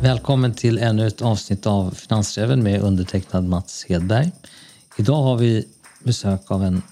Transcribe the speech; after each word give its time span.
Välkommen 0.00 0.54
till 0.54 0.78
ännu 0.78 1.06
ett 1.06 1.22
avsnitt 1.22 1.66
av 1.66 1.90
Finansräven 1.90 2.62
med 2.62 2.82
undertecknad 2.82 3.44
Mats 3.44 3.86
Hedberg. 3.88 4.32
Idag 4.98 5.22
har 5.22 5.36
vi 5.36 5.64
besök 6.04 6.50
av 6.50 6.64
en 6.64 6.82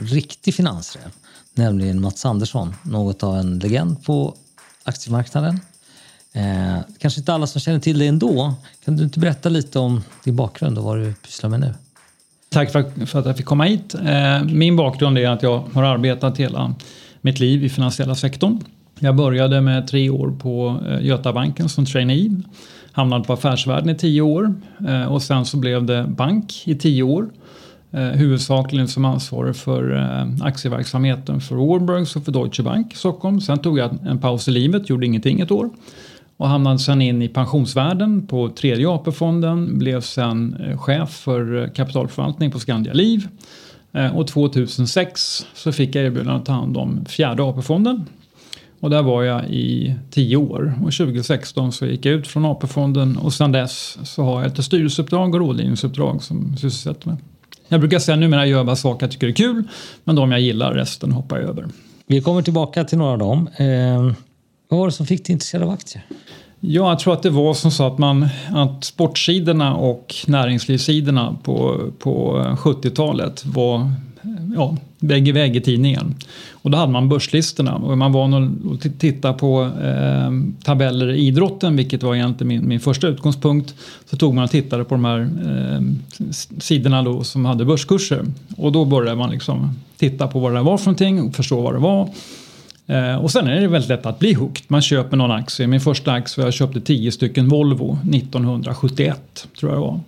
riktig 0.00 0.54
finansräv, 0.54 1.10
nämligen 1.54 2.00
Mats 2.00 2.26
Andersson. 2.26 2.74
Något 2.82 3.22
av 3.22 3.36
en 3.36 3.58
legend 3.58 4.04
på 4.04 4.34
aktiemarknaden. 4.84 5.60
Eh, 6.32 6.78
kanske 6.98 7.20
inte 7.20 7.34
alla 7.34 7.46
som 7.46 7.60
känner 7.60 7.80
till 7.80 7.98
dig 7.98 8.08
ändå. 8.08 8.54
Kan 8.84 8.96
du 8.96 9.04
inte 9.04 9.18
berätta 9.18 9.48
lite 9.48 9.78
om 9.78 10.02
din 10.24 10.36
bakgrund 10.36 10.78
och 10.78 10.84
vad 10.84 10.98
du 10.98 11.14
pysslar 11.14 11.50
med 11.50 11.60
nu? 11.60 11.74
Tack 12.48 12.72
för, 12.72 12.80
att 13.18 13.26
jag 13.26 13.36
fick 13.36 13.46
komma 13.46 13.64
hit. 13.64 13.94
Eh, 13.94 14.44
min 14.44 14.76
bakgrund 14.76 15.18
är 15.18 15.28
att 15.28 15.42
jag 15.42 15.64
har 15.72 15.82
arbetat 15.82 16.38
hela 16.38 16.74
mitt 17.20 17.40
liv 17.40 17.64
i 17.64 17.68
finansiella 17.68 18.14
sektorn. 18.14 18.58
Jag 19.00 19.16
började 19.16 19.60
med 19.60 19.88
tre 19.88 20.10
år 20.10 20.30
på 20.30 20.80
eh, 20.88 21.06
Götabanken 21.06 21.68
som 21.68 21.86
trainee. 21.86 22.42
Hamnade 22.92 23.24
på 23.24 23.32
Affärsvärlden 23.32 23.90
i 23.90 23.94
tio 23.94 24.22
år 24.22 24.54
eh, 24.88 25.12
och 25.12 25.22
sen 25.22 25.44
så 25.44 25.56
blev 25.56 25.84
det 25.84 26.04
bank 26.08 26.62
i 26.64 26.74
tio 26.74 27.02
år. 27.02 27.28
Eh, 27.90 28.00
huvudsakligen 28.00 28.88
som 28.88 29.04
ansvarig 29.04 29.56
för 29.56 30.08
aktieverksamheten 30.42 31.40
för 31.40 31.54
Warburgs 31.54 32.16
och 32.16 32.24
för 32.24 32.32
Deutsche 32.32 32.62
Bank 32.62 32.92
i 32.92 32.96
Stockholm. 32.96 33.40
Sen 33.40 33.58
tog 33.58 33.78
jag 33.78 33.98
en 34.06 34.18
paus 34.18 34.48
i 34.48 34.50
livet, 34.50 34.88
gjorde 34.88 35.06
ingenting 35.06 35.40
ett 35.40 35.50
år 35.50 35.70
och 36.36 36.48
hamnade 36.48 36.78
sen 36.78 37.02
in 37.02 37.22
i 37.22 37.28
pensionsvärlden 37.28 38.26
på 38.26 38.48
tredje 38.48 38.88
AP-fonden. 38.88 39.78
Blev 39.78 40.00
sen 40.00 40.56
chef 40.78 41.10
för 41.10 41.70
kapitalförvaltning 41.74 42.50
på 42.50 42.58
Skandia 42.58 42.92
Liv. 42.92 43.28
Eh, 43.92 44.16
och 44.16 44.26
2006 44.26 45.46
så 45.54 45.72
fick 45.72 45.94
jag 45.94 46.04
erbjudande 46.04 46.40
att 46.40 46.46
ta 46.46 46.52
hand 46.52 46.76
om 46.76 47.04
fjärde 47.04 47.42
AP-fonden 47.42 48.06
och 48.80 48.90
där 48.90 49.02
var 49.02 49.22
jag 49.22 49.50
i 49.50 49.94
tio 50.10 50.36
år 50.36 50.74
och 50.84 50.92
2016 50.92 51.72
så 51.72 51.86
gick 51.86 52.06
jag 52.06 52.14
ut 52.14 52.26
från 52.26 52.44
AP-fonden 52.44 53.16
och 53.16 53.32
sedan 53.32 53.52
dess 53.52 53.98
så 54.04 54.22
har 54.22 54.42
jag 54.42 54.58
ett 54.58 54.64
styrelseuppdrag 54.64 55.34
och 55.34 55.40
rådgivningsuppdrag 55.40 56.22
som 56.22 56.56
sysselsätter 56.56 57.08
mig. 57.08 57.18
Jag 57.68 57.80
brukar 57.80 57.98
säga 57.98 58.16
numera 58.16 58.46
gör 58.46 58.56
jag 58.56 58.66
bara 58.66 58.76
saker 58.76 59.06
jag 59.06 59.10
tycker 59.10 59.28
är 59.28 59.32
kul 59.32 59.64
men 60.04 60.16
de 60.16 60.32
jag 60.32 60.40
gillar 60.40 60.74
resten 60.74 61.12
hoppar 61.12 61.38
jag 61.38 61.48
över. 61.48 61.68
Vi 62.06 62.20
kommer 62.20 62.42
tillbaka 62.42 62.84
till 62.84 62.98
några 62.98 63.12
av 63.12 63.18
dem. 63.18 63.48
Eh, 63.56 64.12
vad 64.68 64.80
var 64.80 64.86
det 64.86 64.92
som 64.92 65.06
fick 65.06 65.26
dig 65.26 65.32
intresserad 65.32 65.62
av 65.64 65.70
aktier? 65.70 66.04
Ja, 66.60 66.88
jag 66.88 66.98
tror 66.98 67.12
att 67.14 67.22
det 67.22 67.30
var 67.30 67.54
som 67.54 67.70
så 67.70 67.86
att, 67.86 67.98
man, 67.98 68.28
att 68.50 68.84
sportsidorna 68.84 69.74
och 69.74 70.14
näringslivssidorna 70.26 71.36
på, 71.42 71.78
på 71.98 72.44
70-talet 72.58 73.46
var 73.46 73.92
ja, 74.56 74.76
vägg 74.98 75.28
i 75.28 75.32
vägg 75.32 75.56
i 75.56 75.60
tidningen. 75.60 76.14
Och 76.52 76.70
då 76.70 76.78
hade 76.78 76.92
man 76.92 77.08
börslistorna 77.08 77.74
och 77.74 77.98
man 77.98 78.12
var 78.12 78.50
att 78.74 79.00
titta 79.00 79.32
på 79.32 79.62
eh, 79.82 80.30
tabeller 80.64 81.10
i 81.10 81.26
idrotten, 81.26 81.76
vilket 81.76 82.02
var 82.02 82.14
egentligen 82.14 82.48
min, 82.48 82.68
min 82.68 82.80
första 82.80 83.08
utgångspunkt. 83.08 83.74
Så 84.10 84.16
tog 84.16 84.34
man 84.34 84.44
och 84.44 84.50
tittade 84.50 84.84
på 84.84 84.94
de 84.94 85.04
här 85.04 85.20
eh, 85.20 85.82
sidorna 86.58 87.02
då 87.02 87.24
som 87.24 87.44
hade 87.44 87.64
börskurser 87.64 88.24
och 88.56 88.72
då 88.72 88.84
började 88.84 89.16
man 89.16 89.30
liksom 89.30 89.78
titta 89.96 90.28
på 90.28 90.40
vad 90.40 90.54
det 90.54 90.62
var 90.62 90.78
för 90.78 90.86
någonting 90.86 91.22
och 91.22 91.34
förstå 91.34 91.60
vad 91.60 91.74
det 91.74 91.80
var. 91.80 92.08
Eh, 92.88 93.16
och 93.16 93.30
sen 93.30 93.46
är 93.46 93.60
det 93.60 93.68
väldigt 93.68 93.88
lätt 93.88 94.06
att 94.06 94.18
bli 94.18 94.34
hooked. 94.34 94.64
Man 94.68 94.82
köper 94.82 95.16
någon 95.16 95.30
aktie. 95.30 95.66
Min 95.66 95.80
första 95.80 96.12
aktie, 96.12 96.44
jag 96.44 96.52
köpte 96.52 96.80
10 96.80 97.12
stycken 97.12 97.48
Volvo 97.48 97.98
1971 98.12 99.48
tror 99.60 99.72
jag 99.72 99.80
det 99.80 99.86
var. 99.86 100.00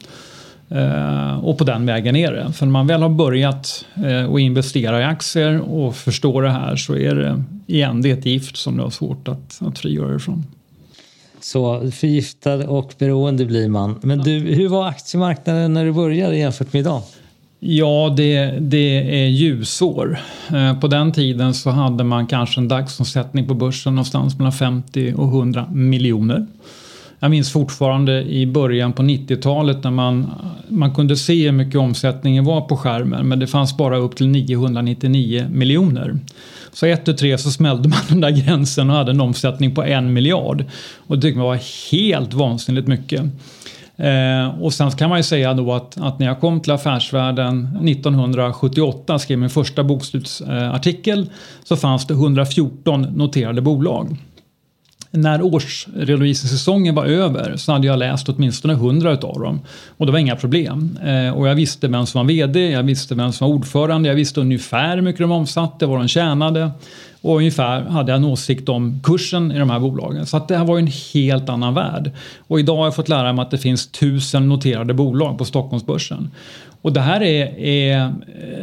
Eh, 0.70 1.44
och 1.44 1.58
på 1.58 1.64
den 1.64 1.86
vägen 1.86 2.16
är 2.16 2.32
det. 2.32 2.52
För 2.52 2.66
när 2.66 2.72
man 2.72 2.86
väl 2.86 3.02
har 3.02 3.08
börjat 3.08 3.84
eh, 4.06 4.32
att 4.32 4.40
investera 4.40 5.00
i 5.00 5.04
aktier 5.04 5.60
och 5.60 5.96
förstår 5.96 6.42
det 6.42 6.50
här 6.50 6.76
så 6.76 6.96
är 6.96 7.14
det 7.14 7.44
igen 7.66 8.02
det 8.02 8.10
ett 8.10 8.26
gift 8.26 8.56
som 8.56 8.76
du 8.76 8.82
har 8.82 8.90
svårt 8.90 9.28
att, 9.28 9.62
att 9.62 9.78
frigöra 9.78 10.16
ifrån. 10.16 10.44
Så 11.40 11.90
förgiftad 11.90 12.68
och 12.68 12.94
beroende 12.98 13.44
blir 13.44 13.68
man. 13.68 13.98
Men 14.02 14.18
du, 14.18 14.38
hur 14.38 14.68
var 14.68 14.88
aktiemarknaden 14.88 15.74
när 15.74 15.84
du 15.84 15.92
började 15.92 16.36
jämfört 16.36 16.72
med 16.72 16.80
idag? 16.80 17.02
Ja, 17.62 18.14
det, 18.16 18.54
det 18.60 19.22
är 19.22 19.28
ljusår. 19.28 20.18
Eh, 20.52 20.80
på 20.80 20.86
den 20.86 21.12
tiden 21.12 21.54
så 21.54 21.70
hade 21.70 22.04
man 22.04 22.26
kanske 22.26 22.60
en 22.60 22.68
dagsomsättning 22.68 23.48
på 23.48 23.54
börsen 23.54 23.94
någonstans 23.94 24.38
mellan 24.38 24.52
50 24.52 25.14
och 25.16 25.28
100 25.28 25.66
miljoner. 25.72 26.46
Jag 27.18 27.30
minns 27.30 27.52
fortfarande 27.52 28.22
i 28.22 28.46
början 28.46 28.92
på 28.92 29.02
90-talet 29.02 29.84
när 29.84 29.90
man, 29.90 30.30
man 30.68 30.94
kunde 30.94 31.16
se 31.16 31.44
hur 31.44 31.52
mycket 31.52 31.80
omsättningen 31.80 32.44
var 32.44 32.60
på 32.60 32.76
skärmen 32.76 33.28
men 33.28 33.38
det 33.38 33.46
fanns 33.46 33.76
bara 33.76 33.96
upp 33.96 34.16
till 34.16 34.28
999 34.28 35.46
miljoner. 35.50 36.18
Så 36.72 36.86
ett 36.86 37.08
och 37.08 37.18
tre 37.18 37.38
så 37.38 37.50
smällde 37.50 37.88
man 37.88 37.98
den 38.08 38.20
där 38.20 38.30
gränsen 38.30 38.90
och 38.90 38.96
hade 38.96 39.10
en 39.10 39.20
omsättning 39.20 39.74
på 39.74 39.82
en 39.82 40.12
miljard. 40.12 40.64
Och 40.96 41.16
det 41.16 41.22
tyckte 41.22 41.38
man 41.38 41.46
var 41.46 41.90
helt 41.92 42.34
vansinnigt 42.34 42.88
mycket. 42.88 43.22
Eh, 44.00 44.62
och 44.62 44.72
sen 44.72 44.90
kan 44.90 45.08
man 45.08 45.18
ju 45.18 45.22
säga 45.22 45.54
då 45.54 45.72
att, 45.72 46.00
att, 46.00 46.18
när 46.18 46.26
jag 46.26 46.40
kom 46.40 46.60
till 46.60 46.72
Affärsvärlden 46.72 47.78
1978 47.88 49.18
skrev 49.18 49.38
min 49.38 49.50
första 49.50 49.84
bokslutsartikel 49.84 51.30
så 51.64 51.76
fanns 51.76 52.06
det 52.06 52.14
114 52.14 53.02
noterade 53.02 53.60
bolag 53.60 54.16
när 55.10 55.42
årsredovisningssäsongen 55.42 56.94
var 56.94 57.04
över 57.04 57.56
så 57.56 57.72
hade 57.72 57.86
jag 57.86 57.98
läst 57.98 58.28
åtminstone 58.28 58.74
hundra 58.74 59.12
utav 59.12 59.40
dem. 59.40 59.60
Och 59.96 60.06
det 60.06 60.12
var 60.12 60.18
inga 60.18 60.36
problem. 60.36 60.98
Eh, 61.04 61.38
och 61.38 61.48
jag 61.48 61.54
visste 61.54 61.88
vem 61.88 62.06
som 62.06 62.18
var 62.18 62.34
VD, 62.34 62.70
jag 62.70 62.82
visste 62.82 63.14
vem 63.14 63.32
som 63.32 63.48
var 63.48 63.54
ordförande, 63.54 64.08
jag 64.08 64.16
visste 64.16 64.40
ungefär 64.40 64.96
hur 64.96 65.02
mycket 65.02 65.20
de 65.20 65.32
omsatte, 65.32 65.86
vad 65.86 65.98
de 66.00 66.08
tjänade. 66.08 66.70
Och 67.22 67.36
ungefär 67.36 67.82
hade 67.82 68.12
jag 68.12 68.16
en 68.16 68.24
åsikt 68.24 68.68
om 68.68 69.00
kursen 69.02 69.52
i 69.52 69.58
de 69.58 69.70
här 69.70 69.80
bolagen. 69.80 70.26
Så 70.26 70.36
att 70.36 70.48
det 70.48 70.56
här 70.56 70.64
var 70.64 70.76
ju 70.76 70.82
en 70.82 70.92
helt 71.14 71.48
annan 71.48 71.74
värld. 71.74 72.10
Och 72.38 72.60
idag 72.60 72.76
har 72.76 72.84
jag 72.84 72.94
fått 72.94 73.08
lära 73.08 73.32
mig 73.32 73.42
att 73.42 73.50
det 73.50 73.58
finns 73.58 73.86
tusen 73.86 74.48
noterade 74.48 74.94
bolag 74.94 75.38
på 75.38 75.44
Stockholmsbörsen. 75.44 76.30
Och 76.82 76.92
det 76.92 77.00
här 77.00 77.22
är, 77.22 77.58
är 77.58 78.14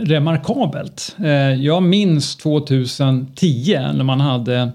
remarkabelt. 0.02 1.16
Eh, 1.20 1.54
jag 1.54 1.84
minns 1.84 2.36
2010 2.36 3.80
när 3.94 4.04
man 4.04 4.20
hade 4.20 4.72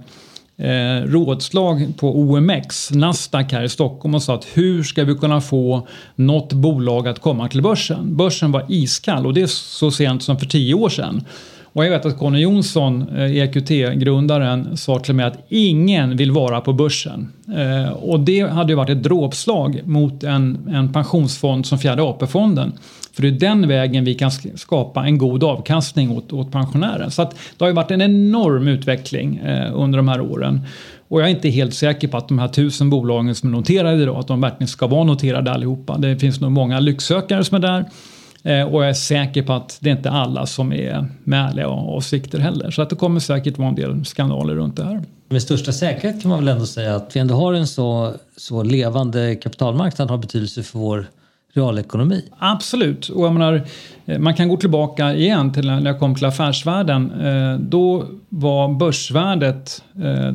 eh, 0.57 1.05
rådslag 1.05 1.93
på 1.97 2.19
OMX, 2.21 2.91
Nasdaq 2.91 3.53
här 3.53 3.63
i 3.63 3.69
Stockholm 3.69 4.15
och 4.15 4.23
sa 4.23 4.35
att 4.35 4.47
hur 4.55 4.83
ska 4.83 5.05
vi 5.05 5.15
kunna 5.15 5.41
få 5.41 5.89
något 6.15 6.53
bolag 6.53 7.09
att 7.09 7.19
komma 7.19 7.49
till 7.49 7.63
börsen? 7.63 8.17
Börsen 8.17 8.53
var 8.53 8.65
iskall 8.69 9.27
och 9.27 9.35
det 9.35 9.43
är 9.43 9.47
så 9.47 9.91
sent 9.91 10.23
som 10.23 10.39
för 10.39 10.47
tio 10.47 10.75
år 10.75 10.89
sedan. 10.89 11.25
Och 11.73 11.85
jag 11.85 11.91
vet 11.91 12.07
att 12.07 12.19
Conny 12.19 12.41
Jonsson, 12.41 13.09
eh, 13.17 13.37
EQT-grundaren, 13.37 14.77
sa 14.77 14.99
till 14.99 15.15
mig 15.15 15.27
att 15.27 15.47
ingen 15.49 16.17
vill 16.17 16.31
vara 16.31 16.61
på 16.61 16.73
börsen. 16.73 17.33
Eh, 17.57 17.93
och 17.93 18.21
det 18.21 18.41
hade 18.41 18.73
ju 18.73 18.77
varit 18.77 18.91
ett 18.91 19.03
dråpslag 19.03 19.81
mot 19.85 20.25
en, 20.25 20.69
en 20.73 20.93
pensionsfond 20.93 21.67
som 21.67 21.79
Fjärde 21.79 22.03
AP-fonden. 22.03 22.73
För 23.13 23.23
det 23.23 23.29
är 23.29 23.33
den 23.33 23.69
vägen 23.69 24.05
vi 24.05 24.15
kan 24.15 24.31
skapa 24.55 25.05
en 25.05 25.19
god 25.19 25.45
avkastning 25.45 26.11
åt, 26.11 26.33
åt 26.33 26.53
pensionären. 26.53 27.11
Så 27.11 27.23
att 27.23 27.31
det 27.31 27.65
har 27.65 27.69
ju 27.69 27.75
varit 27.75 27.91
en 27.91 28.03
enorm 28.03 28.69
utveckling 28.69 29.37
eh, 29.37 29.71
under 29.75 29.97
de 29.97 30.09
här 30.09 30.21
åren. 30.21 30.61
Och 31.09 31.21
jag 31.21 31.27
är 31.27 31.31
inte 31.31 31.49
helt 31.49 31.75
säker 31.75 32.09
på 32.09 32.17
att 32.17 32.29
de 32.29 32.39
här 32.39 32.49
tusen 32.49 32.91
bolagen 32.91 33.35
som 33.35 33.49
är 33.49 33.53
noterade 33.53 34.03
idag, 34.03 34.17
att 34.17 34.29
de 34.29 34.41
verkligen 34.41 34.69
ska 34.69 34.87
vara 34.87 35.05
noterade 35.05 35.53
allihopa. 35.53 35.99
Det 35.99 36.17
finns 36.17 36.41
nog 36.41 36.53
många 36.53 36.81
lycksökare 36.81 37.45
som 37.45 37.57
är 37.57 37.61
där. 37.61 37.85
Eh, 38.43 38.63
och 38.63 38.83
jag 38.83 38.89
är 38.89 38.95
säker 38.95 39.43
på 39.43 39.53
att 39.53 39.79
det 39.81 39.91
är 39.91 39.97
inte 39.97 40.11
alla 40.11 40.47
som 40.47 40.73
är 40.73 41.07
med 41.25 41.49
ärliga 41.49 41.69
avsikter 41.69 42.39
heller. 42.39 42.71
Så 42.71 42.83
att 42.83 42.91
det 42.91 42.97
kommer 42.97 43.21
säkert 43.21 43.59
vara 43.59 43.69
en 43.69 43.75
del 43.75 44.05
skandaler 44.05 44.55
runt 44.55 44.77
det 44.77 44.85
här. 44.85 45.03
Med 45.29 45.43
största 45.43 45.73
säkerhet 45.73 46.23
kan 46.23 46.29
man 46.29 46.39
väl 46.39 46.49
ändå 46.49 46.67
säga 46.67 46.97
att 46.97 47.17
vi 47.17 47.21
ändå 47.21 47.35
har 47.35 47.55
en 47.55 47.67
så, 47.67 48.13
så 48.37 48.63
levande 48.63 49.35
kapitalmarknad 49.35 50.11
har 50.11 50.19
betydelse 50.19 50.63
för 50.63 50.79
vår 50.79 51.07
realekonomi. 51.55 52.25
Absolut. 52.39 53.09
Och 53.09 53.27
jag 53.27 53.33
menar, 53.33 53.63
eh, 54.07 54.19
man 54.19 54.35
kan 54.35 54.49
gå 54.49 54.57
tillbaka 54.57 55.15
igen 55.15 55.53
till 55.53 55.67
när 55.67 55.87
jag 55.87 55.99
kom 55.99 56.15
till 56.15 56.25
affärsvärlden. 56.25 57.21
Eh, 57.21 57.59
då 57.59 58.05
var 58.29 58.69
börsvärdet, 58.69 59.83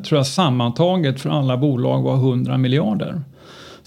tror 0.06 0.18
jag 0.18 0.28
sammantaget 0.28 1.20
för 1.22 1.30
alla 1.30 1.58
bolag 1.58 2.02
var 2.02 2.16
100 2.16 2.58
miljarder. 2.58 3.22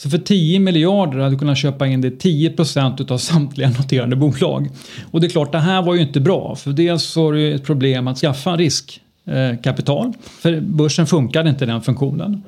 Så 0.02 0.11
för 0.11 0.19
10 0.19 0.61
miljarder 0.61 1.19
hade 1.19 1.31
du 1.31 1.38
kunnat 1.38 1.58
köpa 1.58 1.87
in 1.87 2.00
det 2.00 2.11
10 2.11 2.50
procent 2.50 3.11
av 3.11 3.19
samtliga 3.19 3.69
noterade 3.69 4.17
bolag. 4.17 4.69
Och 5.11 5.20
det 5.20 5.26
är 5.26 5.29
klart, 5.29 5.52
det 5.52 5.58
här 5.58 5.82
var 5.82 5.94
ju 5.94 6.00
inte 6.00 6.20
bra. 6.20 6.56
För 6.56 6.70
dels 6.70 7.02
så 7.02 7.29
är 7.29 7.32
det 7.32 7.52
ett 7.52 7.64
problem 7.64 8.08
att 8.08 8.19
skaffa 8.19 8.56
riskkapital. 8.56 10.06
Eh, 10.06 10.12
för 10.43 10.61
börsen 10.61 11.06
funkade 11.06 11.50
inte 11.50 11.67
den 11.67 11.81
funktionen. 11.81 12.43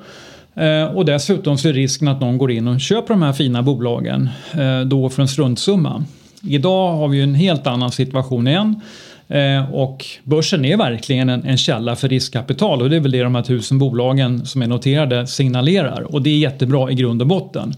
Eh, 0.55 0.83
och 0.83 1.05
dessutom 1.05 1.57
så 1.57 1.69
är 1.69 1.73
risken 1.73 2.07
att 2.07 2.21
någon 2.21 2.37
går 2.37 2.51
in 2.51 2.67
och 2.67 2.81
köper 2.81 3.13
de 3.13 3.21
här 3.21 3.33
fina 3.33 3.63
bolagen 3.63 4.29
eh, 4.53 4.81
då 4.81 5.09
för 5.09 5.21
en 5.21 5.27
struntsumma. 5.27 6.05
Idag 6.41 6.93
har 6.93 7.07
vi 7.07 7.17
ju 7.17 7.23
en 7.23 7.35
helt 7.35 7.67
annan 7.67 7.91
situation 7.91 8.47
igen. 8.47 8.81
Eh, 9.27 9.73
och 9.73 10.05
börsen 10.23 10.65
är 10.65 10.77
verkligen 10.77 11.29
en, 11.29 11.45
en, 11.45 11.57
källa 11.57 11.95
för 11.95 12.09
riskkapital 12.09 12.81
och 12.81 12.89
det 12.89 12.95
är 12.95 12.99
väl 12.99 13.11
det 13.11 13.23
de 13.23 13.35
här 13.35 13.43
tusen 13.43 13.79
bolagen 13.79 14.45
som 14.45 14.61
är 14.61 14.67
noterade 14.67 15.27
signalerar 15.27 16.01
och 16.01 16.21
det 16.21 16.29
är 16.29 16.37
jättebra 16.37 16.91
i 16.91 16.95
grund 16.95 17.21
och 17.21 17.27
botten. 17.27 17.73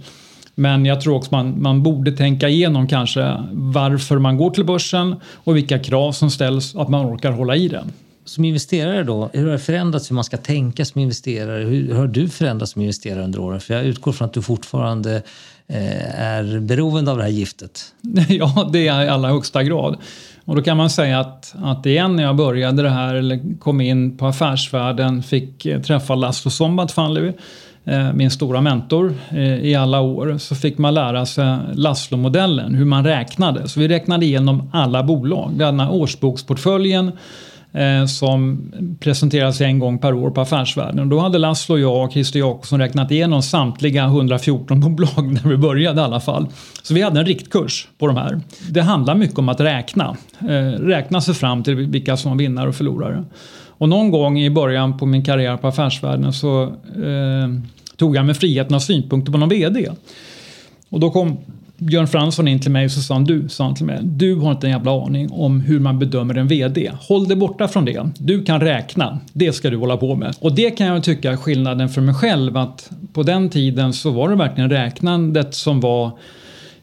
Men 0.56 0.86
jag 0.86 1.02
tror 1.02 1.16
också 1.16 1.32
man, 1.32 1.62
man 1.62 1.84
borde 1.84 2.12
tänka 2.12 2.50
igenom 2.50 2.88
kanske 2.88 3.44
varför 3.52 4.20
man 4.20 4.38
går 4.38 4.50
till 4.50 4.66
börsen 4.66 5.16
och 5.34 5.56
vilka 5.56 5.80
krav 5.80 6.12
som 6.12 6.32
ställs 6.32 6.76
att 6.76 6.90
man 6.90 7.06
orkar 7.06 7.32
hålla 7.32 7.56
i 7.56 7.68
det. 7.68 7.84
som 8.26 8.46
investerare 8.46 9.04
då, 9.04 9.30
hur 9.34 9.46
har 9.46 9.52
det 9.52 9.60
förändrats 9.60 10.12
hur 10.12 10.16
man 10.16 10.24
ska 10.24 10.38
tänka 10.38 10.86
som 10.86 11.02
investerare? 11.02 11.64
Hur, 11.64 11.94
har 11.94 12.08
du 12.08 12.30
förändrats 12.30 12.72
som 12.72 12.82
investerare 12.82 13.24
under 13.24 13.40
åren? 13.40 13.60
För 13.60 13.74
jag 13.74 13.86
utgår 13.86 14.12
från 14.12 14.26
att 14.26 14.34
du 14.34 14.42
fortfarande 14.42 15.16
eh, 15.68 16.22
är 16.22 16.60
beroende 16.60 17.12
av 17.12 17.18
det 17.18 17.24
här 17.24 17.30
giftet. 17.30 17.94
Ja, 18.30 18.70
det 18.74 18.88
är 18.88 19.04
i 19.04 19.08
allra 19.08 19.30
högsta 19.30 19.64
grad. 19.64 19.98
Och 20.46 20.56
då 20.56 20.62
kan 20.62 20.78
man 20.78 20.90
säga 20.90 21.20
att, 21.20 21.56
att 21.64 21.86
igen 21.86 22.16
när 22.16 22.24
jag 22.24 22.36
började 22.36 22.84
det 22.84 22.90
här, 22.90 23.16
eller 23.16 23.60
kom 23.60 23.82
in 23.82 24.18
på 24.18 24.28
affärsvärlden, 24.28 25.24
fick 25.24 25.66
eh, 25.66 25.82
träffa 25.82 26.16
Laszlo 26.16 26.52
Sombatfalli, 26.52 27.34
eh, 27.86 28.14
min 28.14 28.32
stora 28.32 28.62
mentor 28.62 29.14
eh, 29.30 29.66
i 29.66 29.76
alla 29.76 30.02
år, 30.02 30.38
så 30.38 30.56
fick 30.56 30.78
man 30.78 30.94
lära 30.94 31.26
sig 31.26 31.58
Laszlo-modellen, 31.74 32.76
hur 32.76 32.86
man 32.86 33.04
räknade. 33.04 33.68
Så 33.68 33.80
vi 33.80 33.88
räknade 33.88 34.26
igenom 34.26 34.70
alla 34.74 35.04
bolag. 35.04 35.52
Vi 35.58 35.64
hade 35.64 35.78
den 35.78 35.88
här 35.88 35.94
årsboksportföljen 35.94 37.12
eh, 37.76 38.06
som 38.06 38.72
presenteras 39.00 39.62
en 39.62 39.80
gång 39.80 39.98
per 39.98 40.14
år 40.14 40.32
på 40.32 40.42
Affärsvärlden. 40.42 41.00
Och 41.00 41.08
då 41.08 41.20
hade 41.20 41.38
Laszlo, 41.38 41.78
jag 41.78 42.06
och 42.06 42.12
Christer 42.12 42.40
Jakobsson 42.40 42.80
räknat 42.80 43.12
igenom 43.12 43.42
samtliga 43.42 44.04
114 44.04 44.80
bolag 44.80 45.34
när 45.44 45.50
vi 45.50 45.58
började 45.58 46.02
i 46.02 46.04
alla 46.04 46.20
fall. 46.20 46.48
Så 46.84 46.94
vi 46.94 47.02
hade 47.02 47.20
en 47.20 47.26
riktkurs 47.26 47.88
på 47.98 48.08
de 48.08 48.18
här. 48.18 48.42
Det 48.70 48.82
handlar 48.82 49.16
mycket 49.16 49.40
om 49.40 49.50
att 49.50 49.60
räkna. 49.60 50.18
Eh, 50.40 50.80
räkna 50.80 51.22
sig 51.22 51.34
fram 51.34 51.64
till 51.64 51.76
vilka 51.76 52.18
som 52.18 52.32
var 52.32 52.38
vinnare 52.38 52.70
och 52.70 52.76
förlorare. 52.76 53.24
Och 53.78 53.90
någon 53.90 54.12
gång 54.12 54.40
i 54.40 54.50
början 54.50 54.98
på 54.98 55.06
min 55.06 55.26
karriär 55.26 55.58
på 55.58 55.68
Affärsvärlden 55.68 56.34
så 56.34 56.64
eh, 56.64 57.50
tog 57.98 58.16
jag 58.16 58.26
mig 58.26 58.36
friheten 58.36 58.76
av 58.76 58.80
synpunkter 58.80 59.32
på 59.32 59.38
någon 59.38 59.50
VD. 59.50 59.90
Och 60.90 61.00
då 61.00 61.12
kom 61.12 61.38
Björn 61.78 62.08
Fransson 62.08 62.48
in 62.48 62.60
till 62.60 62.72
mig 62.72 62.86
och 62.86 62.92
så 62.92 63.02
sa 63.02 63.14
han, 63.14 63.24
du, 63.24 63.50
sa 63.50 63.64
han 63.64 63.76
till 63.76 63.86
mig, 63.86 64.00
du 64.04 64.36
har 64.36 64.52
inte 64.52 64.68
en 64.68 64.72
jävla 64.72 65.06
aning 65.06 65.32
om 65.32 65.62
hur 65.62 65.80
man 65.80 66.00
bedömer 66.00 66.38
en 66.38 66.48
VD. 66.48 66.92
Håll 67.00 67.28
dig 67.28 67.38
borta 67.38 67.68
från 67.68 67.86
det. 67.86 68.10
Du 68.18 68.44
kan 68.44 68.62
räkna. 68.62 69.20
Det 69.34 69.54
ska 69.54 69.70
du 69.70 69.78
hålla 69.78 69.98
på 69.98 70.16
med. 70.16 70.36
Och 70.40 70.56
det 70.56 70.72
kan 70.72 70.88
jag 70.88 71.04
tycka 71.04 71.32
är 71.32 71.38
skillnaden 71.38 71.90
för 71.90 72.02
mig 72.02 72.16
själv 72.16 72.58
att 72.58 72.92
på 73.14 73.24
den 73.24 73.50
tiden 73.50 73.94
så 73.94 74.12
var 74.12 74.30
det 74.30 74.36
verkligen 74.36 74.70
räknandet 74.70 75.54
som 75.54 75.80
var 75.80 76.12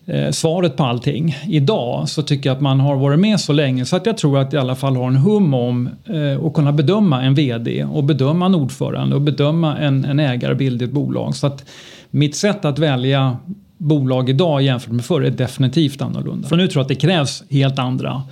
eh, 0.06 0.30
svaret 0.30 0.76
på 0.76 0.84
allting. 0.84 1.36
Idag 1.48 2.08
så 2.08 2.22
tycker 2.22 2.50
jag 2.50 2.54
att 2.56 2.62
man 2.62 2.80
har 2.80 2.96
varit 2.96 3.18
med 3.18 3.40
så 3.40 3.52
länge 3.52 3.84
så 3.84 3.96
att 3.96 4.06
jag 4.06 4.18
tror 4.18 4.38
att 4.38 4.52
jag 4.52 4.60
i 4.60 4.62
alla 4.62 4.76
fall 4.76 4.96
har 4.96 5.06
en 5.06 5.16
hum 5.16 5.54
om 5.54 5.88
eh, 6.06 6.46
att 6.46 6.54
kunna 6.54 6.72
bedöma 6.72 7.22
en 7.22 7.34
VD 7.34 7.84
och 7.84 8.04
bedöma 8.04 8.46
en 8.46 8.54
ordförande 8.54 9.16
och 9.16 9.22
bedöma 9.22 9.76
en, 9.76 10.04
en 10.04 10.20
ägarbild 10.20 10.82
i 10.82 10.84
ett 10.84 10.92
bolag. 10.92 11.34
Så 11.34 11.46
att 11.46 11.64
mitt 12.10 12.36
sätt 12.36 12.64
att 12.64 12.78
välja 12.78 13.36
bolag 13.82 14.31
idag 14.31 14.62
jämfört 14.62 14.93
med 14.93 15.05
förr 15.05 15.20
är 15.20 15.31
definitivt 15.31 16.02
annorlunda. 16.02 16.49
För 16.49 16.56
nu 16.56 16.69
tror 16.69 16.81
jag 16.81 16.82
att 16.82 16.88
det 16.88 16.94
krävs 16.94 17.43
helt 17.50 17.79
andra 17.79 18.23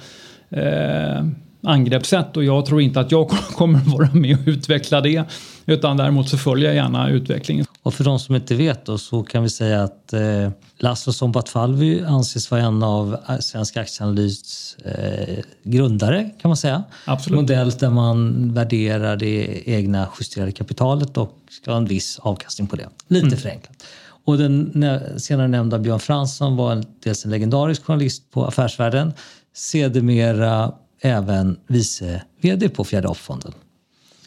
eh, 0.50 1.24
angreppssätt 1.62 2.36
och 2.36 2.44
jag 2.44 2.66
tror 2.66 2.80
inte 2.80 3.00
att 3.00 3.12
jag 3.12 3.28
kommer 3.56 3.78
vara 3.78 4.10
med 4.12 4.38
och 4.40 4.48
utveckla 4.48 5.00
det. 5.00 5.24
Utan 5.66 5.96
däremot 5.96 6.28
så 6.28 6.38
följer 6.38 6.66
jag 6.66 6.74
gärna 6.74 7.10
utvecklingen. 7.10 7.66
Och 7.82 7.94
för 7.94 8.04
de 8.04 8.18
som 8.18 8.34
inte 8.34 8.54
vet 8.54 8.84
då, 8.84 8.98
så 8.98 9.22
kan 9.22 9.42
vi 9.42 9.48
säga 9.48 9.82
att 9.82 10.12
eh, 10.12 10.50
Laszlo 10.78 11.12
Sombatfalvi 11.12 12.04
anses 12.04 12.50
vara 12.50 12.62
en 12.62 12.82
av 12.82 13.16
Svensk 13.40 13.76
Aktieanalys 13.76 14.76
eh, 14.84 15.38
grundare 15.62 16.30
kan 16.40 16.48
man 16.48 16.56
säga. 16.56 16.84
Absolut. 17.04 17.40
Modell 17.40 17.70
där 17.70 17.90
man 17.90 18.52
värderar 18.54 19.16
det 19.16 19.62
egna 19.70 20.08
justerade 20.18 20.52
kapitalet 20.52 21.16
och 21.16 21.38
ska 21.50 21.70
ha 21.70 21.78
en 21.78 21.84
viss 21.84 22.18
avkastning 22.18 22.68
på 22.68 22.76
det. 22.76 22.88
Lite 23.08 23.26
mm. 23.26 23.38
förenklat. 23.38 23.84
Och 24.24 24.38
den 24.38 24.84
senare 25.20 25.48
nämnda 25.48 25.78
Björn 25.78 26.00
Fransson 26.00 26.56
var 26.56 26.84
dels 27.04 27.24
en 27.24 27.30
legendarisk 27.30 27.84
journalist 27.84 28.30
på 28.30 28.44
Affärsvärlden, 28.44 29.12
sedermera 29.54 30.72
även 31.00 31.56
vice 31.66 32.22
VD 32.40 32.68
på 32.68 32.84
Fjärde 32.84 33.08
AP-fonden. 33.08 33.52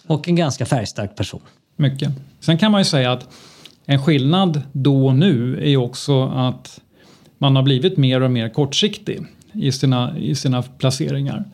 Och 0.08 0.28
en 0.28 0.36
ganska 0.36 0.66
färgstark 0.66 1.16
person. 1.16 1.42
Mycket. 1.76 2.12
Sen 2.40 2.58
kan 2.58 2.72
man 2.72 2.82
ju 2.82 2.86
säga 2.86 3.12
att 3.12 3.28
en 3.86 4.04
skillnad 4.04 4.62
då 4.72 5.08
och 5.08 5.16
nu 5.16 5.58
är 5.58 5.70
ju 5.70 5.78
också 5.78 6.24
att 6.24 6.82
man 7.38 7.56
har 7.56 7.64
blivit 7.64 7.98
mer 7.98 8.22
och 8.22 8.32
mer 8.32 8.50
kortsiktig 8.50 9.26
i 9.54 9.72
sina, 9.72 10.18
i 10.18 10.36
sina 10.36 10.62
placeringar. 10.62 11.46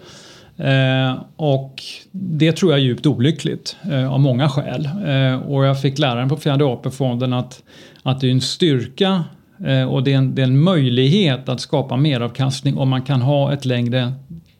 Eh, 0.59 1.21
och 1.35 1.83
det 2.11 2.51
tror 2.51 2.71
jag 2.71 2.79
är 2.79 2.83
djupt 2.83 3.05
olyckligt 3.05 3.77
eh, 3.91 4.13
av 4.13 4.19
många 4.19 4.49
skäl. 4.49 4.85
Eh, 4.85 5.49
och 5.49 5.65
jag 5.65 5.81
fick 5.81 5.99
lära 5.99 6.15
mig 6.15 6.29
på 6.29 6.37
Fjärde 6.37 6.65
AP-fonden 6.65 7.33
att, 7.33 7.63
att 8.03 8.21
det 8.21 8.27
är 8.27 8.31
en 8.31 8.41
styrka 8.41 9.23
eh, 9.65 9.83
och 9.83 10.03
det 10.03 10.13
är 10.13 10.17
en, 10.17 10.35
det 10.35 10.41
är 10.41 10.47
en 10.47 10.63
möjlighet 10.63 11.49
att 11.49 11.61
skapa 11.61 11.97
meravkastning 11.97 12.77
om 12.77 12.89
man 12.89 13.01
kan 13.01 13.21
ha 13.21 13.53
ett 13.53 13.65
längre 13.65 14.13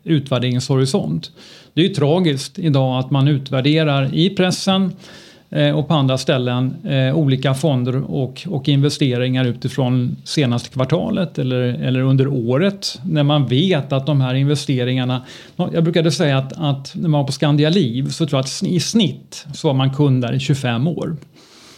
utvärderingshorisont. 0.04 1.32
Det 1.74 1.82
är 1.82 1.88
ju 1.88 1.94
tragiskt 1.94 2.60
idag 2.60 3.00
att 3.00 3.12
man 3.12 3.28
utvärderar 3.28 4.14
i 4.14 4.30
pressen 4.30 4.92
Eh, 4.92 5.29
Eh, 5.52 5.72
och 5.72 5.88
på 5.88 5.94
andra 5.94 6.18
ställen 6.18 6.76
eh, 6.86 7.16
olika 7.16 7.54
fonder 7.54 8.12
och, 8.12 8.48
och 8.50 8.70
investeringar 8.70 9.46
utifrån 9.46 10.18
senaste 10.24 10.70
kvartalet 10.70 11.40
eller, 11.40 11.62
eller 11.62 12.00
under 12.00 12.28
året 12.28 13.00
när 13.04 13.24
man 13.24 13.46
vet 13.46 13.94
att 13.94 14.06
de 14.06 14.22
här 14.22 14.34
investeringarna, 14.34 15.26
jag 15.74 15.84
brukade 15.84 16.12
säga 16.12 16.38
att, 16.38 16.54
att 16.54 16.96
när 16.96 17.10
man 17.10 17.20
var 17.20 17.26
på 17.26 17.32
Skandia 17.32 17.70
Liv 17.70 18.10
så 18.10 18.26
tror 18.26 18.38
jag 18.38 18.46
att 18.46 18.64
i 18.64 18.80
snitt 18.80 19.46
så 19.54 19.68
var 19.68 19.74
man 19.74 19.94
kund 19.94 20.22
där 20.22 20.34
i 20.34 20.40
25 20.40 20.88
år. 20.88 21.16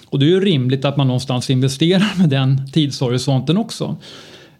Och 0.09 0.19
det 0.19 0.25
är 0.25 0.29
ju 0.29 0.39
rimligt 0.39 0.85
att 0.85 0.97
man 0.97 1.07
någonstans 1.07 1.49
investerar 1.49 2.17
med 2.19 2.29
den 2.29 2.71
tidshorisonten 2.71 3.57
också. 3.57 3.97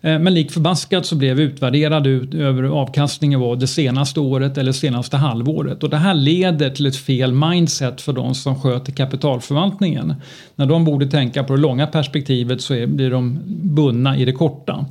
Eh, 0.02 0.20
men 0.20 0.34
lik 0.34 0.52
förbaskat 0.52 1.06
så 1.06 1.16
blev 1.16 1.40
utvärderad 1.40 2.08
ut 2.08 2.34
över 2.34 2.64
avkastningen 2.64 3.40
var 3.40 3.56
det 3.56 3.68
senaste 3.68 4.20
året 4.20 4.58
eller 4.58 4.72
senaste 4.72 5.18
halvåret. 5.18 5.84
Och 5.84 5.90
det 5.90 5.98
här 5.98 6.14
leder 6.14 6.70
till 6.70 6.86
ett 6.86 6.96
fel 6.96 7.34
mindset 7.34 8.02
för 8.02 8.14
de 8.14 8.36
som 8.36 8.62
sköter 8.62 8.92
kapitalförvaltningen. 8.92 10.16
När 10.56 10.66
de 10.66 10.86
borde 10.86 11.08
tänka 11.08 11.44
på 11.44 11.56
det 11.56 11.62
långa 11.62 11.88
perspektivet 11.88 12.62
så 12.62 12.88
blir 12.88 13.12
de 13.12 13.40
bundna 13.64 14.18
i 14.18 14.26
det 14.26 14.34
korta. 14.34 14.86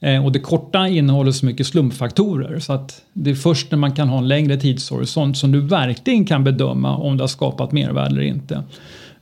Eh, 0.00 0.24
och 0.24 0.32
det 0.32 0.40
korta 0.40 0.88
innehåller 0.88 1.32
så 1.32 1.46
mycket 1.46 1.66
slumpfaktorer 1.66 2.58
så 2.58 2.72
att 2.72 3.02
det 3.12 3.30
är 3.30 3.34
först 3.34 3.70
när 3.70 3.78
man 3.78 3.92
kan 3.92 4.08
ha 4.08 4.18
en 4.18 4.28
längre 4.28 4.56
tidshorisont 4.56 5.38
som 5.38 5.52
du 5.52 5.60
verkligen 5.60 6.24
kan 6.24 6.44
bedöma 6.44 6.96
om 6.96 7.16
det 7.16 7.22
har 7.22 7.28
skapat 7.28 7.72
mervärde 7.72 8.10
eller 8.10 8.22
inte. 8.22 8.62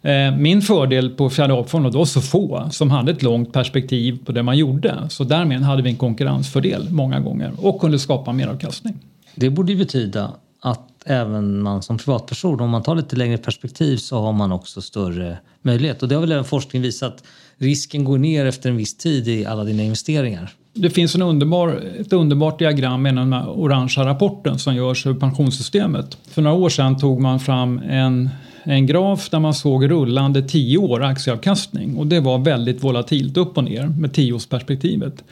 Eh, 0.05 0.37
min 0.37 0.63
fördel 0.63 1.11
på 1.11 1.31
fjärde 1.31 1.55
AP-fonden 1.55 1.93
var 1.93 2.05
så 2.05 2.21
få 2.21 2.69
som 2.71 2.91
hade 2.91 3.13
ett 3.13 3.23
långt 3.23 3.53
perspektiv 3.53 4.19
på 4.25 4.33
det 4.33 4.43
man 4.43 4.59
gjorde. 4.59 5.07
Så 5.09 5.25
därmed 5.25 5.61
hade 5.61 5.83
vi 5.83 5.91
en 5.91 5.97
konkurrensfördel 5.97 6.91
många 6.91 7.21
gånger 7.21 7.53
och 7.59 7.81
kunde 7.81 7.99
skapa 7.99 8.33
mer 8.33 8.47
avkastning. 8.47 8.95
Det 9.35 9.51
borde 9.51 9.73
ju 9.73 9.79
betyda 9.79 10.31
att 10.61 10.89
även 11.07 11.63
man 11.63 11.83
som 11.83 11.99
privatperson, 11.99 12.61
om 12.61 12.71
man 12.71 12.83
tar 12.83 12.95
lite 12.95 13.17
längre 13.17 13.39
perspektiv 13.39 13.97
så 13.97 14.21
har 14.21 14.33
man 14.33 14.53
också 14.53 14.83
större 14.83 15.39
möjlighet. 15.63 16.03
Och 16.03 16.09
det 16.09 16.15
har 16.15 16.21
väl 16.21 16.33
även 16.33 16.45
forskning 16.45 16.83
visat. 16.83 17.25
Risken 17.57 18.05
går 18.05 18.19
ner 18.19 18.47
efter 18.47 18.71
en 18.71 18.77
viss 18.77 18.97
tid 18.97 19.29
i 19.29 19.47
alla 19.47 19.65
dina 19.65 19.83
investeringar. 19.83 20.51
Det 20.73 20.91
finns 20.91 21.15
en 21.15 21.23
underbar, 21.23 21.83
ett 22.01 22.13
underbart 22.13 22.59
diagram 22.59 23.03
med 23.03 23.17
den 23.17 23.33
orangea 23.33 24.07
rapporten 24.07 24.59
som 24.59 24.75
görs 24.75 25.07
över 25.07 25.21
pensionssystemet. 25.21 26.19
För 26.31 26.43
några 26.43 26.57
år 26.57 26.69
sedan 26.69 26.99
tog 26.99 27.21
man 27.21 27.41
fram 27.41 27.79
en 27.89 28.31
en 28.65 28.87
graf 28.87 29.29
där 29.31 29.41
man 29.41 29.55
såg 29.55 29.91
rullande 29.91 30.43
10 30.43 30.79
år 30.79 31.03
aktieavkastning 31.03 31.97
och 31.97 32.07
det 32.07 32.21
var 32.21 32.39
väldigt 32.39 32.85
volatilt 32.85 33.37
upp 33.37 33.57
och 33.57 33.65
ner 33.65 33.87
med 33.87 34.11
10-årsperspektivet. 34.11 35.25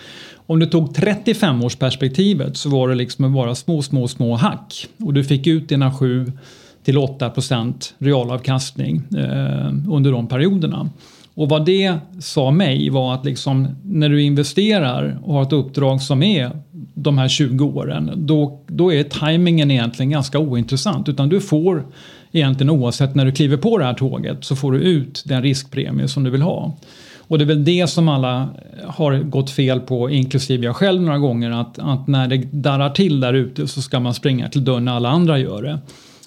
Om 0.46 0.58
du 0.58 0.66
tog 0.66 0.88
35-årsperspektivet 0.88 2.54
så 2.54 2.68
var 2.68 2.88
det 2.88 2.94
liksom 2.94 3.34
bara 3.34 3.54
små, 3.54 3.82
små, 3.82 4.08
små 4.08 4.34
hack 4.34 4.86
och 4.98 5.14
du 5.14 5.24
fick 5.24 5.46
ut 5.46 5.68
dina 5.68 5.94
7 5.94 6.32
till 6.84 6.98
8 6.98 7.30
procent 7.30 7.94
realavkastning 7.98 9.02
eh, 9.16 9.72
under 9.90 10.12
de 10.12 10.28
perioderna. 10.28 10.90
Och 11.34 11.48
vad 11.48 11.64
det 11.64 11.94
sa 12.20 12.50
mig 12.50 12.90
var 12.90 13.14
att 13.14 13.24
liksom, 13.24 13.68
när 13.84 14.08
du 14.08 14.22
investerar 14.22 15.18
och 15.22 15.34
har 15.34 15.42
ett 15.42 15.52
uppdrag 15.52 16.02
som 16.02 16.22
är 16.22 16.50
de 16.94 17.18
här 17.18 17.28
20 17.28 17.64
åren, 17.64 18.10
då, 18.16 18.60
då 18.66 18.92
är 18.92 19.02
tajmingen 19.02 19.70
egentligen 19.70 20.10
ganska 20.10 20.38
ointressant. 20.38 21.08
Utan 21.08 21.28
du 21.28 21.40
får 21.40 21.84
egentligen 22.32 22.70
oavsett 22.70 23.14
när 23.14 23.24
du 23.24 23.32
kliver 23.32 23.56
på 23.56 23.78
det 23.78 23.84
här 23.84 23.94
tåget 23.94 24.44
så 24.44 24.56
får 24.56 24.72
du 24.72 24.78
ut 24.78 25.22
den 25.26 25.42
riskpremie 25.42 26.08
som 26.08 26.24
du 26.24 26.30
vill 26.30 26.42
ha. 26.42 26.76
Och 27.18 27.38
det 27.38 27.44
är 27.44 27.46
väl 27.46 27.64
det 27.64 27.86
som 27.86 28.08
alla 28.08 28.48
har 28.86 29.18
gått 29.18 29.50
fel 29.50 29.80
på, 29.80 30.10
inklusive 30.10 30.64
jag 30.64 30.76
själv 30.76 31.02
några 31.02 31.18
gånger, 31.18 31.50
att, 31.50 31.78
att 31.78 32.06
när 32.06 32.28
det 32.28 32.36
darrar 32.36 32.90
till 32.90 33.20
där 33.20 33.34
ute 33.34 33.68
så 33.68 33.82
ska 33.82 34.00
man 34.00 34.14
springa 34.14 34.48
till 34.48 34.64
dörren 34.64 34.84
när 34.84 34.92
alla 34.92 35.08
andra 35.08 35.38
gör 35.38 35.62
det. 35.62 35.78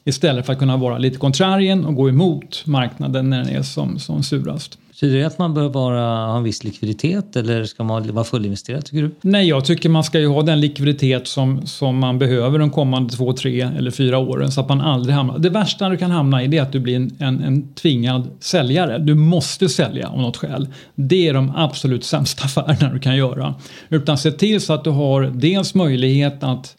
Istället 0.04 0.46
för 0.46 0.54
att 0.54 0.60
kunna 0.60 0.78
vara 0.78 0.98
lite 0.98 1.18
kontrarien 1.18 1.86
och 1.86 1.96
gå 1.96 2.10
emot 2.10 2.64
marknaden 2.66 3.30
när 3.30 3.44
den 3.44 3.56
är 3.56 3.62
som, 3.62 4.00
som 4.00 4.24
surast. 4.24 4.78
Betyder 4.96 5.18
det 5.18 5.24
att 5.24 5.38
man 5.38 5.54
bör 5.54 5.70
vara, 5.70 6.26
ha 6.26 6.38
en 6.38 6.44
viss 6.44 6.64
likviditet 6.64 7.36
eller 7.36 7.64
ska 7.64 7.84
man 7.84 8.14
vara 8.14 8.26
fullinvesterad 8.26 8.86
tycker 8.86 9.02
du? 9.02 9.12
Nej, 9.22 9.48
jag 9.48 9.66
tycker 9.66 9.90
man 9.90 10.04
ska 10.04 10.20
ju 10.20 10.28
ha 10.28 10.42
den 10.42 10.62
likviditet 10.62 11.28
som, 11.28 11.68
som 11.68 11.98
man 11.98 12.20
behöver 12.20 12.60
de 12.60 12.72
kommande 12.72 13.14
två, 13.14 13.34
tre 13.34 13.62
eller 13.62 13.92
fyra 13.92 14.18
åren 14.18 14.52
så 14.52 14.62
att 14.62 14.70
man 14.70 14.82
aldrig 14.82 15.16
hamnar... 15.16 15.40
Det 15.40 15.50
värsta 15.50 15.90
du 15.90 15.98
kan 15.98 16.12
hamna 16.12 16.44
i 16.44 16.48
det 16.48 16.58
är 16.58 16.62
att 16.62 16.72
du 16.72 16.80
blir 16.80 16.96
en, 16.96 17.16
en, 17.20 17.44
en 17.44 17.74
tvingad 17.74 18.30
säljare. 18.40 18.98
Du 18.98 19.16
måste 19.16 19.70
sälja 19.70 20.08
av 20.08 20.22
något 20.22 20.38
skäl. 20.38 20.68
Det 20.96 21.28
är 21.28 21.34
de 21.34 21.54
absolut 21.56 22.04
sämsta 22.04 22.44
affärerna 22.46 22.94
du 22.94 23.00
kan 23.00 23.18
göra. 23.18 23.56
Utan 23.90 24.18
se 24.18 24.32
till 24.32 24.62
så 24.62 24.74
att 24.74 24.84
du 24.84 24.90
har 24.90 25.22
dels 25.22 25.76
möjlighet 25.76 26.44
att 26.44 26.76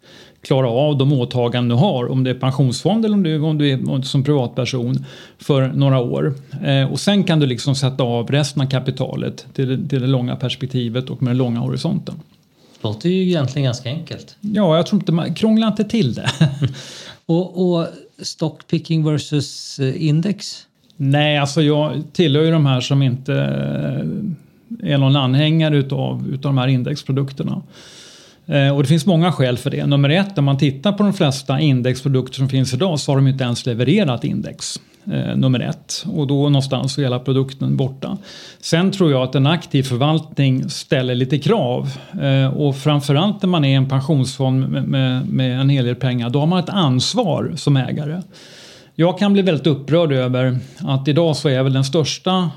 klara 0.47 0.69
av 0.69 0.99
de 0.99 1.13
åtaganden 1.13 1.69
du 1.69 1.75
har, 1.75 2.11
om 2.11 2.25
det 2.25 2.31
är 2.31 2.35
pensionsfond 2.35 3.05
eller 3.05 3.15
om 3.15 3.23
du, 3.23 3.41
om 3.41 3.59
du 3.59 3.71
är 3.71 4.03
som 4.03 4.25
privatperson 4.25 5.05
för 5.39 5.69
några 5.69 5.99
år. 5.99 6.35
Eh, 6.65 6.93
och 6.93 7.01
sen 7.01 7.25
kan 7.25 7.41
du 7.41 7.47
liksom 7.47 7.75
sätta 7.75 8.05
av 8.05 8.31
resten 8.31 8.63
av 8.63 8.67
kapitalet 8.67 9.47
till, 9.53 9.89
till 9.89 10.01
det 10.01 10.07
långa 10.07 10.37
perspektivet 10.37 11.11
och 11.11 11.23
med 11.23 11.31
den 11.31 11.39
långa 11.39 11.61
horisonten. 11.61 12.15
Låter 12.83 13.09
ju 13.09 13.23
egentligen 13.23 13.65
ganska 13.65 13.89
enkelt. 13.89 14.37
Ja, 14.41 14.77
jag 14.77 14.87
tror 14.87 15.01
inte 15.01 15.13
man 15.13 15.35
krånglar 15.35 15.69
inte 15.69 15.85
till 15.85 16.15
det. 16.15 16.31
och, 17.27 17.73
och 17.73 17.87
stockpicking 18.23 19.05
versus 19.05 19.79
eh, 19.79 20.07
index? 20.07 20.67
Nej, 20.97 21.39
alltså 21.39 21.63
jag 21.63 22.03
tillhör 22.13 22.43
ju 22.43 22.51
de 22.51 22.67
här 22.67 22.81
som 22.81 23.03
inte 23.03 23.35
eh, 23.35 24.93
är 24.93 24.99
någon 24.99 25.17
anhängare 25.17 25.77
utav, 25.77 26.29
utav 26.29 26.55
de 26.55 26.59
här 26.59 26.69
indexprodukterna. 26.69 27.63
Eh, 28.47 28.77
och 28.77 28.83
det 28.83 28.89
finns 28.89 29.07
många 29.07 29.33
skäl 29.33 29.59
för 29.59 29.71
det. 29.71 29.87
Nummer 29.87 30.09
ett, 30.09 30.39
om 30.39 30.45
man 30.45 30.59
tittar 30.59 30.93
på 30.93 31.03
de 31.03 31.13
flesta 31.13 31.61
indexprodukter 31.61 32.37
som 32.37 32.49
finns 32.49 32.75
idag 32.75 33.01
så 33.01 33.13
har 33.13 33.17
de 33.17 33.29
inte 33.29 33.45
ens 33.45 33.67
levererat 33.67 34.25
index. 34.25 34.81
Eh, 35.13 35.37
nummer 35.37 35.61
ett. 35.61 36.05
Och 36.13 36.27
då 36.27 36.35
någonstans 36.35 36.99
är 36.99 37.03
hela 37.03 37.19
produkten 37.19 37.77
borta. 37.77 38.17
Sen 38.61 38.91
tror 38.93 39.11
jag 39.11 39.23
att 39.23 39.35
en 39.35 39.47
aktiv 39.47 39.83
förvaltning 39.83 40.71
ställer 40.71 41.15
lite 41.15 41.39
krav. 41.39 41.99
Eh, 42.21 42.57
och 42.57 42.77
framförallt 42.77 43.43
när 43.43 43.49
man 43.49 43.65
är 43.65 43.77
en 43.77 43.89
pensionsfond 43.89 44.69
med, 44.69 44.85
med, 44.89 45.29
med 45.29 45.61
en 45.61 45.69
hel 45.69 45.85
del 45.85 45.95
pengar, 45.95 46.31
då 46.31 46.41
har 46.41 46.47
man 46.47 46.59
ett 46.59 46.69
ansvar 46.69 47.53
som 47.57 47.77
ägare. 47.77 48.23
Jag 48.95 49.19
kan 49.19 49.33
bli 49.33 49.43
väldigt 49.43 49.67
upprörd 49.67 50.13
över 50.13 50.59
att 50.79 51.09
idag 51.09 51.37
så 51.37 51.49
är 51.49 51.63
väl 51.63 51.73
den 51.73 51.85
största, 51.85 52.51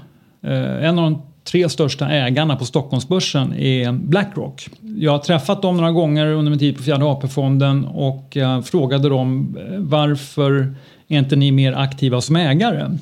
eh, 0.43 0.85
en 0.85 0.99
av 0.99 1.03
de 1.03 1.21
tre 1.43 1.69
största 1.69 2.09
ägarna 2.09 2.55
på 2.55 2.65
Stockholmsbörsen 2.65 3.53
är 3.53 3.91
Blackrock. 3.91 4.69
Jag 4.97 5.11
har 5.11 5.19
träffat 5.19 5.61
dem 5.61 5.77
några 5.77 5.91
gånger 5.91 6.27
under 6.27 6.49
min 6.49 6.59
tid 6.59 6.77
på 6.77 6.83
Fjärde 6.83 7.05
AP-fonden 7.05 7.85
och 7.85 8.37
eh, 8.37 8.61
frågade 8.61 9.09
dem 9.09 9.57
eh, 9.59 9.79
varför 9.79 10.75
är 11.07 11.19
inte 11.19 11.35
ni 11.35 11.51
mer 11.51 11.73
aktiva 11.73 12.21
som 12.21 12.35
ägare? 12.35 12.97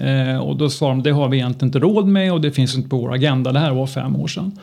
Eh, 0.00 0.38
och 0.38 0.56
då 0.56 0.70
sa 0.70 0.88
de 0.88 1.02
det 1.02 1.10
har 1.10 1.28
vi 1.28 1.36
egentligen 1.36 1.68
inte 1.68 1.78
råd 1.78 2.06
med 2.06 2.32
och 2.32 2.40
det 2.40 2.52
finns 2.52 2.76
inte 2.76 2.88
på 2.88 2.98
vår 2.98 3.14
agenda. 3.14 3.52
Det 3.52 3.58
här 3.58 3.72
var 3.72 3.86
fem 3.86 4.16
år 4.16 4.28
sedan. 4.28 4.58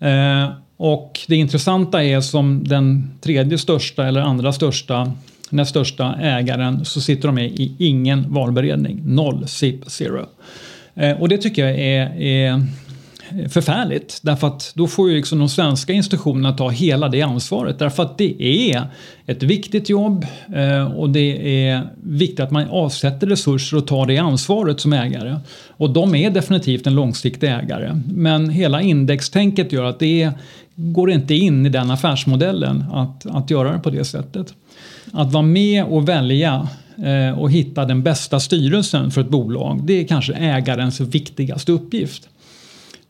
Eh, 0.00 0.50
och 0.76 1.20
det 1.28 1.36
intressanta 1.36 2.04
är 2.04 2.20
som 2.20 2.64
den 2.68 3.10
tredje 3.20 3.58
största 3.58 4.06
eller 4.06 4.20
andra 4.20 4.52
största 4.52 5.12
näst 5.50 5.70
största 5.70 6.14
ägaren 6.14 6.84
så 6.84 7.00
sitter 7.00 7.28
de 7.28 7.34
med 7.34 7.46
i 7.46 7.74
ingen 7.78 8.32
valberedning. 8.32 9.00
Noll, 9.04 9.48
SIP, 9.48 9.90
zero. 9.90 10.26
Eh, 10.98 11.20
och 11.20 11.28
det 11.28 11.38
tycker 11.38 11.66
jag 11.66 11.78
är, 11.78 12.22
är 12.22 12.62
förfärligt. 13.48 14.18
Därför 14.22 14.46
att 14.46 14.72
då 14.74 14.86
får 14.86 15.10
ju 15.10 15.16
liksom 15.16 15.38
de 15.38 15.48
svenska 15.48 15.92
institutionerna 15.92 16.52
ta 16.52 16.68
hela 16.68 17.08
det 17.08 17.22
ansvaret. 17.22 17.78
Därför 17.78 18.02
att 18.02 18.18
det 18.18 18.42
är 18.72 18.82
ett 19.26 19.42
viktigt 19.42 19.88
jobb 19.88 20.26
eh, 20.54 20.92
och 20.92 21.10
det 21.10 21.66
är 21.66 21.88
viktigt 22.02 22.40
att 22.40 22.50
man 22.50 22.68
avsätter 22.68 23.26
resurser 23.26 23.76
och 23.76 23.86
tar 23.86 24.06
det 24.06 24.18
ansvaret 24.18 24.80
som 24.80 24.92
ägare. 24.92 25.36
Och 25.68 25.90
de 25.90 26.14
är 26.14 26.30
definitivt 26.30 26.86
en 26.86 26.94
långsiktig 26.94 27.46
ägare. 27.46 28.00
Men 28.12 28.50
hela 28.50 28.82
indextänket 28.82 29.72
gör 29.72 29.84
att 29.84 29.98
det 29.98 30.30
går 30.74 31.10
inte 31.10 31.34
in 31.34 31.66
i 31.66 31.68
den 31.68 31.90
affärsmodellen 31.90 32.84
att, 32.92 33.26
att 33.26 33.50
göra 33.50 33.72
det 33.72 33.78
på 33.78 33.90
det 33.90 34.04
sättet. 34.04 34.54
Att 35.12 35.32
vara 35.32 35.42
med 35.42 35.84
och 35.84 36.08
välja 36.08 36.68
eh, 37.04 37.38
och 37.38 37.50
hitta 37.50 37.84
den 37.84 38.02
bästa 38.02 38.40
styrelsen 38.40 39.10
för 39.10 39.20
ett 39.20 39.28
bolag, 39.28 39.80
det 39.84 39.92
är 39.92 40.04
kanske 40.04 40.32
ägarens 40.32 41.00
viktigaste 41.00 41.72
uppgift. 41.72 42.28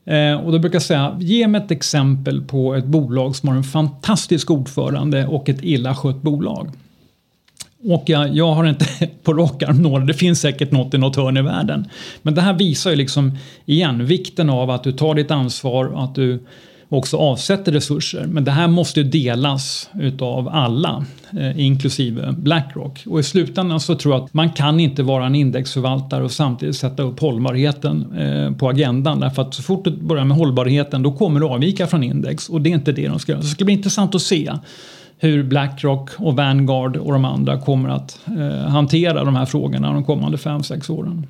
Eh, 0.05 0.35
och 0.35 0.53
då 0.53 0.59
brukar 0.59 0.77
jag 0.77 0.83
säga, 0.83 1.17
ge 1.21 1.49
mig 1.49 1.61
ett 1.61 1.71
exempel 1.71 2.43
på 2.43 2.75
ett 2.75 2.87
bolag 2.87 3.37
som 3.37 3.49
har 3.49 3.57
en 3.57 3.65
fantastisk 3.65 4.51
ordförande 4.51 5.27
och 5.27 5.49
ett 5.49 5.63
illa 5.63 5.95
skött 5.95 6.23
bolag. 6.23 6.71
Och 7.85 8.05
jag, 8.07 8.37
jag 8.37 8.55
har 8.55 8.65
inte 8.65 8.87
på 9.23 9.35
rak 9.35 9.63
arm 9.63 9.83
några, 9.83 10.05
det 10.05 10.15
finns 10.15 10.41
säkert 10.41 10.71
något 10.71 10.95
i 10.95 10.99
något 10.99 11.17
hörn 11.17 11.37
i 11.37 11.43
världen. 11.43 11.89
Men 12.23 12.35
det 12.35 12.41
här 12.41 12.53
visar 12.53 12.91
ju 12.91 12.97
liksom 12.97 13.39
igen 13.65 14.07
vikten 14.07 14.51
av 14.51 14.71
att 14.71 14.85
du 14.85 14.93
tar 14.93 15.15
ditt 15.15 15.31
ansvar 15.31 15.85
och 15.85 16.05
att 16.05 16.15
du 16.15 16.47
också 16.89 17.17
avsätter 17.17 17.73
resurser. 17.73 18.27
Men 18.27 18.45
det 18.45 18.51
här 18.51 18.69
måste 18.69 19.01
ju 19.01 19.07
delas 19.09 19.91
utav 20.01 20.49
alla, 20.49 21.05
eh, 21.39 21.61
inklusive 21.61 22.35
Blackrock. 22.39 23.05
Och 23.07 23.21
i 23.21 23.23
slutändan 23.23 23.81
så 23.81 23.95
tror 23.95 24.15
jag 24.15 24.25
att 24.25 24.35
man 24.35 24.51
kan 24.51 24.81
inte 24.81 25.03
vara 25.03 25.27
en 25.27 25.35
indexförvaltare 25.35 26.25
och 26.25 26.31
samtidigt 26.31 26.77
sätta 26.77 27.03
upp 27.03 27.21
hållbarheten 27.21 28.17
eh, 28.19 28.57
på 28.57 28.69
agendan. 28.69 29.21
Därför 29.21 29.43
att 29.43 29.55
så 29.55 29.63
fort 29.63 29.85
du 29.85 29.91
börjar 29.91 30.25
med 30.25 30.37
hållbarheten 30.37 31.03
då 31.03 31.13
kommer 31.13 31.41
du 31.41 31.47
avvika 31.47 31.87
från 31.87 32.03
index 32.03 32.49
och 32.49 32.61
det 32.61 32.71
är 32.71 32.75
inte 32.75 32.93
det 32.93 33.09
de 33.09 33.19
ska 33.19 33.33
göra. 33.33 33.43
Så 33.43 33.47
det 33.47 33.55
ska 33.55 33.65
bli 33.65 33.75
intressant 33.75 34.15
att 34.15 34.23
se 34.23 34.53
hur 35.19 35.43
Blackrock 35.43 36.11
och 36.19 36.37
Vanguard 36.37 36.97
och 36.97 37.13
de 37.13 37.25
andra 37.25 37.61
kommer 37.61 37.89
att 37.89 38.21
eh, 38.27 38.69
hantera 38.69 39.25
de 39.25 39.37
här 39.37 39.47
frågorna 39.47 39.93
de 39.93 40.05
kommande 40.05 40.37
5-6 40.37 40.91
åren 40.91 41.27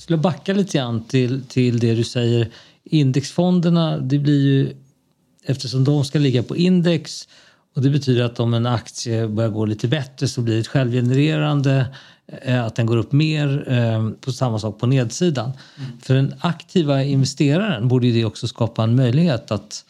skulle 0.00 0.18
backa 0.18 0.52
lite 0.52 0.78
grann 0.78 1.04
till, 1.04 1.42
till 1.48 1.78
det 1.78 1.94
du 1.94 2.04
säger. 2.04 2.50
Indexfonderna, 2.84 3.98
det 3.98 4.18
blir 4.18 4.40
ju 4.40 4.76
eftersom 5.44 5.84
de 5.84 6.04
ska 6.04 6.18
ligga 6.18 6.42
på 6.42 6.56
index 6.56 7.28
och 7.74 7.82
det 7.82 7.90
betyder 7.90 8.22
att 8.22 8.40
om 8.40 8.54
en 8.54 8.66
aktie 8.66 9.28
börjar 9.28 9.50
gå 9.50 9.64
lite 9.64 9.88
bättre 9.88 10.28
så 10.28 10.40
blir 10.40 10.54
det 10.54 10.60
ett 10.60 10.66
självgenererande, 10.66 11.86
eh, 12.42 12.64
att 12.64 12.76
den 12.76 12.86
går 12.86 12.96
upp 12.96 13.12
mer. 13.12 13.72
Eh, 13.72 14.10
på 14.20 14.32
samma 14.32 14.58
sak 14.58 14.78
på 14.78 14.86
nedsidan. 14.86 15.52
Mm. 15.78 15.90
För 16.02 16.14
den 16.14 16.34
aktiva 16.40 17.02
investeraren 17.02 17.88
borde 17.88 18.10
det 18.10 18.24
också 18.24 18.48
skapa 18.48 18.82
en 18.82 18.96
möjlighet 18.96 19.50
att 19.50 19.84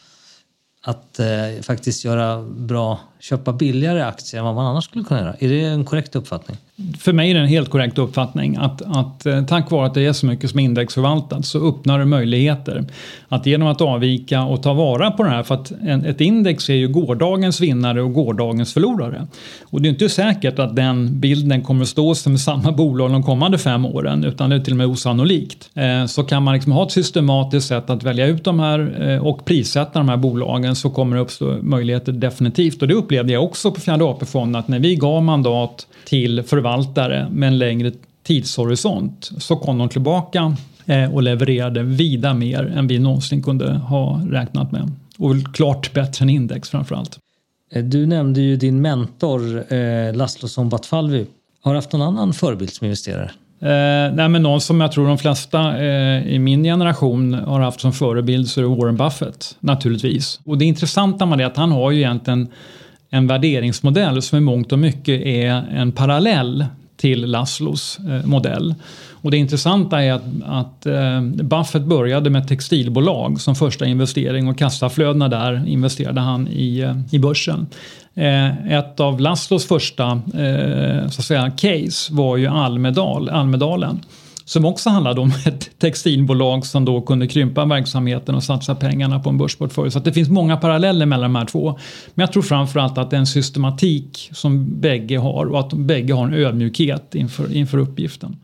att 0.83 1.19
eh, 1.19 1.61
faktiskt 1.61 2.05
göra 2.05 2.43
bra, 2.43 2.99
köpa 3.21 3.53
billigare 3.53 4.01
aktier 4.01 4.39
än 4.39 4.45
vad 4.45 4.55
man 4.55 4.65
annars 4.65 4.83
skulle 4.83 5.03
kunna 5.03 5.19
göra. 5.19 5.35
Är 5.39 5.49
det 5.49 5.61
en 5.61 5.85
korrekt 5.85 6.15
uppfattning? 6.15 6.57
För 6.99 7.13
mig 7.13 7.29
är 7.29 7.33
det 7.33 7.39
en 7.39 7.47
helt 7.47 7.69
korrekt 7.69 7.97
uppfattning 7.97 8.55
att, 8.55 8.81
att 8.81 9.25
eh, 9.25 9.45
tack 9.45 9.71
vare 9.71 9.85
att 9.85 9.93
det 9.93 10.05
är 10.05 10.13
så 10.13 10.25
mycket 10.25 10.49
som 10.49 10.59
är 10.59 10.63
indexförvaltat 10.63 11.45
så 11.45 11.69
öppnar 11.69 11.99
det 11.99 12.05
möjligheter 12.05 12.85
att 13.27 13.45
genom 13.45 13.67
att 13.67 13.81
avvika 13.81 14.43
och 14.43 14.63
ta 14.63 14.73
vara 14.73 15.11
på 15.11 15.23
det 15.23 15.29
här 15.29 15.43
för 15.43 15.55
att 15.55 15.71
en, 15.71 16.05
ett 16.05 16.21
index 16.21 16.69
är 16.69 16.73
ju 16.73 16.87
gårdagens 16.87 17.61
vinnare 17.61 18.01
och 18.01 18.13
gårdagens 18.13 18.73
förlorare. 18.73 19.27
Och 19.63 19.81
det 19.81 19.87
är 19.87 19.89
inte 19.89 20.09
säkert 20.09 20.59
att 20.59 20.75
den 20.75 21.19
bilden 21.19 21.61
kommer 21.61 21.81
att 21.81 21.87
stå 21.87 22.15
sig 22.15 22.31
med 22.31 22.41
samma 22.41 22.71
bolag 22.71 23.11
de 23.11 23.23
kommande 23.23 23.57
fem 23.57 23.85
åren 23.85 24.23
utan 24.23 24.49
det 24.49 24.55
är 24.55 24.59
till 24.59 24.73
och 24.73 24.77
med 24.77 24.87
osannolikt. 24.87 25.69
Eh, 25.73 26.05
så 26.05 26.23
kan 26.23 26.43
man 26.43 26.53
liksom 26.53 26.71
ha 26.71 26.85
ett 26.85 26.91
systematiskt 26.91 27.67
sätt 27.67 27.89
att 27.89 28.03
välja 28.03 28.27
ut 28.27 28.43
de 28.43 28.59
här 28.59 29.09
eh, 29.09 29.27
och 29.27 29.45
prissätta 29.45 29.99
de 29.99 30.09
här 30.09 30.17
bolagen 30.17 30.75
så 30.75 30.89
kommer 30.89 31.15
det 31.15 31.21
uppstå 31.21 31.57
möjligheter 31.61 32.11
definitivt 32.11 32.81
och 32.81 32.87
det 32.87 32.93
upplevde 33.11 33.33
jag 33.33 33.43
också 33.43 33.71
på 33.71 33.81
Fjärde 33.81 34.03
AP-fonden 34.03 34.59
att 34.59 34.67
när 34.67 34.79
vi 34.79 34.95
gav 34.95 35.23
mandat 35.23 35.87
till 36.05 36.43
förvaltare 36.43 37.27
med 37.31 37.47
en 37.47 37.57
längre 37.57 37.91
tidshorisont 38.23 39.31
så 39.37 39.55
kom 39.55 39.77
de 39.77 39.89
tillbaka 39.89 40.55
eh, 40.85 41.13
och 41.13 41.23
levererade 41.23 41.83
vida 41.83 42.33
mer 42.33 42.73
än 42.75 42.87
vi 42.87 42.99
någonsin 42.99 43.43
kunde 43.43 43.71
ha 43.73 44.21
räknat 44.29 44.71
med. 44.71 44.91
Och 45.17 45.35
klart 45.53 45.93
bättre 45.93 46.23
än 46.23 46.29
index 46.29 46.69
framförallt. 46.69 47.19
Eh, 47.71 47.83
du 47.83 48.05
nämnde 48.05 48.41
ju 48.41 48.55
din 48.55 48.81
mentor 48.81 49.73
eh, 49.73 50.13
Laszlo 50.13 50.47
Sombatfalvi. 50.47 51.25
Har 51.61 51.73
du 51.73 51.77
haft 51.77 51.91
någon 51.91 52.01
annan 52.01 52.33
förebild 52.33 52.73
som 52.73 52.85
investerare? 52.85 53.31
Eh, 53.61 54.13
nej, 54.13 54.29
men 54.29 54.43
någon 54.43 54.61
som 54.61 54.81
jag 54.81 54.91
tror 54.91 55.07
de 55.07 55.17
flesta 55.17 55.77
eh, 55.77 56.27
i 56.27 56.39
min 56.39 56.63
generation 56.63 57.33
har 57.33 57.59
haft 57.59 57.79
som 57.79 57.93
förebild 57.93 58.49
så 58.49 58.61
är 58.61 58.65
Warren 58.65 58.97
Buffett 58.97 59.55
naturligtvis. 59.59 60.39
Och 60.45 60.57
det 60.57 60.65
intressanta 60.65 61.25
med 61.25 61.37
det 61.37 61.43
är 61.43 61.47
att 61.47 61.57
han 61.57 61.71
har 61.71 61.91
ju 61.91 61.97
egentligen 61.97 62.47
en 63.13 63.27
värderingsmodell 63.27 64.21
som 64.21 64.37
i 64.37 64.41
mångt 64.41 64.71
och 64.71 64.79
mycket 64.79 65.21
är 65.21 65.49
en 65.71 65.91
parallell 65.91 66.65
till 66.97 67.25
Laszlos 67.25 67.99
eh, 67.99 68.25
modell. 68.25 68.75
Och 69.11 69.31
det 69.31 69.37
intressanta 69.37 70.03
är 70.03 70.13
att, 70.13 70.23
att 70.45 70.85
eh, 70.85 71.21
Buffett 71.21 71.83
började 71.83 72.29
med 72.29 72.47
textilbolag 72.47 73.41
som 73.41 73.55
första 73.55 73.85
investering 73.85 74.47
och 74.47 74.57
kassaflödena 74.57 75.27
där 75.27 75.67
investerade 75.67 76.21
han 76.21 76.47
i, 76.47 76.79
eh, 76.79 76.95
i 77.11 77.19
börsen. 77.19 77.67
Ett 78.69 78.99
av 78.99 79.19
Laszlos 79.19 79.67
första 79.67 80.21
så 81.09 81.21
att 81.21 81.25
säga, 81.25 81.51
case 81.51 82.13
var 82.13 82.37
ju 82.37 82.47
Almedal, 82.47 83.29
Almedalen 83.29 83.99
som 84.51 84.65
också 84.65 84.89
handlade 84.89 85.21
om 85.21 85.33
ett 85.45 85.79
textilbolag 85.79 86.65
som 86.65 86.85
då 86.85 87.01
kunde 87.01 87.27
krympa 87.27 87.65
verksamheten 87.65 88.35
och 88.35 88.43
satsa 88.43 88.75
pengarna 88.75 89.19
på 89.19 89.29
en 89.29 89.37
börsportfölj. 89.37 89.91
Så 89.91 89.99
det 89.99 90.13
finns 90.13 90.29
många 90.29 90.57
paralleller 90.57 91.05
mellan 91.05 91.33
de 91.33 91.39
här 91.39 91.45
två. 91.45 91.79
Men 92.13 92.23
jag 92.23 92.33
tror 92.33 92.43
framförallt 92.43 92.97
att 92.97 93.09
det 93.09 93.15
är 93.15 93.19
en 93.19 93.27
systematik 93.27 94.29
som 94.33 94.79
bägge 94.79 95.17
har 95.17 95.45
och 95.45 95.59
att 95.59 95.73
bägge 95.73 96.13
har 96.13 96.27
en 96.27 96.33
ödmjukhet 96.33 97.15
inför, 97.15 97.55
inför 97.55 97.77
uppgiften. 97.77 98.37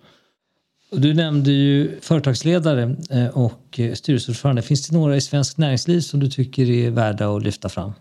Du 0.91 1.13
nämnde 1.13 1.51
ju 1.51 1.99
företagsledare 2.01 2.95
eh, 3.09 3.27
och 3.27 3.79
eh, 3.79 3.93
styrelseordförande. 3.93 4.61
Finns 4.61 4.87
det 4.87 4.97
några 4.97 5.15
i 5.15 5.21
svenskt 5.21 5.57
näringsliv 5.57 5.99
som 5.99 6.19
du 6.19 6.29
tycker 6.29 6.69
är 6.69 6.89
värda 6.89 7.35
att 7.35 7.43
lyfta 7.43 7.69
fram? 7.69 7.93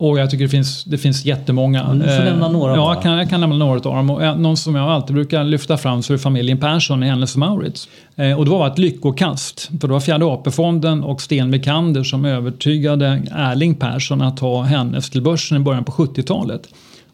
Och 0.00 0.18
jag 0.18 0.30
tycker 0.30 0.44
det 0.44 0.48
finns, 0.50 0.84
det 0.84 0.98
finns 0.98 1.24
jättemånga. 1.24 1.92
Du 1.94 2.00
får 2.00 2.24
nämna 2.24 2.48
några 2.48 2.76
Ja, 2.76 2.94
jag 2.94 3.02
kan, 3.02 3.12
jag 3.12 3.30
kan 3.30 3.40
nämna 3.40 3.56
några 3.56 3.74
av 3.74 3.80
dem. 3.82 4.10
Och 4.10 4.24
en- 4.24 4.42
någon 4.42 4.56
som 4.56 4.74
jag 4.74 4.88
alltid 4.90 5.14
brukar 5.14 5.44
lyfta 5.44 5.76
fram 5.76 6.02
så 6.02 6.12
är 6.14 6.18
familjen 6.18 6.58
Persson 6.58 7.02
i 7.02 7.06
Hennes 7.08 7.34
och 7.34 7.38
Mauritz. 7.38 7.88
Eh, 8.16 8.38
och 8.38 8.44
det 8.44 8.50
var 8.50 8.66
ett 8.66 8.78
lyckokast. 8.78 9.70
För 9.80 9.88
det 9.88 9.92
var 9.92 10.00
Fjärde 10.00 10.24
AP-fonden 10.26 11.04
och 11.04 11.20
Sten 11.22 11.50
Mikander 11.50 12.02
som 12.02 12.24
övertygade 12.24 13.22
Erling 13.34 13.74
Persson 13.74 14.22
att 14.22 14.36
ta 14.36 14.62
Hennes 14.62 15.10
till 15.10 15.22
börsen 15.22 15.56
i 15.56 15.60
början 15.60 15.84
på 15.84 15.92
70-talet. 15.92 16.62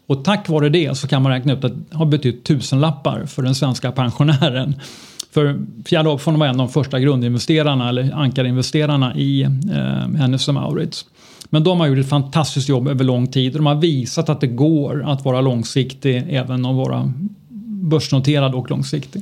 Och 0.07 0.23
tack 0.25 0.49
vare 0.49 0.69
det 0.69 0.97
så 0.97 1.07
kan 1.07 1.21
man 1.23 1.31
räkna 1.31 1.53
ut 1.53 1.63
att 1.63 1.71
det 1.89 1.97
har 1.97 2.05
betytt 2.05 2.43
tusenlappar 2.43 3.25
för 3.25 3.41
den 3.43 3.55
svenska 3.55 3.91
pensionären. 3.91 4.75
För 5.33 5.57
Fjärde 5.85 6.09
AP-fonden 6.09 6.39
var 6.39 6.47
en 6.47 6.51
av 6.59 6.67
de 6.67 6.69
första 6.69 6.99
grundinvesterarna 6.99 7.89
eller 7.89 8.11
ankarinvesterarna 8.15 9.15
i 9.15 9.41
eh, 9.43 9.49
Hennes 10.19 10.47
och 10.47 10.53
Mauritz. 10.53 11.05
Men 11.49 11.63
de 11.63 11.79
har 11.79 11.87
gjort 11.87 11.97
ett 11.97 12.09
fantastiskt 12.09 12.69
jobb 12.69 12.87
över 12.87 13.03
lång 13.03 13.27
tid. 13.27 13.53
och 13.53 13.59
De 13.59 13.65
har 13.65 13.75
visat 13.75 14.29
att 14.29 14.41
det 14.41 14.47
går 14.47 15.09
att 15.09 15.25
vara 15.25 15.41
långsiktig 15.41 16.25
även 16.29 16.65
att 16.65 16.75
vara 16.75 17.13
börsnoterad 17.81 18.55
och 18.55 18.69
långsiktig. 18.69 19.21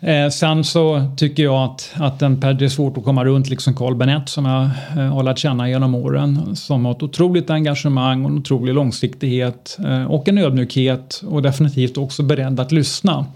Eh, 0.00 0.28
sen 0.28 0.64
så 0.64 1.10
tycker 1.16 1.42
jag 1.42 1.64
att, 1.64 1.92
att 1.94 2.18
den, 2.18 2.40
det 2.40 2.64
är 2.64 2.68
svårt 2.68 2.98
att 2.98 3.04
komma 3.04 3.24
runt 3.24 3.48
liksom 3.48 3.74
Carl 3.74 3.94
Bennett 3.94 4.28
som 4.28 4.44
jag 4.44 4.62
eh, 4.62 5.14
har 5.14 5.22
lärt 5.22 5.38
känna 5.38 5.68
genom 5.68 5.94
åren. 5.94 6.56
Som 6.56 6.84
har 6.84 6.92
ett 6.92 7.02
otroligt 7.02 7.50
engagemang 7.50 8.24
och 8.24 8.30
en 8.30 8.38
otrolig 8.38 8.74
långsiktighet 8.74 9.78
eh, 9.84 10.04
och 10.04 10.28
en 10.28 10.38
ödmjukhet 10.38 11.22
och 11.26 11.42
definitivt 11.42 11.96
också 11.96 12.22
beredd 12.22 12.60
att 12.60 12.72
lyssna 12.72 13.26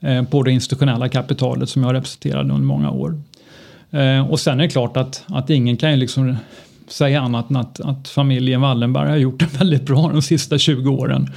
eh, 0.00 0.22
på 0.22 0.42
det 0.42 0.52
institutionella 0.52 1.08
kapitalet 1.08 1.68
som 1.68 1.82
jag 1.82 1.94
representerade 1.94 2.54
under 2.54 2.66
många 2.66 2.90
år. 2.90 3.22
Eh, 3.90 4.30
och 4.30 4.40
sen 4.40 4.60
är 4.60 4.64
det 4.64 4.70
klart 4.70 4.96
att, 4.96 5.24
att 5.26 5.50
ingen 5.50 5.76
kan 5.76 5.90
ju 5.90 5.96
liksom 5.96 6.36
säga 6.88 7.20
annat 7.20 7.50
än 7.50 7.56
att, 7.56 7.80
att 7.80 8.08
familjen 8.08 8.60
Wallenberg 8.60 9.08
har 9.08 9.16
gjort 9.16 9.40
det 9.40 9.46
väldigt 9.58 9.86
bra 9.86 10.08
de 10.08 10.22
sista 10.22 10.58
20 10.58 10.90
åren. 10.90 11.30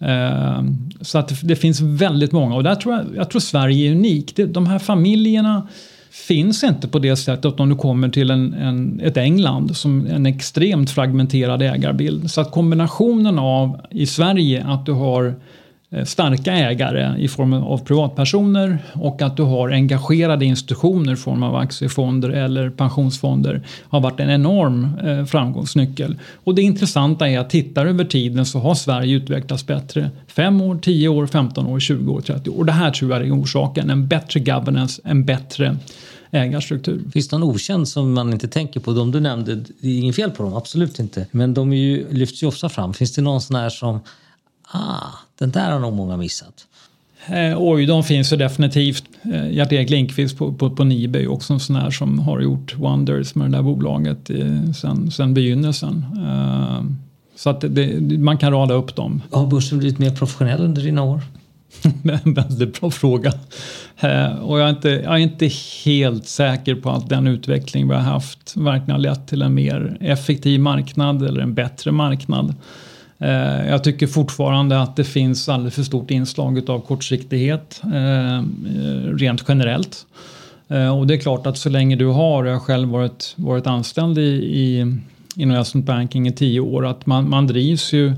Eh, 0.00 0.62
Så 1.00 1.18
att 1.18 1.40
det, 1.42 1.56
finns 1.56 1.80
väldigt 1.80 2.32
många 2.32 2.54
och 2.54 2.62
där 2.62 2.74
tror 2.74 2.94
jag, 2.94 3.04
jag 3.16 3.30
tror 3.30 3.40
Sverige 3.40 3.90
är 3.90 3.94
unikt. 3.94 4.40
De 4.48 4.66
här 4.66 4.78
familjerna 4.78 5.68
finns 6.10 6.64
inte 6.64 6.88
på 6.88 6.98
det 6.98 7.16
sättet 7.16 7.60
om 7.60 7.68
du 7.68 7.76
kommer 7.76 8.08
till 8.08 8.30
en, 8.30 8.54
en, 8.54 9.00
ett 9.00 9.16
England 9.16 9.76
som 9.76 10.06
en 10.06 10.26
extremt 10.26 10.90
fragmenterad 10.90 11.62
ägarbild. 11.62 12.30
Så 12.30 12.40
att 12.40 12.50
kombinationen 12.50 13.38
av 13.38 13.80
i 13.90 14.06
Sverige 14.06 14.64
att 14.66 14.86
du 14.86 14.92
har 14.92 15.34
Eh, 15.92 16.04
starka 16.04 16.52
ägare 16.52 17.18
i 17.18 17.28
form 17.28 17.52
av 17.52 17.84
privatpersoner 17.84 18.78
och 18.92 19.22
att 19.22 19.36
du 19.36 19.42
har 19.42 19.68
engagerade 19.68 20.44
institutioner 20.44 21.12
i 21.12 21.16
form 21.16 21.42
av 21.42 21.56
aktiefonder 21.56 22.28
eller 22.28 22.70
pensionsfonder 22.70 23.62
har 23.88 24.00
varit 24.00 24.20
en 24.20 24.30
enorm 24.30 24.88
eh, 25.04 25.24
framgångsnyckel. 25.24 26.18
Och 26.44 26.54
det 26.54 26.62
intressanta 26.62 27.28
är 27.28 27.38
att 27.38 27.50
tittar 27.50 27.86
över 27.86 28.04
tiden 28.04 28.46
så 28.46 28.58
har 28.58 28.74
Sverige 28.74 29.16
utvecklats 29.16 29.66
bättre. 29.66 30.10
5 30.26 30.60
år, 30.60 30.78
10 30.82 31.08
år, 31.08 31.26
15 31.26 31.66
år, 31.66 31.80
20 31.80 32.12
år, 32.12 32.20
30 32.20 32.50
år. 32.50 32.58
Och 32.58 32.66
det 32.66 32.72
här 32.72 32.90
tror 32.90 33.10
jag 33.10 33.26
är 33.26 33.42
orsaken. 33.42 33.90
En 33.90 34.08
bättre 34.08 34.40
governance, 34.40 35.02
en 35.04 35.24
bättre 35.24 35.76
ägarstruktur. 36.30 37.02
Finns 37.12 37.28
det 37.28 37.38
någon 37.38 37.50
okänd 37.50 37.88
som 37.88 38.12
man 38.12 38.32
inte 38.32 38.48
tänker 38.48 38.80
på? 38.80 38.92
De 38.92 39.10
du 39.10 39.20
nämnde, 39.20 39.54
det 39.54 39.88
är 39.88 39.98
inget 39.98 40.16
fel 40.16 40.30
på 40.30 40.42
dem, 40.42 40.54
absolut 40.54 40.98
inte. 40.98 41.26
Men 41.30 41.54
de 41.54 41.72
är 41.72 41.76
ju, 41.76 42.06
lyfts 42.10 42.42
ju 42.42 42.46
ofta 42.46 42.68
fram. 42.68 42.94
Finns 42.94 43.14
det 43.14 43.22
någon 43.22 43.40
sån 43.40 43.56
här 43.56 43.70
som, 43.70 44.00
ah, 44.70 45.06
den 45.38 45.50
där 45.50 45.70
har 45.70 45.78
nog 45.78 45.92
många 45.92 46.16
missat? 46.16 46.66
Eh, 47.26 47.54
oj, 47.56 47.86
de 47.86 48.04
finns 48.04 48.32
ju 48.32 48.36
definitivt. 48.36 49.04
Eh, 49.22 49.50
Gert-Erik 49.50 49.90
Lindqvist 49.90 50.38
på, 50.38 50.52
på, 50.52 50.70
på 50.70 50.84
Nibe 50.84 51.18
är 51.18 51.22
ju 51.22 51.28
också 51.28 51.52
en 51.52 51.60
sån 51.60 51.76
här 51.76 51.90
som 51.90 52.18
har 52.18 52.40
gjort 52.40 52.76
wonders 52.76 53.34
med 53.34 53.50
det 53.50 53.56
där 53.56 53.62
bolaget 53.62 54.30
eh, 54.30 54.72
sen, 54.72 55.10
sen 55.10 55.34
begynnelsen. 55.34 56.04
Eh, 56.16 56.84
så 57.36 57.50
att 57.50 57.60
det, 57.60 58.18
man 58.18 58.38
kan 58.38 58.52
rada 58.52 58.74
upp 58.74 58.96
dem. 58.96 59.22
Har 59.30 59.46
börsen 59.46 59.78
blivit 59.78 59.98
mer 59.98 60.10
professionell 60.10 60.60
under 60.60 60.82
dina 60.82 61.02
år? 61.02 61.20
En 62.24 62.34
väldigt 62.34 62.80
bra 62.80 62.90
fråga. 62.90 63.32
Eh, 64.00 64.32
och 64.32 64.60
jag 64.60 64.66
är, 64.66 64.70
inte, 64.70 64.88
jag 64.88 65.14
är 65.14 65.18
inte 65.18 65.50
helt 65.84 66.26
säker 66.26 66.74
på 66.74 66.90
att 66.90 67.08
den 67.08 67.26
utveckling 67.26 67.88
vi 67.88 67.94
har 67.94 68.02
haft 68.02 68.56
verkligen 68.56 68.90
har 68.90 68.98
lett 68.98 69.28
till 69.28 69.42
en 69.42 69.54
mer 69.54 69.96
effektiv 70.00 70.60
marknad 70.60 71.22
eller 71.22 71.40
en 71.40 71.54
bättre 71.54 71.92
marknad. 71.92 72.54
Eh, 73.20 73.68
jag 73.68 73.84
tycker 73.84 74.06
fortfarande 74.06 74.80
att 74.80 74.96
det 74.96 75.04
finns 75.04 75.48
alldeles 75.48 75.74
för 75.74 75.82
stort 75.82 76.10
inslag 76.10 76.70
av 76.70 76.80
kortsiktighet 76.80 77.82
eh, 77.84 78.42
rent 79.16 79.44
generellt. 79.48 80.06
Eh, 80.68 80.98
och 80.98 81.06
det 81.06 81.14
är 81.14 81.18
klart 81.18 81.46
att 81.46 81.58
så 81.58 81.68
länge 81.68 81.96
du 81.96 82.06
har, 82.06 82.44
jag 82.44 82.52
har 82.52 82.60
själv 82.60 82.88
varit, 82.88 83.34
varit 83.36 83.66
anställd 83.66 84.18
i, 84.18 84.22
i 84.44 84.96
investment 85.36 85.86
banking 85.86 86.28
i 86.28 86.32
tio 86.32 86.60
år, 86.60 86.86
att 86.86 87.06
man, 87.06 87.30
man 87.30 87.46
drivs 87.46 87.92
ju 87.92 88.12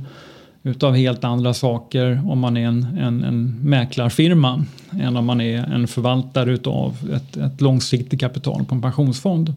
utav 0.62 0.95
helt 0.95 1.25
andra 1.25 1.55
saker 1.55 2.23
om 2.27 2.38
man 2.38 2.57
är 2.57 2.67
en, 2.67 2.99
en, 3.01 3.25
en 3.25 3.61
mäklarfirma 3.62 4.65
än 5.01 5.17
om 5.17 5.25
man 5.25 5.41
är 5.41 5.59
en 5.59 5.88
förvaltare 5.88 6.53
utav 6.53 6.97
ett, 7.15 7.37
ett 7.37 7.61
långsiktigt 7.61 8.21
kapital 8.21 8.65
på 8.65 8.75
en 8.75 8.83
pensionsfond. 8.83 9.55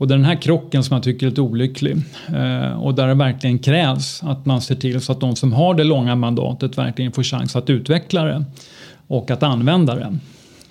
Och 0.00 0.08
det 0.08 0.14
är 0.14 0.16
den 0.16 0.26
här 0.26 0.42
krocken 0.42 0.84
som 0.84 0.94
jag 0.94 1.02
tycker 1.02 1.26
är 1.26 1.30
lite 1.30 1.40
olycklig 1.40 1.96
eh, 2.28 2.82
och 2.82 2.94
där 2.94 3.06
det 3.06 3.14
verkligen 3.14 3.58
krävs 3.58 4.22
att 4.22 4.46
man 4.46 4.60
ser 4.60 4.74
till 4.74 5.00
så 5.00 5.12
att 5.12 5.20
de 5.20 5.36
som 5.36 5.52
har 5.52 5.74
det 5.74 5.84
långa 5.84 6.16
mandatet 6.16 6.78
verkligen 6.78 7.12
får 7.12 7.22
chans 7.22 7.56
att 7.56 7.70
utveckla 7.70 8.24
det 8.24 8.44
och 9.06 9.30
att 9.30 9.42
använda 9.42 9.94
det. 9.94 10.18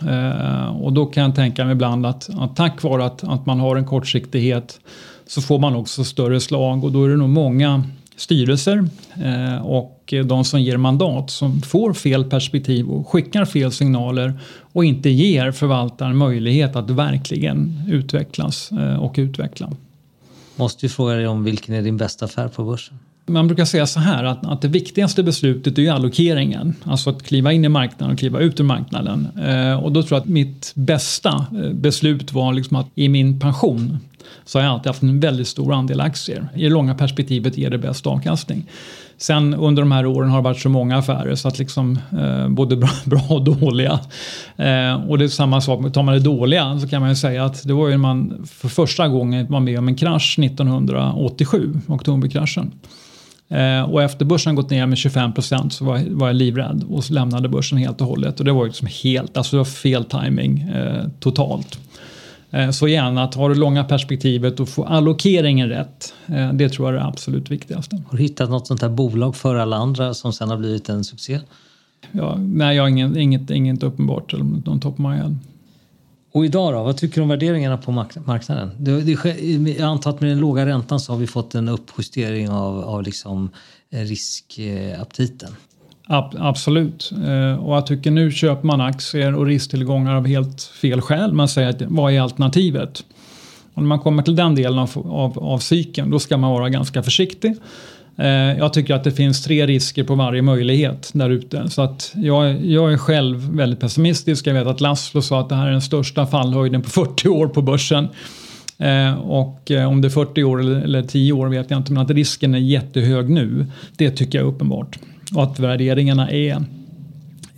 Eh, 0.10 0.82
och 0.82 0.94
då 0.94 1.06
kan 1.06 1.24
jag 1.24 1.36
tänka 1.36 1.66
mig 1.66 1.72
ibland 1.72 2.06
att, 2.06 2.30
att 2.40 2.56
tack 2.56 2.84
vare 2.84 3.06
att, 3.06 3.24
att 3.24 3.46
man 3.46 3.60
har 3.60 3.76
en 3.76 3.86
kortsiktighet 3.86 4.80
så 5.28 5.42
får 5.42 5.60
man 5.60 5.76
också 5.76 6.04
större 6.04 6.40
slag 6.40 6.84
och 6.84 6.92
då 6.92 7.06
är 7.06 7.10
det 7.10 7.18
nog 7.18 7.30
många 7.30 7.84
styrelser 8.20 8.88
eh, 9.24 9.66
och 9.66 10.14
de 10.26 10.46
som 10.46 10.62
ger 10.62 10.78
mandat 10.78 11.30
som 11.30 11.62
får 11.62 11.94
fel 11.94 12.24
perspektiv 12.24 12.90
och 12.90 13.08
skickar 13.08 13.46
fel 13.46 13.72
signaler 13.72 14.40
och 14.74 14.86
inte 14.86 15.10
ger 15.10 15.52
förvaltaren 15.52 16.18
möjlighet 16.18 16.76
att 16.76 16.90
verkligen 16.90 17.84
utvecklas 17.88 18.72
eh, 18.72 19.04
och 19.04 19.16
utveckla. 19.18 19.72
Måste 20.56 20.86
ju 20.86 20.90
fråga 20.90 21.14
dig 21.14 21.28
om 21.28 21.44
vilken 21.44 21.76
är 21.76 21.82
din 21.82 21.98
bästa 21.98 22.26
affär 22.26 22.48
på 22.48 22.64
börsen? 22.64 23.00
Man 23.30 23.48
brukar 23.48 23.66
säga 23.66 23.88
så 23.88 24.00
här 24.00 24.24
att, 24.24 24.46
att 24.46 24.62
det 24.62 24.68
viktigaste 24.68 25.24
beslutet 25.24 25.78
är 25.78 25.82
ju 25.82 25.90
allokeringen. 25.90 26.76
Alltså 26.84 27.10
att 27.10 27.24
kliva 27.24 27.54
in 27.54 27.66
i 27.66 27.70
marknaden 27.70 28.14
och 28.14 28.20
kliva 28.20 28.40
ut 28.40 28.60
ur 28.60 28.64
marknaden. 28.64 29.28
Eh, 29.46 29.84
och 29.84 29.92
då 29.92 30.04
tror 30.04 30.16
jag 30.16 30.22
att 30.22 30.30
mitt 30.30 30.72
bästa 30.76 31.46
eh, 31.64 31.74
beslut 31.74 32.34
var 32.34 32.54
liksom 32.54 32.78
att 32.78 32.88
i 32.96 33.10
min 33.10 33.40
pension 33.40 34.00
så 34.46 34.60
har 34.60 34.64
jag 34.64 34.74
alltid 34.74 34.88
haft 34.88 35.02
en 35.02 35.20
väldigt 35.20 35.48
stor 35.48 35.74
andel 35.74 36.02
aktier. 36.02 36.48
I 36.56 36.64
det 36.64 36.70
långa 36.70 36.96
perspektivet 36.96 37.58
ger 37.58 37.70
det 37.70 37.78
bäst 37.78 38.08
avkastning. 38.08 38.66
Sen 39.18 39.54
under 39.54 39.82
de 39.82 39.92
här 39.92 40.06
åren 40.06 40.30
har 40.30 40.38
det 40.38 40.44
varit 40.44 40.60
så 40.60 40.70
många 40.70 40.98
affärer 40.98 41.36
så 41.36 41.48
att 41.48 41.60
liksom 41.60 42.00
eh, 42.20 42.50
både 42.50 42.76
bra, 42.76 42.90
bra 43.06 43.22
och 43.30 43.44
dåliga. 43.44 44.00
Eh, 44.56 45.10
och 45.10 45.18
det 45.18 45.26
är 45.26 45.28
samma 45.28 45.62
sak, 45.62 45.94
tar 45.94 46.04
man 46.04 46.14
det 46.14 46.20
dåliga 46.20 46.80
så 46.80 46.88
kan 46.88 47.02
man 47.02 47.10
ju 47.10 47.16
säga 47.16 47.46
att 47.46 47.64
det 47.68 47.74
var 47.74 47.88
ju 47.88 47.92
när 47.92 47.98
man 47.98 48.48
för 48.48 48.68
första 48.68 49.08
gången 49.08 49.48
var 49.50 49.60
med 49.60 49.80
om 49.80 49.88
en 49.88 49.96
krasch 49.96 50.40
1987, 50.40 51.74
oktoberkraschen. 51.88 52.72
Eh, 53.50 53.82
och 53.82 54.04
efter 54.04 54.26
börsen 54.26 54.56
gått 54.56 54.70
ner 54.70 54.86
med 54.86 54.98
25 54.98 55.34
procent 55.34 55.74
så 55.74 55.86
var, 55.86 56.02
var 56.10 56.28
jag 56.28 56.36
livrädd 56.36 56.84
och 56.90 57.12
lämnade 57.12 57.50
börsen 57.50 57.78
helt 57.78 58.02
och 58.02 58.08
hållet. 58.08 58.40
Och 58.40 58.46
det 58.46 58.52
var 58.52 58.66
liksom 58.66 58.88
helt, 59.04 59.38
alltså 59.38 59.56
det 59.56 59.58
var 59.58 59.66
fel 59.66 60.06
timing 60.06 60.60
eh, 60.62 61.08
totalt. 61.20 61.80
Eh, 62.52 62.70
så 62.70 62.88
gärna 62.88 63.24
att 63.24 63.36
ha 63.36 63.50
det 63.50 63.56
långa 63.56 63.84
perspektivet 63.84 64.60
och 64.60 64.70
få 64.70 64.84
allokeringen 64.84 65.70
rätt. 65.70 66.14
Eh, 66.28 66.54
det 66.54 66.70
tror 66.70 66.88
jag 66.88 66.96
är 66.96 67.00
det 67.00 67.08
absolut 67.08 67.52
viktigaste. 67.52 68.02
Har 68.10 68.18
du 68.18 68.24
hittat 68.24 68.50
något 68.50 68.68
sånt 68.68 68.82
här 68.82 68.90
bolag 68.90 69.36
för 69.36 69.56
alla 69.56 69.76
andra 69.76 70.14
som 70.14 70.34
sen 70.34 70.50
har 70.50 70.58
blivit 70.58 70.90
en 70.90 71.04
succé? 71.04 71.40
Ja, 72.12 72.36
nej, 72.38 72.76
jag 72.76 72.84
har 72.84 72.90
inget, 72.90 73.18
inget, 73.18 73.52
inget 73.52 73.84
uppenbart 73.84 74.34
eller 74.34 74.44
någon 74.44 74.80
top 74.80 74.94
of 74.94 75.00
my 75.00 75.16
head. 75.16 75.36
Och 76.32 76.46
idag 76.46 76.74
då, 76.74 76.84
vad 76.84 76.98
tycker 76.98 77.16
du 77.16 77.22
om 77.22 77.30
värderingarna 77.30 77.78
på 77.78 77.92
mark- 77.92 78.26
marknaden? 78.26 78.72
Det, 78.78 79.02
det, 79.02 79.12
jag 79.78 79.82
antar 79.82 80.10
att 80.10 80.22
med 80.22 80.30
den 80.30 80.40
låga 80.40 80.66
räntan 80.66 81.00
så 81.00 81.12
har 81.12 81.20
vi 81.20 81.28
fått 81.28 81.56
en 81.56 81.70
uppjustering 81.70 82.50
av, 82.50 82.80
av 82.84 83.04
liksom 83.04 83.50
eh, 83.92 84.00
riskaptiten. 84.00 85.50
Ab 86.08 86.36
absolut. 86.40 87.12
Eh, 87.26 87.66
och 87.66 87.76
jag 87.76 87.88
tycker 87.88 88.12
nu 88.12 88.32
köper 88.32 88.68
man 88.68 88.82
aktier 88.82 89.36
och 89.36 89.46
risktillgångar 89.46 90.16
av 90.16 90.28
helt 90.28 90.62
fel 90.62 91.02
skäl. 91.02 91.34
Man 91.34 91.50
säger 91.50 91.70
att 91.70 91.82
vad 91.82 92.14
är 92.14 92.22
alternativet? 92.22 93.04
Och 93.74 93.82
när 93.82 93.88
man 93.88 94.00
kommer 94.00 94.24
till 94.24 94.36
den 94.36 94.56
delen 94.56 94.80
av, 94.80 94.92
av, 94.96 95.40
av 95.40 95.60
cykeln 95.60 96.12
då 96.12 96.20
ska 96.20 96.38
man 96.38 96.52
vara 96.52 96.70
ganska 96.70 97.04
försiktig. 97.04 97.56
Eh, 98.20 98.58
jag 98.58 98.74
tycker 98.74 98.94
att 98.94 99.04
det 99.04 99.12
finns 99.12 99.44
tre 99.44 99.68
risker 99.68 100.04
på 100.04 100.16
varje 100.16 100.42
möjlighet 100.42 101.12
där 101.14 101.30
ute. 101.30 101.70
Så 101.70 101.82
att 101.82 102.12
jag, 102.16 102.66
jag 102.66 102.94
är 102.94 102.98
själv 102.98 103.56
väldigt 103.56 103.80
pessimistisk. 103.80 104.48
Jag 104.48 104.54
vet 104.54 104.68
att 104.68 104.82
Laszlo 104.82 105.22
sa 105.22 105.40
att 105.40 105.50
det 105.50 105.56
här 105.56 105.68
är 105.68 105.72
den 105.72 105.82
största 105.82 106.28
fallhöjden 106.28 106.82
på 106.82 106.90
40 106.90 107.30
år 107.30 107.48
på 107.48 107.62
börsen. 107.62 108.08
Eh, 108.78 109.14
och 109.20 109.72
eh, 109.72 109.90
om 109.90 110.02
det 110.02 110.08
är 110.08 110.10
40 110.10 110.44
år 110.44 110.62
eller 110.62 111.04
10 111.04 111.34
år 111.34 111.48
vet 111.48 111.72
jag 111.72 111.80
inte, 111.80 111.92
men 111.92 112.04
att 112.04 112.12
risken 112.12 112.56
är 112.56 112.60
jättehög 112.60 113.30
nu, 113.30 113.66
det 113.98 114.12
tycker 114.12 114.38
jag 114.38 114.48
är 114.48 114.52
uppenbart. 114.52 115.00
Och 115.36 115.44
att 115.44 115.60
värderingarna 115.60 116.32
är, 116.32 116.64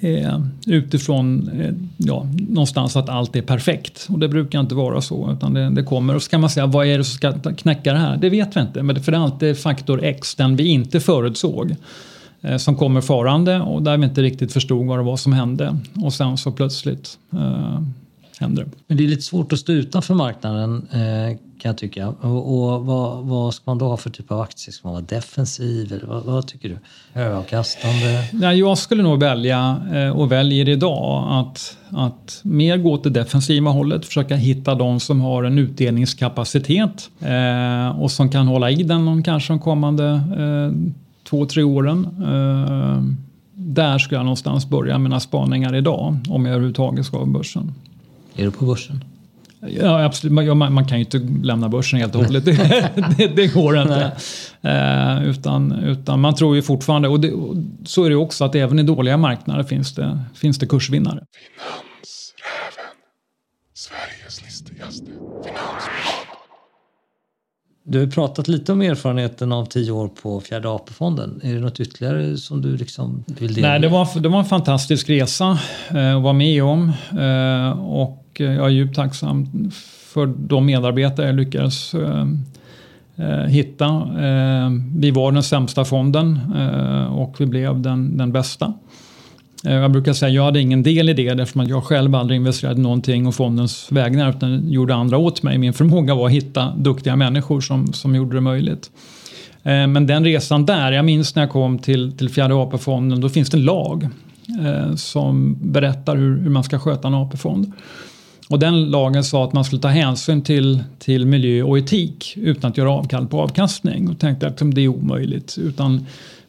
eh, 0.01 0.39
utifrån 0.67 1.49
eh, 1.49 1.73
ja, 1.97 2.27
någonstans 2.49 2.95
att 2.95 3.09
allt 3.09 3.35
är 3.35 3.41
perfekt. 3.41 4.07
Och 4.09 4.19
det 4.19 4.27
brukar 4.27 4.59
inte 4.59 4.75
vara 4.75 5.01
så 5.01 5.31
utan 5.31 5.53
det, 5.53 5.69
det, 5.69 5.83
kommer. 5.83 6.15
Och 6.15 6.23
så 6.23 6.29
kan 6.29 6.41
man 6.41 6.49
säga 6.49 6.65
vad 6.65 6.87
är 6.87 6.97
det 6.97 7.03
som 7.03 7.15
ska 7.15 7.53
knäcka 7.53 7.93
det 7.93 7.99
här? 7.99 8.17
Det 8.17 8.29
vet 8.29 8.57
vi 8.57 8.61
inte 8.61 8.83
men 8.83 8.95
det, 8.95 9.01
för 9.01 9.11
det 9.11 9.17
är 9.17 9.21
alltid 9.21 9.57
faktor 9.57 10.03
X, 10.03 10.35
den 10.35 10.55
vi 10.55 10.67
inte 10.67 10.99
förutsåg. 10.99 11.75
Eh, 12.41 12.57
som 12.57 12.75
kommer 12.75 13.01
farande 13.01 13.59
och 13.59 13.81
där 13.81 13.97
vi 13.97 14.05
inte 14.05 14.21
riktigt 14.21 14.53
förstod 14.53 14.87
vad 14.87 14.99
det 14.99 15.03
var 15.03 15.17
som 15.17 15.33
hände. 15.33 15.77
Och 16.03 16.13
sen 16.13 16.37
så 16.37 16.51
plötsligt 16.51 17.17
eh, 17.33 17.81
händer 18.39 18.63
det. 18.63 18.69
Men 18.87 18.97
det 18.97 19.03
är 19.03 19.07
lite 19.07 19.21
svårt 19.21 19.53
att 19.53 19.59
stå 19.59 19.73
utanför 19.73 20.13
marknaden 20.13 20.87
eh, 20.91 21.37
kan 21.61 21.69
jag 21.69 21.77
tycka. 21.77 22.07
Och, 22.07 22.53
och 22.53 22.85
vad, 22.85 23.25
vad, 23.25 23.53
ska 23.53 23.63
man 23.65 23.77
då 23.77 23.87
ha 23.87 23.97
för 23.97 24.09
typ 24.09 24.31
av 24.31 24.41
aktie? 24.41 24.73
Ska 24.73 24.87
man 24.87 24.93
vara 24.93 25.05
defensiv? 25.07 25.93
Eller 25.93 26.05
vad, 26.05 26.23
vad 26.23 26.47
tycker 26.47 26.69
du? 26.69 26.77
Högavkastande? 27.13 28.27
Ja, 28.41 28.53
jag 28.53 28.77
skulle 28.77 29.03
nog 29.03 29.19
välja 29.19 29.81
eh, 29.93 30.09
och 30.09 30.31
väljer 30.31 30.69
idag 30.69 31.27
att, 31.29 31.77
att 31.89 32.39
mer 32.43 32.77
gå 32.77 32.97
till 32.97 33.13
defensiva 33.13 33.71
hållet. 33.71 34.05
Försöka 34.05 34.35
hitta 34.35 34.75
de 34.75 34.99
som 34.99 35.21
har 35.21 35.43
en 35.43 35.57
utdelningskapacitet 35.57 37.09
eh, 37.19 38.01
och 38.01 38.11
som 38.11 38.29
kan 38.29 38.47
hålla 38.47 38.71
i 38.71 38.83
den 38.83 39.05
de 39.05 39.23
kanske 39.23 39.53
de 39.53 39.59
kommande 39.59 40.05
eh, 40.37 40.91
två, 41.29 41.45
tre 41.45 41.63
åren. 41.63 42.07
Eh, 42.19 43.03
där 43.53 43.97
skulle 43.97 44.17
jag 44.17 44.25
någonstans 44.25 44.69
börja 44.69 44.97
mina 44.97 45.19
spaningar 45.19 45.75
idag 45.75 46.17
om 46.29 46.45
jag 46.45 46.53
överhuvudtaget 46.53 47.05
ska 47.05 47.19
på 47.19 47.25
börsen. 47.25 47.73
Är 48.35 48.43
du 48.43 48.51
på 48.51 48.65
börsen? 48.65 49.03
Ja, 49.67 50.03
absolut. 50.03 50.33
Man, 50.57 50.73
man, 50.73 50.85
kan 50.85 50.97
ju 50.97 51.05
inte 51.05 51.19
lämna 51.43 51.69
börsen 51.69 51.99
helt 51.99 52.15
och 52.15 52.23
hållet. 52.23 52.45
det, 52.45 52.91
det, 53.17 53.27
det, 53.27 53.47
går 53.47 53.81
inte. 53.81 54.11
Eh, 54.61 55.23
utan, 55.23 55.71
utan 55.71 56.19
man 56.19 56.35
tror 56.35 56.55
ju 56.55 56.61
fortfarande, 56.61 57.07
och, 57.07 57.19
det, 57.19 57.31
och, 57.31 57.55
så 57.85 58.03
är 58.03 58.09
det 58.09 58.15
också, 58.15 58.45
att 58.45 58.55
även 58.55 58.79
i 58.79 58.83
dåliga 58.83 59.17
marknader 59.17 59.63
finns 59.63 59.95
det, 59.95 60.19
finns 60.35 60.59
det 60.59 60.65
kursvinnare. 60.65 61.23
Finansräven. 61.33 62.91
Sveriges 63.73 64.43
listigaste 64.43 65.05
finansman. 65.43 66.21
Du 67.83 67.99
har 67.99 68.07
pratat 68.07 68.47
lite 68.47 68.71
om 68.71 68.81
erfarenheten 68.81 69.51
av 69.51 69.65
tio 69.65 69.91
år 69.91 70.07
på 70.07 70.39
Fjärde 70.39 70.69
AP-fonden. 70.69 71.41
Är 71.43 71.53
det 71.53 71.59
något 71.59 71.79
ytterligare 71.79 72.37
som 72.37 72.61
du 72.61 72.77
liksom 72.77 73.23
vill 73.27 73.53
dela? 73.53 73.67
Nej, 73.67 73.79
det 73.79 73.89
var, 73.89 74.19
det 74.19 74.29
var 74.29 74.39
en 74.39 74.45
fantastisk 74.45 75.09
resa 75.09 75.59
eh, 75.89 76.15
att 76.15 76.23
vara 76.23 76.33
med 76.33 76.63
om. 76.63 76.91
Eh, 77.19 77.79
och 77.79 78.20
Eh, 78.39 78.53
jag 78.53 78.65
är 78.65 78.69
djupt 78.69 78.95
tacksam 78.95 79.69
för 80.13 80.25
de 80.25 80.65
medarbetare 80.65 81.25
jag 81.25 81.35
lyckades 81.35 81.93
eh, 81.93 82.27
eh, 83.15 83.45
hitta. 83.45 84.07
Vi 84.95 85.11
var 85.11 85.31
den 85.31 85.43
sämsta 85.43 85.85
fonden 85.85 86.39
och 87.09 87.35
vi 87.41 87.45
blev 87.45 87.81
den, 87.81 88.17
den 88.17 88.31
bästa. 88.31 88.73
Jag 89.63 89.91
brukar 89.91 90.13
säga 90.13 90.29
att 90.29 90.35
jag 90.35 90.43
hade 90.43 90.59
ingen 90.59 90.83
del 90.83 91.09
i 91.09 91.13
det 91.13 91.27
eftersom 91.27 91.67
jag 91.67 91.83
själv 91.83 92.15
aldrig 92.15 92.37
investerade 92.37 92.81
någonting 92.81 93.27
och 93.27 93.35
fondens 93.35 93.91
vägnar 93.91 94.29
utan 94.29 94.71
gjorde 94.71 94.95
andra 94.95 95.17
åt 95.17 95.43
mig. 95.43 95.57
Min 95.57 95.73
förmåga 95.73 96.15
var 96.15 96.25
att 96.25 96.31
hitta 96.31 96.73
duktiga 96.77 97.15
människor 97.15 97.61
som, 97.61 97.93
som 97.93 98.15
gjorde 98.15 98.37
det 98.37 98.41
möjligt. 98.41 98.91
Men 99.63 100.07
den 100.07 100.23
resan 100.23 100.65
där, 100.65 100.91
jag 100.91 101.05
minns 101.05 101.35
när 101.35 101.43
jag 101.43 101.49
kom 101.49 101.79
till, 101.79 102.17
till 102.17 102.29
fjärde 102.29 102.55
AP-fonden, 102.55 103.21
då 103.21 103.29
finns 103.29 103.49
det 103.49 103.57
en 103.57 103.65
lag 103.65 104.09
som 104.95 105.57
berättar 105.61 106.15
hur, 106.15 106.41
hur 106.41 106.49
man 106.49 106.63
ska 106.63 106.79
sköta 106.79 107.07
en 107.07 107.13
AP-fond. 107.13 107.73
Och 108.51 108.59
den 108.59 108.85
lagen 108.85 109.23
sa 109.23 109.43
att 109.43 109.53
man 109.53 109.65
skulle 109.65 109.81
ta 109.81 109.87
hänsyn 109.87 110.41
till, 110.41 110.83
till 110.99 111.25
miljö 111.25 111.63
och 111.63 111.77
etik 111.77 112.33
utan 112.37 112.71
att 112.71 112.77
göra 112.77 112.91
avkall 112.91 113.27
på 113.27 113.41
avkastning. 113.41 114.09
Och 114.09 114.19
tänkte 114.19 114.47
att 114.47 114.61
det 114.75 114.81
är 114.81 114.87
omöjligt. 114.87 115.57
Utan 115.57 116.05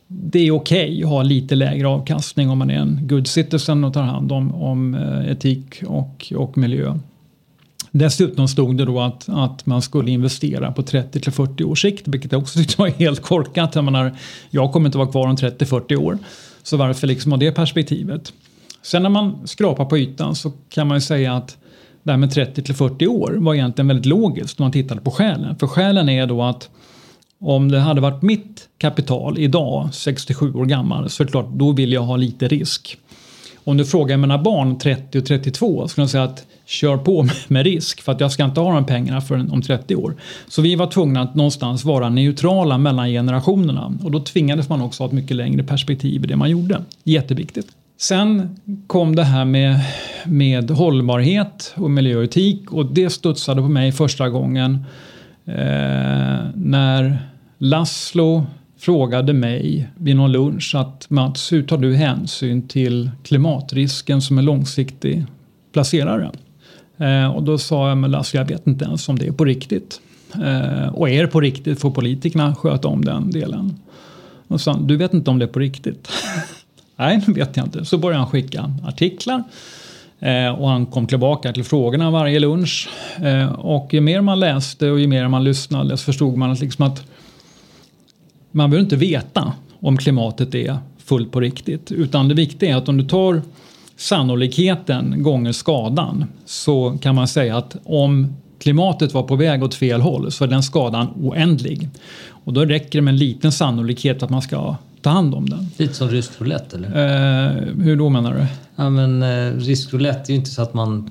det 0.07 0.39
är 0.39 0.51
okej 0.51 0.91
okay 0.91 1.03
att 1.03 1.09
ha 1.09 1.23
lite 1.23 1.55
lägre 1.55 1.89
avkastning 1.89 2.51
om 2.51 2.59
man 2.59 2.71
är 2.71 2.79
en 2.79 2.99
good 3.03 3.27
citizen 3.27 3.85
och 3.85 3.95
tar 3.95 4.03
hand 4.03 4.33
om, 4.33 4.55
om 4.55 4.95
eh, 4.95 5.31
etik 5.31 5.83
och, 5.87 6.33
och 6.37 6.59
miljö. 6.59 6.99
Dessutom 7.91 8.49
stod 8.49 8.77
det 8.77 8.85
då 8.85 9.01
att, 9.01 9.29
att 9.29 9.67
man 9.67 9.83
skulle 9.83 10.11
investera 10.11 10.73
på 10.73 10.83
30 10.83 11.21
till 11.21 11.33
40 11.33 11.65
års 11.65 11.83
sikt, 11.83 12.09
vilket 12.09 12.33
jag 12.33 12.41
också 12.41 12.59
tyckte 12.59 12.81
var 12.81 12.89
helt 12.99 13.23
korkat. 13.23 13.75
Jag, 13.75 13.85
menar, 13.85 14.17
jag 14.51 14.73
kommer 14.73 14.89
inte 14.89 14.99
vara 14.99 15.09
kvar 15.09 15.29
om 15.29 15.37
30-40 15.37 15.97
år, 15.97 16.19
så 16.63 16.77
varför 16.77 17.07
liksom 17.07 17.33
ha 17.33 17.39
det 17.39 17.53
perspektivet? 17.53 18.33
Sen 18.83 19.03
när 19.03 19.11
man 19.11 19.49
skrapar 19.49 19.85
på 19.85 19.99
ytan 19.99 20.35
så 20.35 20.53
kan 20.69 20.87
man 20.89 20.97
ju 20.97 21.01
säga 21.01 21.35
att 21.35 21.57
det 22.03 22.11
här 22.11 22.19
med 22.19 22.31
30 22.31 22.63
till 22.63 22.75
40 22.75 23.07
år 23.07 23.37
var 23.39 23.55
egentligen 23.55 23.89
väldigt 23.89 24.07
logiskt 24.07 24.61
om 24.61 24.65
man 24.65 24.73
tittade 24.73 25.01
på 25.01 25.11
skälen. 25.11 25.57
För 25.57 25.67
skälen 25.67 26.09
är 26.09 26.27
då 26.27 26.43
att 26.43 26.71
om 27.41 27.71
det 27.71 27.81
hade 27.81 28.01
varit 28.01 28.23
mitt 28.23 28.69
kapital 28.79 29.39
idag, 29.39 29.89
67 29.93 30.55
år 30.55 30.65
gammal, 30.65 31.11
så 31.11 31.23
är 31.23 31.25
det 31.25 31.31
klart, 31.31 31.49
då 31.53 31.73
vill 31.73 31.93
jag 31.93 32.03
ha 32.03 32.17
lite 32.17 32.49
risk. 32.49 32.99
Om 33.65 33.77
du 33.77 33.85
frågar 33.85 34.17
mina 34.17 34.39
barn 34.39 34.79
30 34.79 35.19
och 35.19 35.27
32 35.27 35.89
skulle 35.89 36.05
de 36.05 36.09
säga 36.09 36.25
att 36.25 36.47
kör 36.67 36.97
på 36.97 37.29
med 37.49 37.65
risk 37.65 38.01
för 38.01 38.13
att 38.13 38.21
jag 38.21 38.33
ska 38.33 38.45
inte 38.45 38.61
ha 38.61 38.75
de 38.75 38.87
pengarna 38.87 39.21
förrän 39.21 39.51
om 39.51 39.63
30 39.63 39.97
år. 39.97 40.15
Så 40.49 40.63
vi 40.63 40.75
var 40.75 40.87
tvungna 40.87 41.21
att 41.21 41.35
någonstans 41.35 41.85
vara 41.85 42.09
neutrala 42.09 42.79
mellan 42.79 43.09
generationerna 43.09 43.93
och 44.05 44.11
då 44.11 44.21
tvingades 44.21 44.69
man 44.69 44.83
också 44.83 45.03
ha 45.03 45.07
ett 45.07 45.13
mycket 45.13 45.37
längre 45.37 45.63
perspektiv 45.63 46.25
i 46.25 46.27
det 46.27 46.37
man 46.37 46.51
gjorde. 46.51 46.83
Jätteviktigt. 47.05 47.67
Sen 48.03 48.59
kom 48.87 49.17
det 49.17 49.25
här 49.25 49.45
med, 49.45 49.81
med 50.27 50.71
hållbarhet 50.71 51.75
och 51.77 51.91
miljöetik 51.91 52.73
och 52.73 52.87
det 52.87 53.11
studsade 53.11 53.63
på 53.63 53.69
mig 53.69 53.93
första 53.93 54.29
gången 54.29 54.85
eh, 55.45 56.45
när 56.55 57.19
Laszlo 57.59 58.47
frågade 58.79 59.33
mig 59.33 59.89
vid 59.97 60.17
någon 60.17 60.33
lunch 60.33 60.75
att 60.75 61.11
Mats, 61.11 61.53
hur 61.53 61.63
tar 61.63 61.79
du 61.79 61.95
hänsyn 61.95 62.69
till 62.69 63.11
klimatrisken 63.23 64.23
som 64.23 64.39
en 64.39 64.45
långsiktig 64.45 65.25
placerare? 65.73 66.31
Eh, 66.97 67.27
och 67.27 67.43
då 67.43 67.59
sa 67.59 67.89
jag, 67.89 67.99
men 67.99 68.11
Laszlo, 68.11 68.41
jag 68.41 68.49
vet 68.49 68.67
inte 68.67 68.85
ens 68.85 69.09
om 69.09 69.19
det 69.19 69.27
är 69.27 69.33
på 69.33 69.45
riktigt. 69.45 70.01
Eh, 70.35 70.89
och 70.95 71.11
är 71.11 71.23
det 71.23 71.29
på 71.29 71.41
riktigt 71.41 71.81
får 71.81 71.91
politikerna 71.91 72.55
sköta 72.55 72.89
om 72.89 73.05
den 73.05 73.31
delen. 73.31 73.81
Och 74.49 74.61
sa 74.61 74.77
du 74.77 74.97
vet 74.97 75.15
inte 75.15 75.31
om 75.31 75.39
det 75.39 75.45
är 75.45 75.53
på 75.53 75.59
riktigt? 75.59 76.09
Nej, 76.97 77.23
det 77.27 77.33
vet 77.33 77.57
jag 77.57 77.67
inte. 77.67 77.85
Så 77.85 77.99
började 77.99 78.19
han 78.19 78.31
skicka 78.31 78.75
artiklar. 78.85 79.43
Eh, 80.23 80.49
och 80.49 80.69
han 80.69 80.87
kom 80.87 81.07
tillbaka 81.07 81.53
till 81.53 81.65
frågorna 81.65 82.11
varje 82.11 82.41
lunch. 82.41 82.89
Eh, 83.23 83.53
och 83.53 83.95
ju 83.95 84.01
mer 84.01 84.21
man 84.21 84.41
läste 84.41 84.91
och 84.91 85.01
ju 85.01 85.07
mer 85.07 85.29
man 85.29 85.45
lyssnade 85.45 85.97
så 85.97 86.05
förstod 86.05 86.37
man 86.37 86.51
att, 86.51 86.61
liksom 86.61 86.87
att 86.87 87.05
man 88.51 88.71
behöver 88.71 88.85
inte 88.85 88.97
veta 88.97 89.53
om 89.81 89.99
klimatet 89.99 90.55
är 90.55 90.79
fullt 90.99 91.33
på 91.33 91.41
riktigt. 91.41 91.93
Utan 91.93 92.29
det 92.29 92.35
viktiga 92.35 92.71
är 92.71 92.77
att 92.77 92.89
om 92.89 92.97
du 92.97 93.05
tar 93.05 93.43
sannolikheten 93.97 95.23
gånger 95.23 95.53
skadan 95.53 96.25
så 96.45 96.99
kan 97.03 97.15
man 97.15 97.29
säga 97.29 97.57
att 97.57 97.77
om 97.85 98.37
klimatet 98.59 99.15
var 99.15 99.23
på 99.23 99.37
väg 99.37 99.63
åt 99.63 99.75
fel 99.75 100.01
håll 100.01 100.33
så 100.33 100.45
är 100.45 100.49
den 100.49 100.63
skadan 100.63 101.09
oändlig. 101.23 101.89
Och 102.29 102.53
då 102.53 102.65
räcker 102.65 102.99
det 102.99 103.03
med 103.03 103.13
en 103.13 103.19
liten 103.19 103.53
sannolikhet 103.53 104.23
att 104.23 104.31
man 104.31 104.43
ska 104.43 104.77
ta 105.03 105.11
hand 105.11 105.35
om 105.35 105.49
den. 105.49 105.71
Lite 105.77 105.95
som 105.95 106.09
rysk 106.09 106.41
roulette 106.41 106.77
eller? 106.77 106.89
Eh, 106.89 107.53
hur 107.85 107.97
då 107.97 108.09
menar 108.09 108.35
du? 108.35 108.47
Ja 108.77 108.91
men 108.91 109.23
eh, 109.23 109.57
rysk 109.59 109.93
roulette 109.93 110.33
är 110.33 110.33
ju 110.33 110.39
inte 110.39 110.51
så 110.51 110.63
att 110.63 110.75
man 110.75 111.11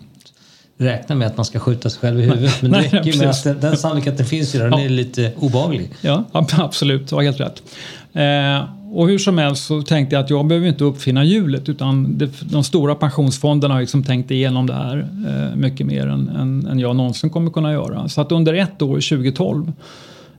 räknar 0.77 1.15
med 1.15 1.27
att 1.27 1.38
man 1.38 1.45
ska 1.45 1.60
skjuta 1.60 1.89
sig 1.89 1.99
själv 1.99 2.19
i 2.19 2.23
huvudet. 2.23 2.62
Men 2.62 2.71
det 2.71 2.80
räcker 2.80 3.17
med 3.19 3.30
att 3.30 3.43
den, 3.43 3.60
den 3.60 3.77
sannolikheten 3.77 4.25
finns 4.25 4.56
ju 4.56 4.60
där. 4.60 4.69
Den 4.69 4.80
ja. 4.80 4.86
är 4.86 4.89
lite 4.89 5.32
obehaglig. 5.39 5.89
Ja, 6.01 6.23
absolut. 6.32 7.08
Du 7.08 7.15
har 7.15 7.23
helt 7.23 7.39
rätt. 7.39 7.63
Eh, 8.13 8.65
och 8.93 9.08
hur 9.08 9.17
som 9.17 9.38
helst 9.38 9.65
så 9.65 9.82
tänkte 9.82 10.15
jag 10.15 10.23
att 10.23 10.30
jag 10.30 10.45
behöver 10.45 10.67
inte 10.67 10.84
uppfinna 10.84 11.23
hjulet 11.23 11.69
utan 11.69 12.17
det, 12.17 12.30
de 12.41 12.63
stora 12.63 12.95
pensionsfonderna 12.95 13.73
har 13.73 13.82
liksom 13.82 14.04
tänkt 14.04 14.32
igenom 14.32 14.67
det 14.67 14.73
här 14.73 15.10
eh, 15.27 15.56
mycket 15.56 15.88
mer 15.88 16.08
än, 16.08 16.30
än, 16.30 16.67
än 16.67 16.80
jag 16.80 16.95
någonsin 16.95 17.30
kommer 17.30 17.51
kunna 17.51 17.71
göra. 17.71 18.10
Så 18.10 18.21
att 18.21 18.32
under 18.32 18.54
ett 18.54 18.82
år, 18.82 18.95
2012, 18.95 19.65
Eh, 19.67 19.73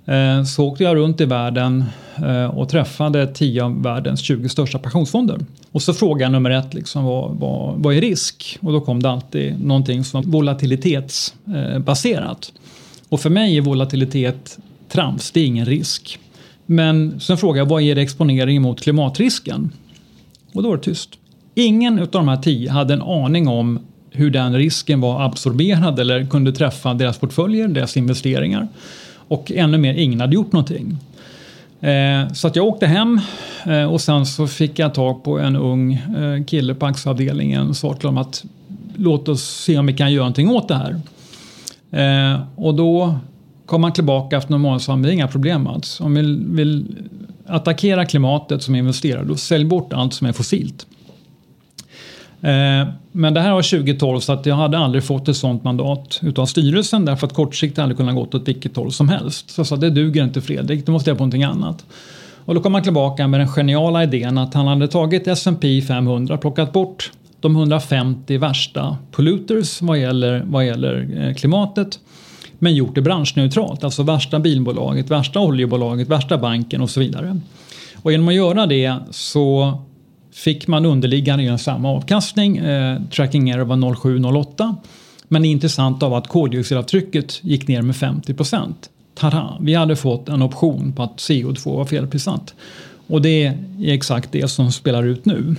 Eh, 0.07 0.45
så 0.45 0.65
åkte 0.65 0.85
jag 0.85 0.97
runt 0.97 1.21
i 1.21 1.25
världen 1.25 1.85
eh, 2.17 2.45
och 2.45 2.69
träffade 2.69 3.27
10 3.27 3.65
av 3.65 3.83
världens 3.83 4.21
20 4.21 4.49
största 4.49 4.79
pensionsfonder. 4.79 5.39
Och 5.73 5.83
så 5.83 5.95
frågade 5.95 6.25
jag 6.25 6.33
nummer 6.33 6.51
ett, 6.51 6.75
liksom, 6.75 7.05
vad, 7.05 7.37
vad, 7.37 7.75
vad 7.77 7.95
är 7.95 8.01
risk? 8.01 8.59
Och 8.61 8.73
då 8.73 8.81
kom 8.81 9.03
det 9.03 9.11
alltid 9.11 9.65
någonting 9.65 10.05
som 10.05 10.23
var 10.23 10.31
volatilitetsbaserat. 10.31 12.53
Och 13.09 13.21
för 13.21 13.31
mig 13.31 13.57
är 13.57 13.61
volatilitet 13.61 14.59
trams, 14.89 15.31
det 15.31 15.41
är 15.41 15.45
ingen 15.45 15.67
risk. 15.67 16.19
Men 16.67 17.21
sen 17.21 17.37
frågade 17.37 17.59
jag 17.59 17.67
vad 17.67 17.83
är 17.83 17.95
det 17.95 18.03
exponering 18.03 18.63
mot 18.63 18.81
klimatrisken? 18.81 19.73
Och 20.53 20.63
då 20.63 20.69
var 20.69 20.77
det 20.77 20.83
tyst. 20.83 21.11
Ingen 21.55 21.99
av 21.99 22.07
de 22.07 22.29
här 22.29 22.37
tio 22.37 22.71
hade 22.71 22.95
en 22.95 23.03
aning 23.03 23.49
om 23.49 23.79
hur 24.11 24.31
den 24.31 24.57
risken 24.57 25.01
var 25.01 25.27
absorberad 25.27 25.99
eller 25.99 26.27
kunde 26.27 26.53
träffa 26.53 26.95
deras 26.95 27.19
portföljer, 27.19 27.69
deras 27.69 27.97
investeringar. 27.97 28.69
Och 29.33 29.53
ännu 29.53 29.79
mer, 29.79 29.95
ingen 29.95 30.21
hade 30.21 30.35
gjort 30.35 30.53
någonting. 30.53 30.97
Eh, 31.81 32.33
så 32.33 32.47
att 32.47 32.57
jag 32.57 32.67
åkte 32.67 32.87
hem 32.87 33.21
eh, 33.67 33.85
och 33.85 34.01
sen 34.01 34.27
så 34.27 34.47
fick 34.47 34.79
jag 34.79 34.95
tag 34.95 35.25
på 35.25 35.39
en 35.39 35.57
ung 35.57 35.93
eh, 35.93 36.45
kille 36.45 36.75
på 36.75 36.87
aktieavdelningen 36.87 37.69
och 37.69 37.77
sa 37.77 37.95
till 37.95 38.09
honom 38.09 38.23
att 38.23 38.45
låt 38.97 39.29
oss 39.29 39.43
se 39.43 39.79
om 39.79 39.87
vi 39.87 39.93
kan 39.93 40.13
göra 40.13 40.23
någonting 40.23 40.49
åt 40.49 40.69
det 40.69 40.75
här. 40.75 41.01
Eh, 41.91 42.41
och 42.57 42.75
då 42.75 43.15
kom 43.67 43.85
han 43.85 43.93
tillbaka 43.93 44.37
efter 44.37 44.51
några 44.51 44.63
månader 44.63 44.77
och 44.77 44.83
sa 44.83 44.97
det 44.97 45.09
är 45.09 45.13
inga 45.13 45.29
problem 45.29 45.63
Mats. 45.63 46.01
Om 46.01 46.15
vi 46.15 46.23
vill 46.47 46.97
attackera 47.47 48.05
klimatet 48.05 48.63
som 48.63 48.75
investerare 48.75 49.25
då 49.25 49.37
sälj 49.37 49.65
bort 49.65 49.93
allt 49.93 50.15
som 50.15 50.27
är 50.27 50.33
fossilt. 50.33 50.87
Eh, 52.43 52.89
men 53.13 53.35
det 53.35 53.41
här 53.41 53.53
var 53.53 53.63
2012 53.63 54.21
så 54.21 54.33
att 54.33 54.47
jag 54.47 54.55
hade 54.55 54.79
aldrig 54.79 55.05
fått 55.05 55.29
ett 55.29 55.37
sånt 55.37 55.65
mandat 55.65 56.21
utav 56.23 56.47
styrelsen 56.47 57.05
därför 57.05 57.27
att 57.27 57.35
kortsiktigt 57.35 57.79
hade 57.79 57.95
kunnat 57.95 58.15
gått 58.15 58.35
åt 58.35 58.49
vilket 58.49 58.77
håll 58.77 58.93
som 58.93 59.09
helst. 59.09 59.51
Så 59.51 59.61
jag 59.61 59.67
sa 59.67 59.77
det 59.77 59.91
duger 59.91 60.25
inte 60.25 60.41
Fredrik, 60.41 60.87
då 60.87 60.93
måste 60.93 61.11
jag 61.11 61.19
på 61.19 61.23
någonting 61.23 61.45
annat. 61.45 61.85
Och 62.45 62.55
då 62.55 62.61
kom 62.61 62.75
han 62.75 62.83
tillbaka 62.83 63.29
med 63.29 63.41
den 63.41 63.49
geniala 63.49 64.03
idén 64.03 64.39
att 64.39 64.55
han 64.55 64.67
hade 64.67 64.89
tagit 64.89 65.27
S&P 65.27 65.83
500, 65.83 66.37
plockat 66.37 66.73
bort 66.73 67.11
de 67.41 67.57
150 67.57 68.39
värsta 68.39 68.97
polluters 69.11 69.83
vad 69.83 69.99
gäller, 69.99 70.43
vad 70.47 70.67
gäller 70.67 71.27
eh, 71.29 71.35
klimatet 71.35 72.01
men 72.59 72.75
gjort 72.75 72.95
det 72.95 73.03
branschneutralt. 73.03 73.85
Alltså 73.85 74.03
värsta 74.03 74.39
bilbolaget, 74.39 75.11
värsta 75.11 75.41
oljebolaget, 75.41 76.09
värsta 76.09 76.39
banken 76.39 76.81
och 76.81 76.91
så 76.91 77.01
vidare. 77.01 77.41
Och 78.03 78.13
genom 78.13 78.29
att 78.29 78.35
göra 78.35 78.67
det 78.67 78.95
så 79.11 79.79
fick 80.33 80.67
man 80.67 80.87
underliggande 80.87 81.59
samma 81.59 81.89
avkastning. 81.89 82.57
Eh, 82.57 83.01
tracking 83.11 83.51
error 83.51 83.65
var 83.65 83.77
0,7-0,8. 83.77 84.75
Men 85.29 85.43
det 85.43 85.49
är 85.49 85.51
intressant 85.51 86.03
av 86.03 86.15
att 86.15 86.29
koldioxidavtrycket 86.29 87.45
gick 87.45 87.69
ner 87.69 87.83
med 87.83 87.97
50 87.97 88.35
procent. 88.35 88.91
Tada! 89.15 89.59
Vi 89.61 89.75
hade 89.75 89.97
fått 89.97 90.29
en 90.29 90.43
option 90.43 90.93
på 90.93 91.03
att 91.03 91.17
CO2 91.17 91.77
var 91.77 91.85
felprissatt. 91.85 92.55
Och 93.07 93.23
det 93.23 93.47
är 93.47 93.93
exakt 93.93 94.33
det 94.33 94.49
som 94.49 94.73
spelar 94.73 95.03
ut 95.03 95.25
nu. 95.25 95.57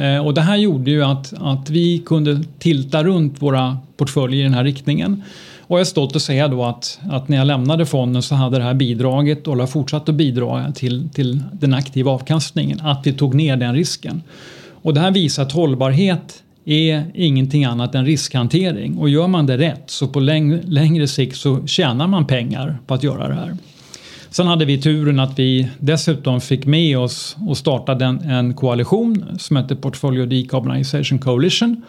Eh, 0.00 0.26
och 0.26 0.34
det 0.34 0.40
här 0.40 0.56
gjorde 0.56 0.90
ju 0.90 1.04
att, 1.04 1.32
att 1.38 1.70
vi 1.70 1.98
kunde 1.98 2.44
tilta 2.58 3.04
runt 3.04 3.42
våra 3.42 3.78
portföljer 3.96 4.40
i 4.40 4.42
den 4.42 4.54
här 4.54 4.64
riktningen. 4.64 5.22
Och 5.72 5.78
jag 5.78 5.80
är 5.80 5.84
stolt 5.84 6.16
att 6.16 6.22
säga 6.22 6.48
då 6.48 6.64
att, 6.64 7.00
att 7.10 7.28
när 7.28 7.36
jag 7.36 7.46
lämnade 7.46 7.86
fonden 7.86 8.22
så 8.22 8.34
hade 8.34 8.58
det 8.58 8.64
här 8.64 8.74
bidragit 8.74 9.48
och 9.48 9.56
har 9.56 9.66
fortsatt 9.66 10.08
att 10.08 10.14
bidra 10.14 10.72
till, 10.72 11.08
till 11.08 11.42
den 11.52 11.74
aktiva 11.74 12.10
avkastningen. 12.10 12.80
Att 12.80 13.06
vi 13.06 13.12
tog 13.12 13.34
ner 13.34 13.56
den 13.56 13.74
risken. 13.74 14.22
Och 14.82 14.94
det 14.94 15.00
här 15.00 15.10
visar 15.10 15.42
att 15.42 15.52
hållbarhet 15.52 16.42
är 16.64 17.04
ingenting 17.14 17.64
annat 17.64 17.94
än 17.94 18.06
riskhantering 18.06 18.98
och 18.98 19.08
gör 19.08 19.28
man 19.28 19.46
det 19.46 19.58
rätt 19.58 19.82
så 19.86 20.08
på 20.08 20.20
läng 20.20 20.60
längre 20.62 21.08
sikt 21.08 21.36
så 21.36 21.66
tjänar 21.66 22.06
man 22.06 22.26
pengar 22.26 22.78
på 22.86 22.94
att 22.94 23.02
göra 23.02 23.28
det 23.28 23.34
här. 23.34 23.56
Sen 24.30 24.46
hade 24.46 24.64
vi 24.64 24.82
turen 24.82 25.20
att 25.20 25.38
vi 25.38 25.68
dessutom 25.78 26.40
fick 26.40 26.66
med 26.66 26.98
oss 26.98 27.36
och 27.48 27.56
startade 27.56 28.04
en, 28.04 28.20
en 28.20 28.54
koalition 28.54 29.24
som 29.38 29.56
heter 29.56 29.74
Portfolio 29.74 30.26
Decarbonization 30.26 31.18
Coalition 31.18 31.82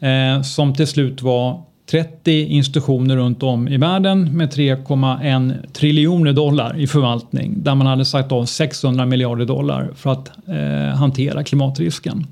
eh, 0.00 0.42
som 0.42 0.74
till 0.74 0.86
slut 0.86 1.22
var 1.22 1.67
30 1.90 2.44
institutioner 2.44 3.16
runt 3.16 3.42
om 3.42 3.68
i 3.68 3.76
världen 3.76 4.36
med 4.36 4.52
3,1 4.52 5.72
triljoner 5.72 6.32
dollar 6.32 6.78
i 6.78 6.86
förvaltning 6.86 7.62
där 7.62 7.74
man 7.74 7.86
hade 7.86 8.04
sagt 8.04 8.32
av 8.32 8.44
600 8.44 9.06
miljarder 9.06 9.44
dollar 9.44 9.90
för 9.94 10.12
att 10.12 10.30
eh, 10.48 10.96
hantera 10.96 11.44
klimatrisken. 11.44 12.26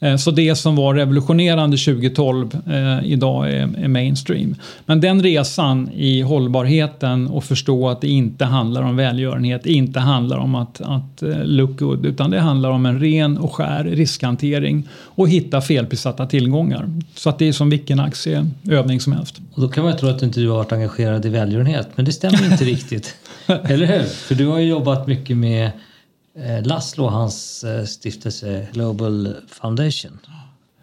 Eh, 0.00 0.16
så 0.16 0.30
det 0.30 0.54
som 0.54 0.76
var 0.76 0.94
revolutionerande 0.94 1.76
2012 1.76 2.56
eh, 2.70 3.12
idag 3.12 3.50
är, 3.50 3.84
är, 3.84 3.88
mainstream. 3.88 4.54
Men 4.86 5.00
den 5.00 5.22
resan 5.22 5.90
i 5.94 6.22
hållbarheten 6.22 7.28
och 7.28 7.44
förstå 7.44 7.88
att 7.88 8.00
det 8.00 8.08
inte 8.08 8.44
handlar 8.44 8.82
om 8.82 8.96
välgörenhet, 8.96 9.66
inte 9.66 10.00
handlar 10.00 10.38
om 10.38 10.54
att, 10.54 10.80
att 10.80 11.22
uh, 11.22 11.44
look 11.44 11.78
good, 11.78 12.06
utan 12.06 12.30
det 12.30 12.40
handlar 12.40 12.70
om 12.70 12.86
en 12.86 13.00
ren 13.00 13.38
och 13.38 13.54
skär 13.54 13.84
riskhantering 13.84 14.88
och 14.92 15.28
hitta 15.28 15.60
felprissatta 15.60 16.26
tillgångar. 16.26 16.90
Så 17.14 17.28
att 17.28 17.38
det 17.38 17.48
är 17.48 17.52
som 17.52 17.70
vilken 17.70 18.00
aktieövning 18.00 19.00
som 19.00 19.12
helst. 19.12 19.40
Och 19.54 19.62
då 19.62 19.68
kan 19.68 19.84
man 19.84 19.96
tro 19.96 20.08
att 20.08 20.18
du 20.18 20.26
inte 20.26 20.40
har 20.40 20.48
varit 20.48 20.72
engagerad 20.72 21.26
i 21.26 21.28
välgörenhet, 21.28 21.88
men 21.94 22.04
det 22.04 22.12
stämmer 22.12 22.52
inte 22.52 22.64
riktigt. 22.74 23.14
Eller 23.46 23.86
hur? 23.86 24.02
För 24.02 24.34
du 24.34 24.46
har 24.46 24.58
ju 24.58 24.68
jobbat 24.68 25.06
mycket 25.06 25.36
med 25.36 25.64
Eh, 25.66 25.70
Eh, 26.46 26.62
Laszlo 26.62 27.04
och 27.04 27.12
hans 27.12 27.64
eh, 27.64 27.84
stiftelse 27.84 28.66
Global 28.72 29.34
Foundation. 29.48 30.18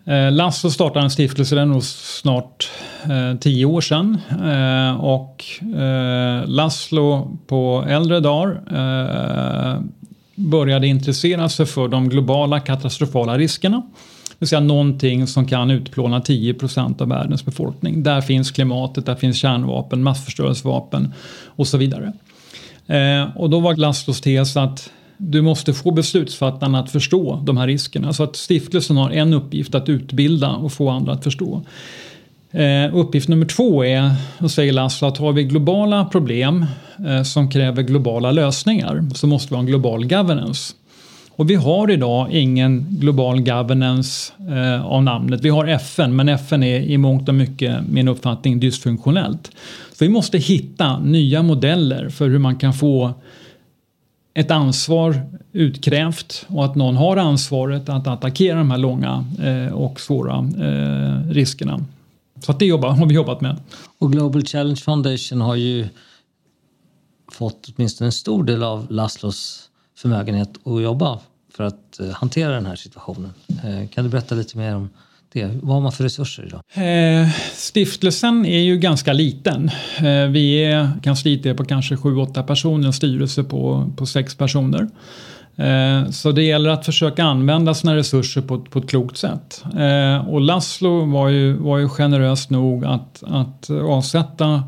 Eh, 0.06 0.32
Laszlo 0.32 0.70
startade 0.70 1.06
en 1.06 1.12
stiftelse, 1.12 1.56
det 1.56 1.62
är 1.62 1.65
nog 1.65 1.84
snart 1.84 2.70
eh, 3.04 3.39
tio 3.39 3.65
år 3.65 3.82
sedan. 3.82 4.17
Eh, 4.30 5.04
och 5.04 5.46
Laszlo 6.46 7.38
på 7.48 7.86
äldre 7.88 8.20
dagar 8.20 8.62
började 10.36 10.88
intressera 10.88 11.50
sig 11.50 11.65
för 11.65 11.88
de 11.88 12.10
globala 12.10 12.60
katastrofala 12.60 13.38
riskerna. 13.38 13.78
Det 14.30 14.36
vill 14.39 14.50
säga 14.50 14.60
någonting 14.60 15.28
som 15.28 15.48
kan 15.48 15.72
utplåna 15.72 16.20
10% 16.20 17.02
av 17.02 17.08
världens 17.08 17.46
befolkning. 17.46 18.04
Där 18.04 18.22
finns 18.22 18.52
klimatet, 18.52 19.06
där 19.06 19.15
finns 19.15 19.38
kärnvapen, 19.38 20.04
massförstörelsevapen 20.04 21.13
och 21.46 21.67
så 21.67 21.78
vidare. 21.78 22.13
och 23.36 23.50
då 23.50 23.60
var 23.60 23.76
Laszlos 23.76 24.22
tes 24.22 24.58
att 24.58 24.89
du 25.17 25.41
måste 25.41 25.73
få 25.73 25.91
beslutsfattarna 25.91 26.80
att 26.80 26.91
förstå 26.91 27.41
de 27.45 27.58
här 27.58 27.67
riskerna. 27.67 28.13
Så 28.13 28.23
att 28.23 28.36
stiftelsen 28.36 28.97
har 28.97 29.12
en 29.12 29.34
uppgift 29.34 29.75
att 29.75 29.89
utbilda 29.89 30.49
och 30.49 30.73
få 30.73 30.89
andra 30.89 31.13
att 31.13 31.23
förstå. 31.23 31.62
Eh, 32.51 32.95
uppgift 32.95 33.30
nummer 33.30 33.45
två 33.45 33.86
är, 33.86 34.12
och 34.38 34.51
säger 34.51 34.73
Lasse, 34.73 35.08
att 35.08 35.17
har 35.17 35.34
vi 35.34 35.43
globala 35.43 36.06
problem 36.06 36.65
eh, 37.08 37.23
som 37.23 37.49
kräver 37.49 37.84
globala 37.84 38.32
lösningar 38.32 39.10
så 39.15 39.27
måste 39.27 39.49
vi 39.49 39.56
ha 39.56 39.60
en 39.60 39.67
global 39.67 40.06
governance. 40.06 40.73
Och 41.32 41.49
vi 41.49 41.56
har 41.56 41.91
idag 41.91 42.32
ingen 42.32 42.86
global 42.89 43.41
governance 43.41 44.34
eh, 44.49 44.86
av 44.86 45.03
namnet. 45.03 45.41
Vi 45.41 45.49
har 45.49 45.65
FN, 45.65 46.15
men 46.15 46.30
FN 46.30 46.63
är 46.63 46.80
i 46.80 46.97
mångt 46.97 47.30
och 47.30 47.36
mycket, 47.36 47.88
min 47.89 48.08
uppfattning, 48.08 48.60
dysfunktionellt. 48.60 49.51
Så 49.93 50.06
vi 50.06 50.10
måste 50.10 50.38
hitta 50.38 50.99
nya 50.99 51.43
modeller 51.43 52.10
för 52.10 52.30
hur 52.30 52.39
man 52.39 52.56
kan 52.56 52.73
få 52.73 53.13
ett 54.38 54.52
ansvar 54.52 55.21
utkrävt 55.52 56.45
och 56.47 56.65
att 56.65 56.76
någon 56.76 56.95
har 56.95 57.17
ansvaret 57.17 57.89
att 57.89 58.08
attackera 58.08 58.58
de 58.58 58.71
här 58.71 58.78
långa 58.78 59.26
eh, 59.39 59.73
och 59.73 60.00
svåra 60.00 60.38
eh, 60.38 61.30
riskerna. 61.30 61.86
Så 62.39 62.52
att 62.52 62.60
det 62.60 62.65
jobbar, 62.65 62.89
har 62.89 63.06
vi 63.06 63.15
jobbat 63.15 63.41
med. 63.41 63.58
Och 63.97 64.12
Global 64.12 64.45
Challenge 64.45 64.76
Foundation 64.76 65.41
har 65.41 65.56
ju 65.56 65.88
fått 67.32 67.67
åtminstone 67.76 68.08
en 68.08 68.12
stor 68.12 68.43
del 68.43 68.63
av 68.63 68.88
Laszlos 68.89 69.69
förmögenhet 69.97 70.67
att 70.67 70.82
jobba 70.82 71.19
för 71.54 71.63
att 71.63 72.00
eh, 72.00 72.10
hantera 72.10 72.52
den 72.52 72.65
här 72.65 72.76
situationen. 72.76 73.34
Eh, 73.63 73.89
kan 73.89 74.04
du 74.04 74.10
berätta 74.10 74.36
lite 74.36 74.58
mer 74.58 74.76
om 74.76 74.89
det? 75.38 75.60
Vad 75.62 75.73
har 75.73 75.82
man 75.82 75.91
för 75.91 76.04
resurser 76.04 76.45
idag? 76.45 76.62
Eh, 77.21 77.30
stiftelsen 77.54 78.45
är 78.45 78.60
ju 78.60 78.78
ganska 78.78 79.13
liten. 79.13 79.71
Eh, 79.97 80.28
vi 80.30 80.63
är 80.63 80.89
kansliet 81.04 81.45
är 81.45 81.54
på 81.54 81.65
kanske 81.65 81.95
7-8 81.95 82.43
personer, 82.43 82.88
en 82.88 82.93
styrelse 82.93 83.43
på, 83.43 83.91
på 83.97 84.06
6 84.06 84.36
personer. 84.36 84.88
Eh, 85.56 86.10
så 86.10 86.32
det 86.32 86.43
gäller 86.43 86.69
att 86.69 86.86
försöka 86.86 87.23
använda 87.23 87.73
sina 87.73 87.95
resurser 87.95 88.41
på, 88.41 88.60
på 88.60 88.80
ett 88.80 88.89
klokt 88.89 89.17
sätt. 89.17 89.63
Eh, 89.78 90.30
och 90.30 90.41
Laszlo 90.41 91.06
var 91.06 91.30
ju, 91.30 91.54
var 91.54 91.78
ju 91.78 91.89
generös 91.89 92.50
nog 92.50 92.86
att, 92.86 93.23
att 93.28 93.69
avsätta 93.69 94.63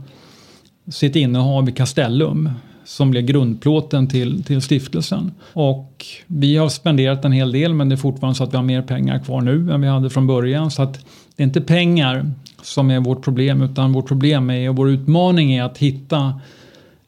sitt 0.92 1.16
innehav 1.16 1.70
i 1.70 1.72
Castellum 1.72 2.50
som 2.90 3.12
blev 3.12 3.24
grundplåten 3.24 4.08
till, 4.08 4.44
till 4.44 4.62
stiftelsen. 4.62 5.32
Och 5.54 6.06
vi 6.28 6.58
har 6.58 6.70
spenderat 6.70 7.26
en 7.26 7.32
hel 7.32 7.52
del 7.52 7.74
men 7.74 7.90
det 7.90 7.96
är 7.96 7.98
fortfarande 7.98 8.38
så 8.38 8.44
att 8.44 8.54
vi 8.54 8.58
har 8.58 8.64
mer 8.64 8.82
pengar 8.82 9.20
kvar 9.20 9.42
nu 9.42 9.72
än 9.72 9.82
vi 9.82 9.88
hade 9.88 10.10
från 10.10 10.28
början. 10.28 10.72
Så 10.72 10.82
att 10.82 10.94
det 11.36 11.44
är 11.44 11.48
inte 11.48 11.62
pengar 11.62 12.32
som 12.62 12.92
är 12.92 13.00
vårt 13.00 13.24
problem 13.24 13.62
utan 13.62 13.94
vårt 13.94 14.08
problem 14.08 14.50
är 14.50 14.70
och 14.70 14.76
vår 14.76 14.90
utmaning 14.90 15.54
är 15.54 15.64
att 15.64 15.78
hitta 15.78 16.40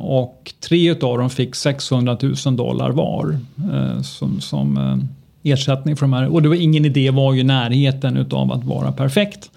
Och 0.00 0.52
tre 0.68 0.90
utav 0.90 1.18
dem 1.18 1.30
fick 1.30 1.54
600 1.54 2.18
000 2.46 2.56
dollar 2.56 2.90
var 2.90 3.38
som, 4.02 4.40
som 4.40 4.78
ersättning 5.44 5.96
för 5.96 6.06
de 6.06 6.12
här. 6.12 6.28
Och 6.34 6.42
det 6.42 6.48
var 6.48 6.56
ingen 6.56 6.84
idé 6.84 7.10
var 7.10 7.34
ju 7.34 7.42
närheten 7.42 8.16
utav 8.16 8.52
att 8.52 8.64
vara 8.64 8.92
perfekt. 8.92 9.50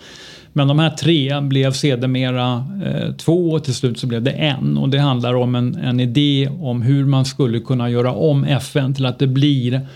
Men 0.54 0.68
de 0.68 0.80
här 0.80 0.90
tre 0.90 1.42
blev 1.42 1.72
sedermera 1.72 2.66
eh, 2.86 3.14
två 3.14 3.52
och 3.52 3.64
till 3.64 3.74
slut 3.76 4.00
så 4.00 4.08
blev 4.08 4.24
det 4.24 4.32
en. 4.32 4.78
Och 4.78 4.90
det 4.90 4.98
handlar 4.98 5.34
om 5.34 5.56
en, 5.56 5.76
en 5.76 6.00
idé 6.00 6.50
om 6.60 6.82
hur 6.82 7.06
man 7.06 7.26
skulle 7.26 7.60
kunna 7.60 7.90
göra 7.90 8.12
om 8.12 8.44
FN 8.44 8.94
till 8.94 9.06
att 9.06 9.20
det 9.20 9.28
blir 9.28 9.88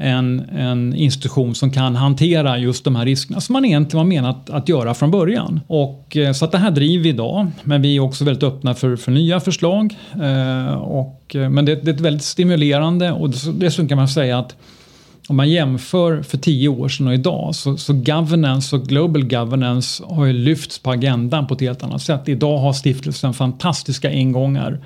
en, 0.00 0.40
en 0.40 0.94
institution 0.94 1.54
som 1.54 1.70
kan 1.70 1.96
hantera 1.96 2.58
just 2.58 2.84
de 2.84 2.96
här 2.96 3.04
riskerna 3.04 3.40
som 3.40 3.52
man 3.52 3.64
egentligen 3.64 4.06
var 4.06 4.08
menat 4.08 4.50
att 4.50 4.68
göra 4.68 4.94
från 4.94 5.10
början. 5.10 5.60
Och, 5.66 6.16
eh, 6.16 6.32
så 6.32 6.44
att 6.44 6.52
det 6.52 6.58
här 6.58 6.70
driver 6.70 7.02
vi 7.02 7.08
idag, 7.08 7.50
men 7.62 7.82
vi 7.82 7.96
är 7.96 8.00
också 8.00 8.24
väldigt 8.24 8.42
öppna 8.42 8.74
för, 8.74 8.96
för 8.96 9.12
nya 9.12 9.40
förslag. 9.40 9.96
Eh, 10.22 10.74
och, 10.74 11.36
eh, 11.36 11.48
men 11.48 11.64
det, 11.64 11.74
det, 11.74 11.90
är 11.90 12.02
väldigt 12.02 12.24
stimulerande 12.24 13.12
och 13.12 13.30
dessutom 13.54 13.88
kan 13.88 13.98
man 13.98 14.08
säga 14.08 14.38
att 14.38 14.56
om 15.28 15.36
man 15.36 15.50
jämför 15.50 16.22
för 16.22 16.38
tio 16.38 16.68
år 16.68 16.88
sedan 16.88 17.06
och 17.06 17.14
idag 17.14 17.54
så, 17.54 17.76
så 17.76 17.92
governance 17.92 18.76
och 18.76 18.86
global 18.86 19.24
governance 19.24 20.04
har 20.06 20.26
ju 20.26 20.32
lyfts 20.32 20.78
på 20.78 20.90
agendan 20.90 21.46
på 21.46 21.54
ett 21.54 21.60
helt 21.60 21.82
annat 21.82 22.02
sätt. 22.02 22.28
Idag 22.28 22.58
har 22.58 22.72
stiftelsen 22.72 23.34
fantastiska 23.34 24.10
ingångar 24.10 24.80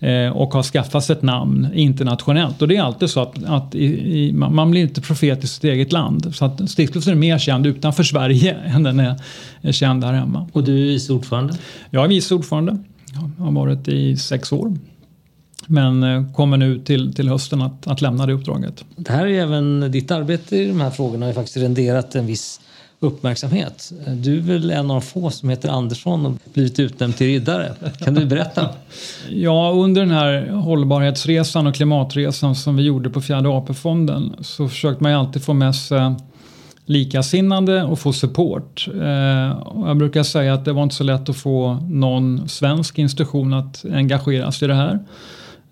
eh, 0.00 0.28
och 0.28 0.54
har 0.54 0.62
skaffat 0.62 1.04
sig 1.04 1.16
ett 1.16 1.22
namn 1.22 1.68
internationellt. 1.74 2.62
Och 2.62 2.68
det 2.68 2.76
är 2.76 2.82
alltid 2.82 3.10
så 3.10 3.20
att, 3.20 3.44
att 3.44 3.74
i, 3.74 3.84
i, 3.84 4.32
man 4.32 4.70
blir 4.70 4.82
inte 4.82 5.00
profet 5.00 5.44
i 5.44 5.46
sitt 5.46 5.64
eget 5.64 5.92
land. 5.92 6.34
Så 6.34 6.44
att 6.44 6.70
stiftelsen 6.70 7.12
är 7.12 7.16
mer 7.16 7.38
känd 7.38 7.66
utanför 7.66 8.02
Sverige 8.02 8.54
än 8.64 8.82
den 8.82 9.00
är, 9.00 9.20
är 9.60 9.72
känd 9.72 10.04
här 10.04 10.12
hemma. 10.12 10.48
Och 10.52 10.64
du 10.64 10.72
är 10.72 10.86
vice 10.86 11.12
ordförande? 11.12 11.54
Jag 11.90 12.04
är 12.04 12.08
vice 12.08 12.34
ordförande. 12.34 12.78
Jag 13.38 13.44
har 13.44 13.52
varit 13.52 13.88
i 13.88 14.16
sex 14.16 14.52
år. 14.52 14.76
Men 15.66 16.02
eh, 16.02 16.32
kommer 16.32 16.56
nu 16.56 16.78
till, 16.78 17.14
till 17.14 17.28
hösten 17.28 17.62
att, 17.62 17.86
att 17.86 18.00
lämna 18.00 18.26
det 18.26 18.32
uppdraget. 18.32 18.84
Det 18.96 19.12
här 19.12 19.26
är 19.26 19.42
även 19.42 19.90
ditt 19.92 20.10
arbete 20.10 20.56
i 20.56 20.68
de 20.68 20.80
här 20.80 20.90
frågorna 20.90 21.26
har 21.26 21.30
ju 21.30 21.34
faktiskt 21.34 21.56
renderat 21.56 22.14
en 22.14 22.26
viss 22.26 22.60
uppmärksamhet. 23.02 23.92
Du 24.06 24.36
är 24.36 24.40
väl 24.40 24.70
en 24.70 24.90
av 24.90 25.00
de 25.00 25.02
få 25.02 25.30
som 25.30 25.48
heter 25.48 25.68
Andersson 25.68 26.26
och 26.26 26.32
blivit 26.54 26.78
utnämnd 26.78 27.16
till 27.16 27.26
riddare. 27.26 27.74
Kan 27.98 28.14
du 28.14 28.26
berätta? 28.26 28.68
ja, 29.30 29.70
under 29.70 30.00
den 30.00 30.10
här 30.10 30.50
hållbarhetsresan 30.50 31.66
och 31.66 31.74
klimatresan 31.74 32.54
som 32.54 32.76
vi 32.76 32.82
gjorde 32.82 33.10
på 33.10 33.20
Fjärde 33.20 33.48
AP-fonden 33.48 34.36
så 34.40 34.68
försökte 34.68 35.02
man 35.02 35.12
ju 35.12 35.18
alltid 35.18 35.44
få 35.44 35.54
med 35.54 35.74
sig 35.74 36.14
likasinnande 36.86 37.82
och 37.82 37.98
få 37.98 38.12
support. 38.12 38.88
Eh, 38.94 39.04
jag 39.86 39.96
brukar 39.96 40.22
säga 40.22 40.54
att 40.54 40.64
det 40.64 40.72
var 40.72 40.82
inte 40.82 40.94
så 40.94 41.04
lätt 41.04 41.28
att 41.28 41.36
få 41.36 41.74
någon 41.74 42.48
svensk 42.48 42.98
institution 42.98 43.54
att 43.54 43.84
engagera 43.92 44.52
sig 44.52 44.66
i 44.66 44.68
det 44.68 44.74
här. 44.74 44.98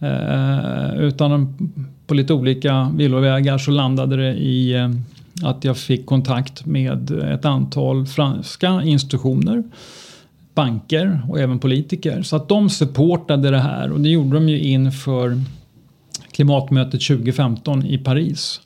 Eh, 0.01 1.01
utan 1.01 1.59
på 2.07 2.15
lite 2.15 2.35
olika 2.35 2.91
villovägar 2.95 3.59
så 3.59 3.71
landade 3.71 4.17
det 4.17 4.35
i 4.35 4.75
eh, 4.75 4.91
att 5.43 5.65
jag 5.65 5.77
fick 5.77 6.07
kontakt 6.07 6.67
med 6.67 7.11
ett 7.11 7.45
antal 7.45 8.07
franska 8.07 8.83
institutioner, 8.85 9.63
banker 10.55 11.23
och 11.29 11.41
även 11.41 11.59
politiker. 11.59 12.23
Så 12.23 12.37
att 12.37 12.49
de 12.49 12.71
supportade 12.71 13.51
det 13.51 13.59
här 13.59 13.93
och 13.93 14.01
det 14.01 14.09
gjorde 14.09 14.35
de 14.35 14.49
ju 14.49 14.61
inför 14.61 15.43
klimatmötet 16.33 17.07
2015 17.07 17.87
i 17.87 17.99
Paris. 17.99 18.61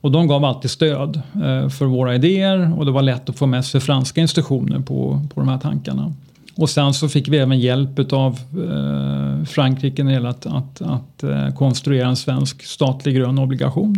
Och 0.00 0.10
de 0.10 0.26
gav 0.26 0.44
alltid 0.44 0.70
stöd 0.70 1.16
eh, 1.34 1.68
för 1.68 1.84
våra 1.84 2.14
idéer 2.14 2.78
och 2.78 2.86
det 2.86 2.92
var 2.92 3.02
lätt 3.02 3.28
att 3.28 3.38
få 3.38 3.46
med 3.46 3.64
sig 3.64 3.80
franska 3.80 4.20
institutioner 4.20 4.80
på, 4.80 5.26
på 5.34 5.40
de 5.40 5.48
här 5.48 5.58
tankarna. 5.58 6.14
Och 6.56 6.70
sen 6.70 6.94
så 6.94 7.08
fick 7.08 7.28
vi 7.28 7.38
även 7.38 7.60
hjälp 7.60 8.12
av 8.12 8.32
eh, 8.32 9.44
Frankrike 9.44 10.04
när 10.04 10.10
det 10.10 10.14
gäller 10.14 10.28
att, 10.28 10.46
att, 10.46 10.82
att 10.82 11.22
eh, 11.22 11.54
konstruera 11.54 12.08
en 12.08 12.16
svensk 12.16 12.62
statlig 12.62 13.16
grön 13.16 13.38
obligation. 13.38 13.94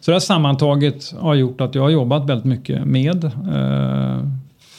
Så 0.00 0.10
det 0.10 0.14
här 0.14 0.20
sammantaget 0.20 1.14
har 1.18 1.34
gjort 1.34 1.60
att 1.60 1.74
jag 1.74 1.82
har 1.82 1.90
jobbat 1.90 2.30
väldigt 2.30 2.44
mycket 2.44 2.84
med 2.84 3.24
eh, 3.24 4.28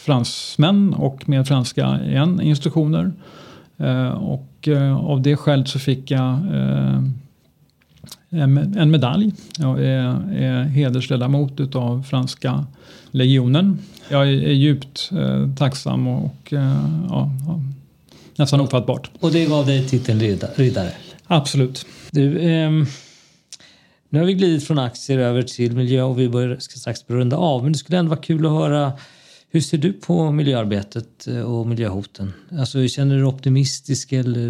fransmän 0.05 0.93
och 0.93 1.29
med 1.29 1.47
franska 1.47 1.99
igen, 2.07 2.41
institutioner. 2.41 3.11
Eh, 3.77 4.09
och 4.09 4.67
eh, 4.67 4.97
av 4.97 5.21
det 5.21 5.35
skälet 5.35 5.67
så 5.67 5.79
fick 5.79 6.11
jag 6.11 6.31
eh, 6.31 7.01
en 8.33 8.91
medalj. 8.91 9.33
Jag 9.57 9.79
är, 9.79 10.33
är 10.33 10.63
hedersledamot 10.63 11.75
av 11.75 12.03
franska 12.03 12.65
legionen 13.11 13.79
jag 14.09 14.27
är 14.27 14.51
djupt 14.51 15.09
eh, 15.11 15.55
tacksam 15.55 16.07
och 16.07 16.53
eh, 16.53 17.05
ja, 17.09 17.31
nästan 18.35 18.61
ofattbart. 18.61 19.11
Och 19.19 19.31
det 19.31 19.45
gav 19.45 19.65
dig 19.65 19.87
titeln 19.87 20.19
riddare? 20.55 20.91
Absolut. 21.27 21.85
Du, 22.11 22.39
eh, 22.39 22.71
nu 24.09 24.19
har 24.19 24.25
vi 24.25 24.33
glidit 24.33 24.67
från 24.67 24.79
aktier 24.79 25.19
över 25.19 25.41
till 25.41 25.75
miljö 25.75 26.03
och 26.03 26.19
vi 26.19 26.29
börjar, 26.29 26.57
ska 26.59 26.79
strax 26.79 26.99
runda 27.07 27.37
av. 27.37 27.63
Men 27.63 27.71
det 27.71 27.77
skulle 27.77 27.97
ändå 27.97 28.09
vara 28.09 28.21
kul 28.21 28.45
att 28.45 28.51
höra 28.51 28.93
hur 29.51 29.61
ser 29.61 29.77
du 29.77 29.93
på 29.93 30.31
miljöarbetet 30.31 31.27
eh, 31.27 31.41
och 31.41 31.67
miljöhoten? 31.67 32.33
Alltså, 32.51 32.87
känner 32.87 33.15
du 33.15 33.21
dig 33.21 33.27
optimistisk 33.27 34.11
eller 34.11 34.49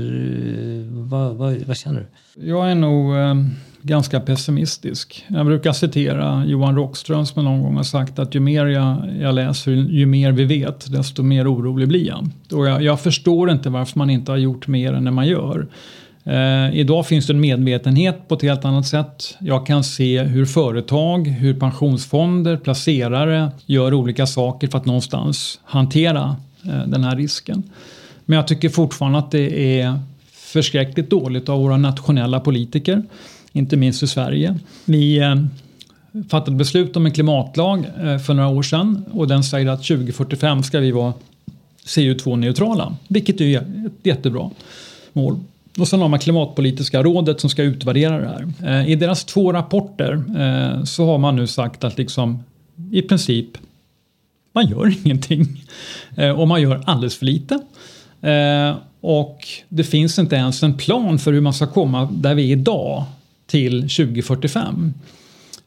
eh, 0.69 1.03
vad, 1.03 1.35
vad, 1.35 1.57
vad 1.61 1.77
känner 1.77 2.07
du? 2.35 2.47
Jag 2.47 2.71
är 2.71 2.75
nog 2.75 3.15
eh, 3.15 3.35
ganska 3.83 4.19
pessimistisk. 4.19 5.25
Jag 5.27 5.45
brukar 5.45 5.73
citera 5.73 6.45
Johan 6.45 6.75
Rockström 6.75 7.25
som 7.25 7.43
någon 7.43 7.61
gång 7.61 7.75
har 7.75 7.83
sagt 7.83 8.19
att 8.19 8.35
ju 8.35 8.39
mer 8.39 8.65
jag, 8.65 8.97
jag 9.21 9.35
läser, 9.35 9.71
ju 9.71 10.05
mer 10.05 10.31
vi 10.31 10.45
vet, 10.45 10.91
desto 10.91 11.23
mer 11.23 11.53
orolig 11.53 11.87
blir 11.87 12.07
jag. 12.07 12.29
Och 12.51 12.67
jag, 12.67 12.83
jag 12.83 13.01
förstår 13.01 13.51
inte 13.51 13.69
varför 13.69 13.99
man 13.99 14.09
inte 14.09 14.31
har 14.31 14.37
gjort 14.37 14.67
mer 14.67 14.93
än 14.93 15.03
det 15.03 15.11
man 15.11 15.27
gör. 15.27 15.67
Eh, 16.23 16.75
idag 16.75 17.07
finns 17.07 17.27
det 17.27 17.33
en 17.33 17.39
medvetenhet 17.39 18.27
på 18.27 18.35
ett 18.35 18.41
helt 18.41 18.65
annat 18.65 18.87
sätt. 18.87 19.37
Jag 19.39 19.65
kan 19.65 19.83
se 19.83 20.23
hur 20.23 20.45
företag, 20.45 21.27
hur 21.27 21.53
pensionsfonder, 21.53 22.57
placerare 22.57 23.51
gör 23.65 23.93
olika 23.93 24.27
saker 24.27 24.67
för 24.67 24.77
att 24.77 24.85
någonstans 24.85 25.59
hantera 25.63 26.35
eh, 26.65 26.87
den 26.87 27.03
här 27.03 27.15
risken. 27.15 27.63
Men 28.25 28.35
jag 28.35 28.47
tycker 28.47 28.69
fortfarande 28.69 29.19
att 29.19 29.31
det 29.31 29.79
är 29.81 29.99
förskräckligt 30.31 31.09
dåligt 31.09 31.49
av 31.49 31.59
våra 31.59 31.77
nationella 31.77 32.39
politiker 32.39 33.03
inte 33.53 33.77
minst 33.77 34.03
i 34.03 34.07
Sverige. 34.07 34.59
Vi 34.85 35.17
eh, 35.17 35.35
fattade 36.29 36.57
beslut 36.57 36.95
om 36.95 37.05
en 37.05 37.11
klimatlag 37.11 37.85
eh, 38.03 38.17
för 38.17 38.33
några 38.33 38.49
år 38.49 38.63
sedan 38.63 39.05
och 39.11 39.27
den 39.27 39.43
säger 39.43 39.67
att 39.67 39.83
2045 39.83 40.63
ska 40.63 40.79
vi 40.79 40.91
vara 40.91 41.13
CO2-neutrala, 41.85 42.95
vilket 43.07 43.41
är 43.41 43.57
ett 43.57 43.93
jättebra 44.03 44.49
mål. 45.13 45.39
Och 45.77 45.87
sen 45.87 46.01
har 46.01 46.07
man 46.07 46.19
Klimatpolitiska 46.19 47.03
rådet 47.03 47.41
som 47.41 47.49
ska 47.49 47.63
utvärdera 47.63 48.19
det 48.19 48.27
här. 48.27 48.81
Eh, 48.81 48.89
I 48.89 48.95
deras 48.95 49.25
två 49.25 49.53
rapporter 49.53 50.23
så 50.85 51.05
har 51.05 51.17
man 51.17 51.35
nu 51.35 51.47
sagt 51.47 51.83
att 51.83 51.97
liksom 51.97 52.43
i 52.91 53.01
princip 53.01 53.57
man 54.53 54.67
gör 54.67 54.95
ingenting 55.05 55.47
och 56.37 56.47
man 56.47 56.61
gör 56.61 56.83
alldeles 56.85 57.15
för 57.15 57.25
lite. 57.25 57.59
Och 59.01 59.47
det 59.69 59.83
finns 59.83 60.19
inte 60.19 60.35
ens 60.35 60.63
en 60.63 60.77
plan 60.77 61.19
för 61.19 61.33
hur 61.33 61.41
man 61.41 61.53
ska 61.53 61.67
komma 61.67 62.09
där 62.11 62.35
vi 62.35 62.43
är 62.43 62.57
idag 62.57 63.05
till 63.53 63.81
2045. 63.81 64.93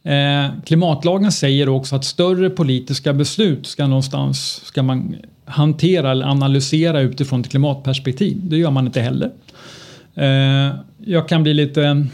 Eh, 0.03 0.47
klimatlagen 0.67 1.33
säger 1.33 1.69
också 1.69 1.97
att 1.97 2.05
större 2.05 2.51
politiska 2.51 3.13
beslut 3.13 3.67
ska 3.67 3.87
någonstans 3.87 4.63
ska 4.65 4.83
man 4.83 5.17
hantera 5.45 6.11
eller 6.11 6.27
analysera 6.27 7.01
utifrån 7.01 7.41
ett 7.41 7.49
klimatperspektiv. 7.49 8.41
Det 8.43 8.57
gör 8.57 8.71
man 8.71 8.87
inte 8.87 9.01
heller. 9.01 9.31
Eh, 10.15 10.77
jag 11.05 11.29
kan 11.29 11.43
bli 11.43 11.55
lite 11.55 12.07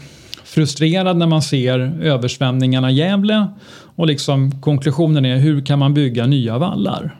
frustrerad 0.43 1.17
när 1.17 1.27
man 1.27 1.41
ser 1.41 1.79
översvämningarna 2.01 2.91
i 2.91 2.93
Gävle 2.93 3.47
och 3.95 4.07
liksom 4.07 4.61
konklusionen 4.61 5.25
är 5.25 5.37
hur 5.37 5.65
kan 5.65 5.79
man 5.79 5.93
bygga 5.93 6.25
nya 6.25 6.57
vallar? 6.57 7.19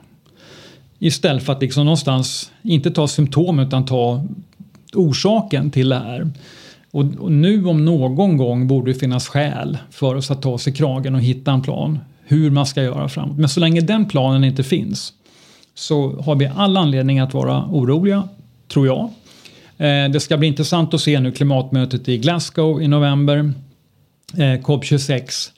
Istället 0.98 1.42
för 1.42 1.52
att 1.52 1.62
liksom 1.62 1.84
någonstans 1.84 2.50
inte 2.62 2.90
ta 2.90 3.08
symptom 3.08 3.58
utan 3.58 3.86
ta 3.86 4.26
orsaken 4.92 5.70
till 5.70 5.88
det 5.88 5.98
här. 5.98 6.30
Och, 6.94 7.04
och, 7.18 7.32
nu 7.32 7.66
om 7.66 7.84
någon 7.84 8.36
gång 8.36 8.66
borde 8.66 8.92
det 8.92 8.98
finnas 8.98 9.28
skäl 9.28 9.78
för 9.90 10.14
oss 10.14 10.30
att 10.30 10.42
ta 10.42 10.50
oss 10.50 10.68
i 10.68 10.72
kragen 10.72 11.14
och 11.14 11.20
hitta 11.20 11.52
en 11.52 11.62
plan 11.62 11.98
hur 12.24 12.50
man 12.50 12.66
ska 12.66 12.82
göra 12.82 13.08
framåt. 13.08 13.38
Men 13.38 13.48
så 13.48 13.60
länge 13.60 13.80
den 13.80 14.08
planen 14.08 14.44
inte 14.44 14.62
finns 14.62 15.12
så 15.74 16.20
har 16.20 16.34
vi 16.34 16.50
all 16.56 16.76
anledning 16.76 17.18
att 17.18 17.34
vara 17.34 17.64
oroliga, 17.70 18.28
tror 18.68 18.86
jag. 18.86 19.00
Eh, 19.78 20.10
det 20.10 20.20
ska 20.20 20.36
bli 20.36 20.48
intressant 20.48 20.94
att 20.94 21.00
se 21.00 21.20
nu 21.20 21.32
klimatmötet 21.32 22.08
i 22.08 22.18
Glasgow 22.18 22.82
i 22.82 22.88
november, 22.88 23.52
eh, 24.34 24.60
COP26. 24.62 25.50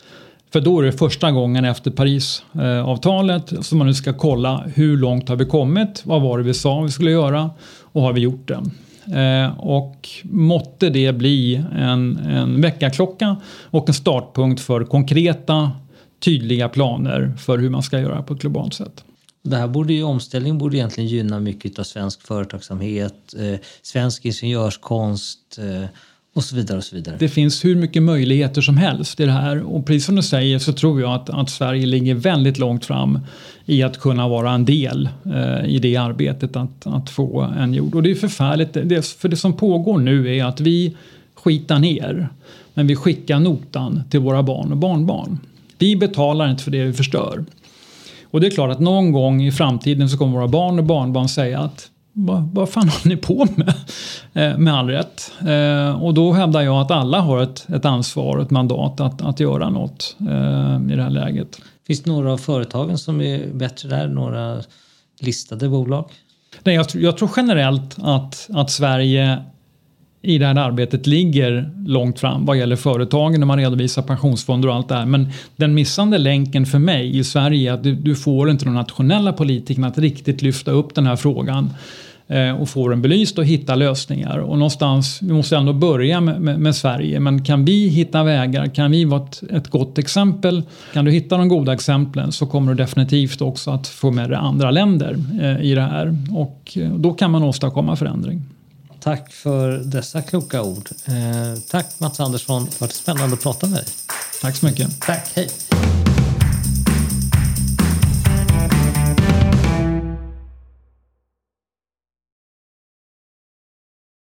För 0.53 0.61
då 0.61 0.81
är 0.81 0.85
det 0.85 0.93
första 0.93 1.31
gången 1.31 1.65
efter 1.65 1.91
Parisavtalet 1.91 3.53
eh, 3.53 3.61
som 3.61 3.79
man 3.79 3.87
nu 3.87 3.95
ska 3.95 4.13
kolla 4.13 4.65
hur 4.75 4.97
långt 4.97 5.29
har 5.29 5.37
vi 5.37 5.45
kommit, 5.45 6.03
vad 6.05 6.23
var 6.23 6.39
det 6.39 6.45
vi 6.45 6.55
sa 6.55 6.81
vi 6.81 6.91
skulle 6.91 7.11
göra 7.11 7.51
och 7.83 8.03
har 8.03 8.13
vi 8.13 8.21
gjort 8.21 8.49
det? 8.49 8.63
Eh, 9.13 9.59
och 9.59 10.09
måtte 10.23 10.91
det 10.91 11.13
bli 11.13 11.65
en, 11.73 12.17
en 12.17 12.61
väckarklocka 12.61 13.37
och 13.71 13.89
en 13.89 13.95
startpunkt 13.95 14.61
för 14.61 14.85
konkreta 14.85 15.73
tydliga 16.19 16.69
planer 16.69 17.35
för 17.39 17.59
hur 17.59 17.71
man 17.71 17.83
ska 17.83 18.01
göra 18.01 18.23
på 18.23 18.35
ett 18.35 18.41
globalt 18.41 18.75
sätt. 18.75 19.05
Det 19.43 19.57
här 19.57 19.69
borde 19.69 19.93
ju, 19.93 20.03
omställningen 20.03 20.59
borde 20.59 20.77
egentligen 20.77 21.09
gynna 21.11 21.41
mycket 21.41 21.79
av 21.79 21.83
svensk 21.83 22.23
företagsamhet, 22.23 23.35
eh, 23.39 23.61
svensk 23.83 24.25
ingenjörskonst 24.25 25.59
eh, 25.59 25.89
och 26.37 26.45
så 26.45 26.57
vidare 26.57 26.79
och 26.79 26.85
så 26.85 26.97
vidare. 26.97 27.17
Det 27.19 27.29
finns 27.29 27.65
hur 27.65 27.77
mycket 27.77 28.03
möjligheter 28.03 28.61
som 28.61 28.77
helst 28.77 29.21
i 29.21 29.25
det 29.25 29.33
här 29.33 29.63
och 29.63 29.87
precis 29.87 30.05
som 30.05 30.17
du 30.17 30.23
säger 30.23 30.59
så 30.59 30.73
tror 30.73 31.01
jag 31.01 31.13
att, 31.13 31.31
att 31.31 31.51
Sverige 31.51 31.87
ligger 31.87 32.15
väldigt 32.15 32.59
långt 32.59 32.85
fram 32.85 33.19
i 33.65 33.83
att 33.83 34.01
kunna 34.01 34.29
vara 34.29 34.51
en 34.51 34.65
del 34.65 35.09
eh, 35.35 35.67
i 35.67 35.79
det 35.79 35.97
arbetet 35.97 36.57
att, 36.57 36.87
att 36.87 37.11
få 37.11 37.41
en 37.41 37.75
jord. 37.75 37.95
Och 37.95 38.03
det 38.03 38.11
är 38.11 38.15
förfärligt, 38.15 38.73
det, 38.73 39.07
för 39.07 39.29
det 39.29 39.37
som 39.37 39.53
pågår 39.53 39.99
nu 39.99 40.37
är 40.37 40.45
att 40.45 40.61
vi 40.61 40.97
skitar 41.35 41.79
ner 41.79 42.29
men 42.75 42.87
vi 42.87 42.97
skickar 42.97 43.39
notan 43.39 44.03
till 44.11 44.21
våra 44.21 44.43
barn 44.43 44.73
och 44.73 44.79
barnbarn. 44.79 45.39
Vi 45.79 45.97
betalar 45.97 46.51
inte 46.51 46.65
för 46.65 46.71
det 46.71 46.85
vi 46.85 46.93
förstör. 46.93 47.45
Och 48.25 48.41
det 48.41 48.47
är 48.47 48.51
klart 48.51 48.71
att 48.71 48.81
någon 48.81 49.13
gång 49.13 49.43
i 49.43 49.53
framtiden 49.53 50.09
så 50.09 50.19
kommer 50.19 50.33
våra 50.33 50.49
barn 50.49 50.79
och 50.79 50.85
barnbarn 50.85 51.29
säga 51.29 51.61
att 51.61 51.91
vad, 52.19 52.49
vad 52.53 52.69
fan 52.69 52.89
håller 52.89 53.09
ni 53.09 53.17
på 53.17 53.47
med? 53.57 53.75
Eh, 54.35 54.59
med 54.59 54.75
all 54.75 54.89
rätt. 54.89 55.33
Eh, 55.47 56.03
och 56.03 56.15
då 56.15 56.33
hävdar 56.33 56.61
jag 56.61 56.81
att 56.81 56.91
alla 56.91 57.21
har 57.21 57.43
ett, 57.43 57.67
ett 57.69 57.85
ansvar 57.85 58.37
och 58.37 58.43
ett 58.43 58.51
mandat 58.51 59.01
att, 59.01 59.23
att 59.23 59.41
göra 59.41 59.71
något 59.71 60.17
eh, 60.21 60.93
i 60.93 60.97
det 60.97 61.03
här 61.03 61.11
läget. 61.11 61.61
Finns 61.87 62.03
det 62.03 62.11
några 62.11 62.33
av 62.33 62.39
företagen 62.39 62.99
som 62.99 63.21
är 63.21 63.53
bättre 63.53 63.89
där? 63.89 64.09
Några 64.09 64.63
listade 65.21 65.69
bolag? 65.69 66.11
Nej, 66.65 66.75
jag, 66.75 66.87
jag 66.95 67.17
tror 67.17 67.31
generellt 67.37 67.97
att, 68.03 68.49
att 68.53 68.71
Sverige 68.71 69.43
i 70.23 70.39
det 70.39 70.47
här 70.47 70.55
arbetet 70.55 71.07
ligger 71.07 71.71
långt 71.87 72.21
fram 72.21 72.45
vad 72.45 72.59
gäller 72.59 72.77
företagen 72.77 73.41
när 73.41 73.47
man 73.47 73.59
redovisar 73.59 74.03
pensionsfonder 74.03 74.69
och 74.69 74.75
allt 74.75 74.89
det 74.89 74.95
här. 74.95 75.07
Men 75.07 75.29
den 75.57 75.75
missande 75.75 76.19
länken 76.19 76.67
för 76.67 76.79
mig 76.79 77.19
i 77.19 77.25
Sverige 77.25 77.71
är 77.71 77.75
att 77.75 77.83
du, 77.83 77.95
du 77.95 78.17
får 78.17 78.51
inte 78.51 78.65
de 78.65 78.75
nationella 78.75 79.33
politikerna 79.33 79.87
att 79.87 79.99
riktigt 79.99 80.43
lyfta 80.43 80.71
upp 80.71 80.95
den 80.95 81.07
här 81.07 81.17
frågan 81.17 81.71
och 82.61 82.69
få 82.69 82.89
den 82.89 83.03
belyst 83.03 83.39
och 83.39 83.45
hitta 83.45 83.75
lösningar. 83.75 84.39
Och 84.39 84.59
någonstans, 84.59 85.23
vi 85.23 85.33
måste 85.33 85.57
ändå 85.57 85.73
börja 85.73 86.21
med, 86.21 86.41
med, 86.41 86.61
med, 86.61 86.77
Sverige, 86.77 87.21
men 87.21 87.45
kan 87.45 87.65
vi 87.65 87.89
hitta 87.89 88.23
vägar, 88.23 88.67
kan 88.67 88.91
vi 88.91 89.05
vara 89.05 89.23
ett, 89.23 89.43
ett 89.51 89.69
gott 89.69 89.99
exempel, 89.99 90.63
kan 90.93 91.05
du 91.05 91.11
hitta 91.11 91.37
de 91.37 91.49
goda 91.49 91.73
exemplen 91.73 92.33
så 92.33 92.47
kommer 92.47 92.75
du 92.75 92.83
definitivt 92.83 93.41
också 93.41 93.71
att 93.71 93.87
få 93.87 94.11
med 94.11 94.31
dig 94.31 94.39
andra 94.39 94.71
länder 94.71 95.17
eh, 95.41 95.61
i 95.61 95.75
det 95.75 95.83
här 95.83 96.17
och 96.31 96.73
eh, 96.77 96.91
då 96.91 97.13
kan 97.13 97.31
man 97.31 97.43
åstadkomma 97.43 97.97
förändring. 97.97 98.43
Tack 99.01 99.33
för 99.33 99.79
dessa 99.79 100.23
kloka 100.23 100.63
ord. 100.63 100.89
Eh, 101.07 101.61
tack 101.71 101.87
Mats 102.01 102.21
Andersson, 102.21 102.65
det 102.65 102.81
var 102.81 102.89
spännande 102.89 103.35
att 103.35 103.43
prata 103.43 103.67
med 103.67 103.79
dig. 103.79 103.87
Tack 104.43 104.57
så 104.57 104.67
mycket. 104.67 105.01
Tack, 105.01 105.33
hej. 105.35 105.49